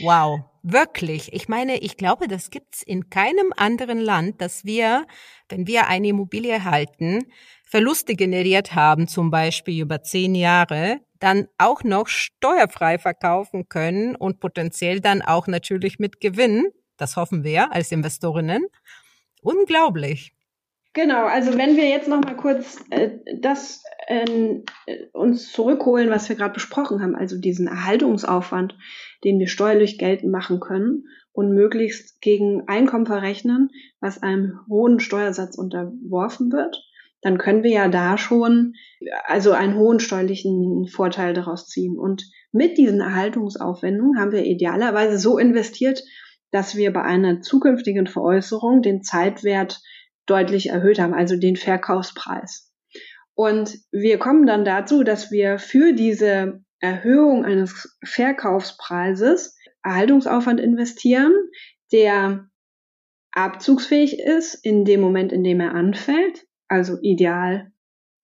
Wow, 0.00 0.51
wirklich. 0.62 1.32
Ich 1.32 1.48
meine, 1.48 1.78
ich 1.78 1.96
glaube, 1.96 2.28
das 2.28 2.50
gibt's 2.50 2.82
in 2.82 3.10
keinem 3.10 3.52
anderen 3.56 3.98
Land, 3.98 4.40
dass 4.40 4.64
wir, 4.64 5.06
wenn 5.48 5.66
wir 5.66 5.88
eine 5.88 6.08
Immobilie 6.08 6.64
halten, 6.64 7.20
Verluste 7.64 8.14
generiert 8.14 8.74
haben, 8.74 9.08
zum 9.08 9.30
Beispiel 9.30 9.82
über 9.82 10.02
zehn 10.02 10.34
Jahre, 10.34 11.00
dann 11.18 11.48
auch 11.56 11.84
noch 11.84 12.08
steuerfrei 12.08 12.98
verkaufen 12.98 13.68
können 13.68 14.16
und 14.16 14.40
potenziell 14.40 15.00
dann 15.00 15.22
auch 15.22 15.46
natürlich 15.46 15.98
mit 15.98 16.20
Gewinn. 16.20 16.66
Das 16.96 17.16
hoffen 17.16 17.44
wir 17.44 17.72
als 17.72 17.92
Investorinnen. 17.92 18.66
Unglaublich. 19.40 20.32
Genau, 20.94 21.24
also 21.24 21.56
wenn 21.56 21.76
wir 21.76 21.88
jetzt 21.88 22.08
noch 22.08 22.22
mal 22.22 22.36
kurz 22.36 22.84
äh, 22.90 23.12
das 23.40 23.82
äh, 24.08 24.60
uns 25.12 25.50
zurückholen, 25.50 26.10
was 26.10 26.28
wir 26.28 26.36
gerade 26.36 26.52
besprochen 26.52 27.00
haben, 27.02 27.16
also 27.16 27.38
diesen 27.38 27.66
Erhaltungsaufwand, 27.66 28.76
den 29.24 29.38
wir 29.38 29.46
steuerlich 29.46 29.96
geltend 29.96 30.30
machen 30.30 30.60
können 30.60 31.04
und 31.32 31.54
möglichst 31.54 32.20
gegen 32.20 32.68
Einkommen 32.68 33.06
verrechnen, 33.06 33.70
was 34.00 34.22
einem 34.22 34.60
hohen 34.68 35.00
Steuersatz 35.00 35.56
unterworfen 35.56 36.52
wird, 36.52 36.84
dann 37.22 37.38
können 37.38 37.62
wir 37.62 37.70
ja 37.70 37.88
da 37.88 38.18
schon 38.18 38.74
also 39.24 39.52
einen 39.52 39.76
hohen 39.76 39.98
steuerlichen 39.98 40.88
Vorteil 40.88 41.32
daraus 41.32 41.68
ziehen. 41.68 41.96
Und 41.96 42.24
mit 42.50 42.76
diesen 42.76 43.00
Erhaltungsaufwendungen 43.00 44.18
haben 44.20 44.32
wir 44.32 44.44
idealerweise 44.44 45.18
so 45.18 45.38
investiert, 45.38 46.02
dass 46.50 46.76
wir 46.76 46.92
bei 46.92 47.02
einer 47.02 47.40
zukünftigen 47.40 48.06
Veräußerung 48.06 48.82
den 48.82 49.02
Zeitwert 49.02 49.80
deutlich 50.26 50.70
erhöht 50.70 50.98
haben, 50.98 51.14
also 51.14 51.36
den 51.36 51.56
Verkaufspreis. 51.56 52.72
Und 53.34 53.78
wir 53.90 54.18
kommen 54.18 54.46
dann 54.46 54.64
dazu, 54.64 55.04
dass 55.04 55.30
wir 55.30 55.58
für 55.58 55.92
diese 55.92 56.62
Erhöhung 56.80 57.44
eines 57.44 57.96
Verkaufspreises 58.04 59.56
Erhaltungsaufwand 59.82 60.60
investieren, 60.60 61.32
der 61.92 62.48
abzugsfähig 63.32 64.18
ist 64.18 64.54
in 64.54 64.84
dem 64.84 65.00
Moment, 65.00 65.32
in 65.32 65.42
dem 65.42 65.60
er 65.60 65.74
anfällt, 65.74 66.44
also 66.68 66.98
ideal 67.00 67.72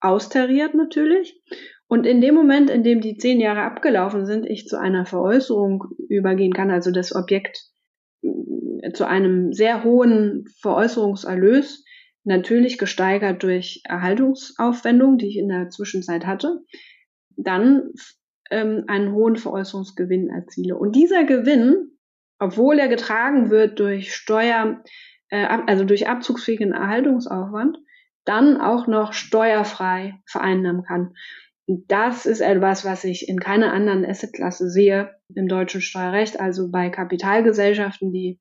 austariert 0.00 0.74
natürlich. 0.74 1.40
Und 1.88 2.06
in 2.06 2.20
dem 2.20 2.34
Moment, 2.34 2.68
in 2.68 2.82
dem 2.82 3.00
die 3.00 3.16
zehn 3.16 3.40
Jahre 3.40 3.62
abgelaufen 3.62 4.26
sind, 4.26 4.44
ich 4.44 4.66
zu 4.66 4.78
einer 4.78 5.06
Veräußerung 5.06 5.84
übergehen 6.08 6.52
kann, 6.52 6.70
also 6.70 6.90
das 6.90 7.14
Objekt 7.14 7.58
äh, 8.22 8.92
zu 8.92 9.06
einem 9.06 9.52
sehr 9.52 9.84
hohen 9.84 10.44
Veräußerungserlös, 10.60 11.84
natürlich 12.28 12.78
gesteigert 12.78 13.42
durch 13.42 13.80
Erhaltungsaufwendungen, 13.84 15.18
die 15.18 15.28
ich 15.28 15.38
in 15.38 15.48
der 15.48 15.70
Zwischenzeit 15.70 16.26
hatte, 16.26 16.60
dann 17.36 17.90
ähm, 18.50 18.84
einen 18.86 19.12
hohen 19.12 19.36
Veräußerungsgewinn 19.36 20.28
erziele. 20.28 20.76
Und 20.76 20.94
dieser 20.94 21.24
Gewinn, 21.24 21.98
obwohl 22.38 22.78
er 22.78 22.88
getragen 22.88 23.50
wird 23.50 23.80
durch 23.80 24.14
Steuer, 24.14 24.82
äh, 25.30 25.44
also 25.44 25.84
durch 25.84 26.08
abzugsfähigen 26.08 26.72
Erhaltungsaufwand, 26.72 27.78
dann 28.24 28.60
auch 28.60 28.86
noch 28.86 29.14
steuerfrei 29.14 30.20
vereinnahmen 30.26 30.84
kann. 30.84 31.14
Das 31.66 32.26
ist 32.26 32.40
etwas, 32.40 32.84
was 32.84 33.04
ich 33.04 33.28
in 33.28 33.40
keiner 33.40 33.72
anderen 33.72 34.04
Assetklasse 34.04 34.68
sehe 34.70 35.14
im 35.34 35.48
deutschen 35.48 35.80
Steuerrecht, 35.80 36.40
also 36.40 36.70
bei 36.70 36.90
Kapitalgesellschaften, 36.90 38.12
die 38.12 38.38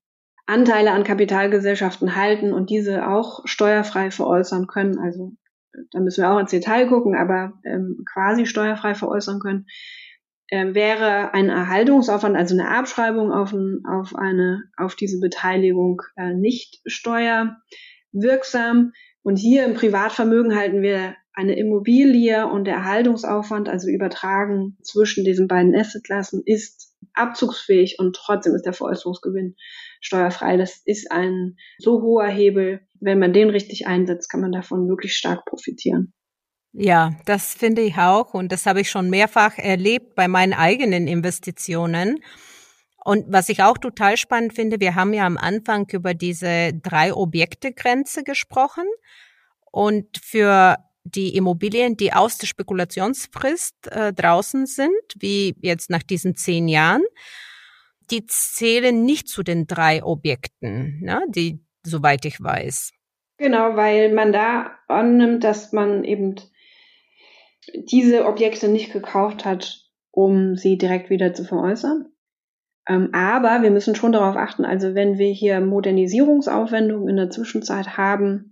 Anteile 0.48 0.92
an 0.92 1.04
Kapitalgesellschaften 1.04 2.16
halten 2.16 2.54
und 2.54 2.70
diese 2.70 3.06
auch 3.06 3.42
steuerfrei 3.44 4.10
veräußern 4.10 4.66
können. 4.66 4.98
Also 4.98 5.32
da 5.92 6.00
müssen 6.00 6.22
wir 6.22 6.32
auch 6.32 6.38
ins 6.38 6.50
Detail 6.50 6.88
gucken, 6.88 7.14
aber 7.14 7.52
ähm, 7.64 8.02
quasi 8.10 8.46
steuerfrei 8.46 8.94
veräußern 8.94 9.40
können, 9.40 9.66
äh, 10.48 10.74
wäre 10.74 11.34
ein 11.34 11.50
Erhaltungsaufwand, 11.50 12.34
also 12.34 12.54
eine 12.54 12.70
Abschreibung 12.70 13.30
auf, 13.30 13.52
ein, 13.52 13.82
auf, 13.86 14.16
eine, 14.16 14.62
auf 14.78 14.96
diese 14.96 15.20
Beteiligung 15.20 16.00
äh, 16.16 16.32
nicht 16.32 16.80
steuerwirksam. 16.86 18.92
Und 19.22 19.36
hier 19.36 19.66
im 19.66 19.74
Privatvermögen 19.74 20.56
halten 20.56 20.80
wir 20.80 21.14
eine 21.34 21.58
Immobilie 21.58 22.46
und 22.46 22.64
der 22.64 22.76
Erhaltungsaufwand, 22.76 23.68
also 23.68 23.88
übertragen 23.88 24.78
zwischen 24.82 25.24
diesen 25.24 25.46
beiden 25.46 25.76
Assetklassen, 25.76 26.42
ist 26.46 26.87
abzugsfähig 27.18 27.96
und 27.98 28.16
trotzdem 28.16 28.54
ist 28.54 28.64
der 28.64 28.72
Veräußerungsgewinn 28.72 29.56
steuerfrei. 30.00 30.56
Das 30.56 30.80
ist 30.84 31.10
ein 31.10 31.56
so 31.78 32.02
hoher 32.02 32.28
Hebel. 32.28 32.80
Wenn 33.00 33.18
man 33.18 33.32
den 33.32 33.50
richtig 33.50 33.86
einsetzt, 33.86 34.30
kann 34.30 34.40
man 34.40 34.52
davon 34.52 34.88
wirklich 34.88 35.14
stark 35.16 35.44
profitieren. 35.44 36.12
Ja, 36.72 37.12
das 37.24 37.54
finde 37.54 37.82
ich 37.82 37.96
auch 37.96 38.34
und 38.34 38.52
das 38.52 38.66
habe 38.66 38.80
ich 38.80 38.90
schon 38.90 39.10
mehrfach 39.10 39.58
erlebt 39.58 40.14
bei 40.14 40.28
meinen 40.28 40.52
eigenen 40.52 41.08
Investitionen. 41.08 42.22
Und 43.04 43.24
was 43.28 43.48
ich 43.48 43.62
auch 43.62 43.78
total 43.78 44.16
spannend 44.16 44.54
finde, 44.54 44.80
wir 44.80 44.94
haben 44.94 45.14
ja 45.14 45.24
am 45.24 45.38
Anfang 45.38 45.88
über 45.92 46.12
diese 46.12 46.72
drei 46.74 47.14
Objekte 47.14 47.72
Grenze 47.72 48.22
gesprochen. 48.22 48.84
Und 49.70 50.18
für 50.18 50.76
die 51.14 51.36
Immobilien, 51.36 51.96
die 51.96 52.12
aus 52.12 52.38
der 52.38 52.46
Spekulationsfrist 52.46 53.90
äh, 53.90 54.12
draußen 54.12 54.66
sind, 54.66 54.90
wie 55.18 55.56
jetzt 55.60 55.90
nach 55.90 56.02
diesen 56.02 56.34
zehn 56.34 56.68
Jahren, 56.68 57.02
die 58.10 58.26
zählen 58.26 59.04
nicht 59.04 59.28
zu 59.28 59.42
den 59.42 59.66
drei 59.66 60.02
Objekten, 60.02 61.00
ne, 61.00 61.22
die, 61.28 61.60
soweit 61.84 62.24
ich 62.24 62.42
weiß. 62.42 62.92
Genau, 63.36 63.76
weil 63.76 64.12
man 64.12 64.32
da 64.32 64.72
annimmt, 64.88 65.44
dass 65.44 65.72
man 65.72 66.04
eben 66.04 66.36
diese 67.74 68.26
Objekte 68.26 68.68
nicht 68.68 68.92
gekauft 68.92 69.44
hat, 69.44 69.84
um 70.10 70.56
sie 70.56 70.78
direkt 70.78 71.10
wieder 71.10 71.34
zu 71.34 71.44
veräußern. 71.44 72.06
Ähm, 72.88 73.10
aber 73.12 73.62
wir 73.62 73.70
müssen 73.70 73.94
schon 73.94 74.12
darauf 74.12 74.36
achten, 74.36 74.64
also 74.64 74.94
wenn 74.94 75.18
wir 75.18 75.30
hier 75.30 75.60
Modernisierungsaufwendungen 75.60 77.08
in 77.08 77.16
der 77.16 77.30
Zwischenzeit 77.30 77.96
haben, 77.96 78.50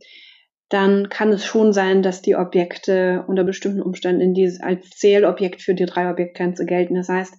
dann 0.68 1.08
kann 1.08 1.32
es 1.32 1.44
schon 1.44 1.72
sein, 1.72 2.02
dass 2.02 2.22
die 2.22 2.34
Objekte 2.34 3.24
unter 3.28 3.44
bestimmten 3.44 3.82
Umständen 3.82 4.20
in 4.20 4.34
dieses, 4.34 4.60
als 4.60 4.90
Zählobjekt 4.90 5.62
für 5.62 5.74
die 5.74 5.86
drei 5.86 6.10
Objektgrenze 6.10 6.66
gelten. 6.66 6.94
Das 6.94 7.08
heißt, 7.08 7.34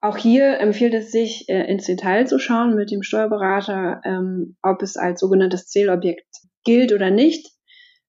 auch 0.00 0.16
hier 0.16 0.58
empfiehlt 0.58 0.94
es 0.94 1.10
sich, 1.10 1.48
äh, 1.48 1.64
ins 1.70 1.86
Detail 1.86 2.26
zu 2.26 2.38
schauen 2.38 2.74
mit 2.74 2.90
dem 2.90 3.02
Steuerberater, 3.02 4.00
ähm, 4.04 4.56
ob 4.62 4.82
es 4.82 4.96
als 4.96 5.20
sogenanntes 5.20 5.68
Zählobjekt 5.68 6.26
gilt 6.64 6.92
oder 6.92 7.10
nicht. 7.10 7.48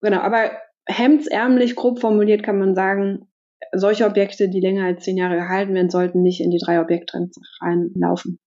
Genau, 0.01 0.19
aber 0.19 0.51
hemdsärmlich 0.85 1.75
grob 1.75 1.99
formuliert 1.99 2.43
kann 2.43 2.59
man 2.59 2.75
sagen, 2.75 3.27
solche 3.71 4.05
Objekte, 4.05 4.49
die 4.49 4.59
länger 4.59 4.85
als 4.85 5.03
zehn 5.03 5.17
Jahre 5.17 5.35
gehalten 5.35 5.73
werden, 5.73 5.89
sollten 5.89 6.21
nicht 6.21 6.41
in 6.41 6.51
die 6.51 6.59
drei 6.63 6.79
Objektgrenze 6.79 7.41
reinlaufen. 7.61 8.39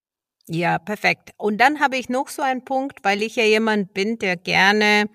Ja, 0.48 0.78
perfekt. 0.78 1.30
Und 1.36 1.61
dann 1.61 1.80
habe 1.80 1.96
ich 1.96 2.09
noch 2.09 2.28
so 2.28 2.42
einen 2.42 2.64
Punkt, 2.64 3.00
weil 3.02 3.22
ich 3.22 3.34
ja 3.36 3.42
jemand 3.42 3.94
bin, 3.94 4.18
der 4.18 4.36
gerne 4.36 5.07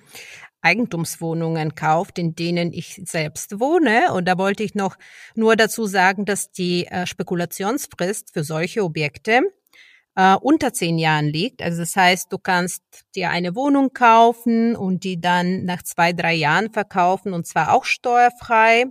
Eigentumswohnungen 0.61 1.75
kauft, 1.75 2.19
in 2.19 2.35
denen 2.35 2.73
ich 2.73 3.01
selbst 3.05 3.59
wohne. 3.59 4.13
Und 4.13 4.25
da 4.25 4.37
wollte 4.37 4.63
ich 4.63 4.75
noch 4.75 4.97
nur 5.35 5.55
dazu 5.55 5.85
sagen, 5.85 6.25
dass 6.25 6.51
die 6.51 6.87
äh, 6.87 7.05
Spekulationsfrist 7.05 8.33
für 8.33 8.43
solche 8.43 8.83
Objekte 8.83 9.41
äh, 10.15 10.35
unter 10.35 10.73
zehn 10.73 10.97
Jahren 10.97 11.27
liegt. 11.27 11.61
Also 11.61 11.79
das 11.79 11.95
heißt, 11.95 12.31
du 12.31 12.37
kannst 12.37 12.83
dir 13.15 13.29
eine 13.29 13.55
Wohnung 13.55 13.93
kaufen 13.93 14.75
und 14.75 15.03
die 15.03 15.19
dann 15.19 15.65
nach 15.65 15.83
zwei, 15.83 16.13
drei 16.13 16.33
Jahren 16.33 16.71
verkaufen 16.71 17.33
und 17.33 17.47
zwar 17.47 17.73
auch 17.73 17.85
steuerfrei 17.85 18.85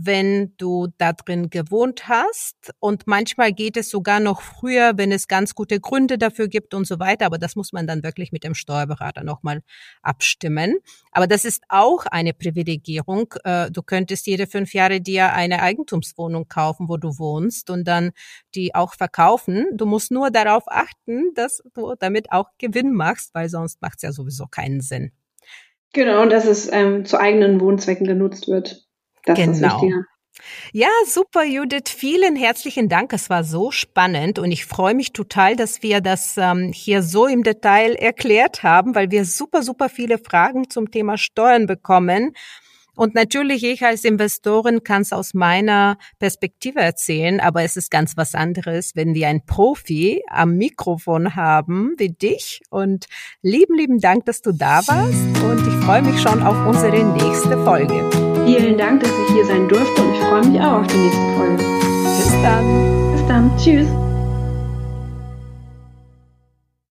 wenn 0.00 0.54
du 0.58 0.88
da 0.96 1.12
drin 1.12 1.50
gewohnt 1.50 2.08
hast. 2.08 2.72
Und 2.78 3.06
manchmal 3.06 3.52
geht 3.52 3.76
es 3.76 3.90
sogar 3.90 4.20
noch 4.20 4.42
früher, 4.42 4.92
wenn 4.96 5.10
es 5.10 5.26
ganz 5.26 5.56
gute 5.56 5.80
Gründe 5.80 6.18
dafür 6.18 6.46
gibt 6.46 6.72
und 6.72 6.86
so 6.86 7.00
weiter. 7.00 7.26
Aber 7.26 7.38
das 7.38 7.56
muss 7.56 7.72
man 7.72 7.88
dann 7.88 8.04
wirklich 8.04 8.30
mit 8.30 8.44
dem 8.44 8.54
Steuerberater 8.54 9.24
nochmal 9.24 9.62
abstimmen. 10.02 10.76
Aber 11.10 11.26
das 11.26 11.44
ist 11.44 11.64
auch 11.68 12.06
eine 12.06 12.32
Privilegierung. 12.32 13.34
Äh, 13.42 13.72
du 13.72 13.82
könntest 13.82 14.28
jede 14.28 14.46
fünf 14.46 14.72
Jahre 14.72 15.00
dir 15.00 15.32
eine 15.32 15.62
Eigentumswohnung 15.62 16.46
kaufen, 16.48 16.88
wo 16.88 16.96
du 16.96 17.18
wohnst 17.18 17.68
und 17.68 17.88
dann 17.88 18.12
die 18.54 18.76
auch 18.76 18.94
verkaufen. 18.94 19.66
Du 19.74 19.84
musst 19.84 20.12
nur 20.12 20.30
darauf 20.30 20.64
achten, 20.68 21.34
dass 21.34 21.60
du 21.74 21.94
damit 21.98 22.30
auch 22.30 22.50
Gewinn 22.58 22.92
machst, 22.92 23.34
weil 23.34 23.48
sonst 23.48 23.82
macht 23.82 23.96
es 23.96 24.02
ja 24.02 24.12
sowieso 24.12 24.46
keinen 24.46 24.80
Sinn. 24.80 25.10
Genau, 25.92 26.26
dass 26.26 26.44
es 26.44 26.70
ähm, 26.70 27.04
zu 27.04 27.18
eigenen 27.18 27.60
Wohnzwecken 27.60 28.06
genutzt 28.06 28.46
wird. 28.46 28.87
Das 29.28 29.38
genau. 29.38 29.54
ist 29.54 29.62
Ja, 30.72 30.88
super, 31.06 31.44
Judith. 31.44 31.88
Vielen 31.88 32.36
herzlichen 32.36 32.88
Dank. 32.88 33.12
Es 33.12 33.30
war 33.30 33.44
so 33.44 33.70
spannend 33.70 34.38
und 34.38 34.52
ich 34.52 34.64
freue 34.64 34.94
mich 34.94 35.12
total, 35.12 35.56
dass 35.56 35.82
wir 35.82 36.00
das 36.00 36.36
ähm, 36.36 36.72
hier 36.72 37.02
so 37.02 37.26
im 37.26 37.42
Detail 37.42 37.94
erklärt 37.94 38.62
haben, 38.62 38.94
weil 38.94 39.10
wir 39.10 39.24
super, 39.24 39.62
super 39.62 39.88
viele 39.88 40.18
Fragen 40.18 40.70
zum 40.70 40.90
Thema 40.90 41.18
Steuern 41.18 41.66
bekommen. 41.66 42.32
Und 42.94 43.14
natürlich, 43.14 43.62
ich 43.62 43.84
als 43.84 44.02
Investorin 44.02 44.82
kann 44.82 45.02
es 45.02 45.12
aus 45.12 45.32
meiner 45.32 45.98
Perspektive 46.18 46.80
erzählen, 46.80 47.38
aber 47.38 47.62
es 47.62 47.76
ist 47.76 47.92
ganz 47.92 48.16
was 48.16 48.34
anderes, 48.34 48.96
wenn 48.96 49.14
wir 49.14 49.28
einen 49.28 49.46
Profi 49.46 50.24
am 50.28 50.56
Mikrofon 50.56 51.36
haben 51.36 51.94
wie 51.96 52.08
dich. 52.08 52.60
Und 52.70 53.06
lieben, 53.40 53.76
lieben 53.76 54.00
Dank, 54.00 54.24
dass 54.24 54.42
du 54.42 54.50
da 54.50 54.80
warst. 54.88 55.44
Und 55.44 55.64
ich 55.68 55.84
freue 55.84 56.02
mich 56.02 56.20
schon 56.20 56.42
auf 56.42 56.66
unsere 56.66 57.04
nächste 57.04 57.62
Folge. 57.62 58.27
Vielen 58.48 58.78
Dank, 58.78 59.02
dass 59.02 59.10
ich 59.10 59.34
hier 59.34 59.44
sein 59.44 59.68
durfte 59.68 60.00
und 60.00 60.14
ich 60.14 60.20
freue 60.20 60.46
mich 60.46 60.58
auch 60.58 60.80
auf 60.80 60.86
die 60.86 60.96
nächste 60.96 61.20
Folge. 61.36 61.62
Bis 62.16 62.32
dann. 62.42 63.12
Bis 63.12 63.26
dann. 63.26 63.50
Tschüss. 63.58 64.07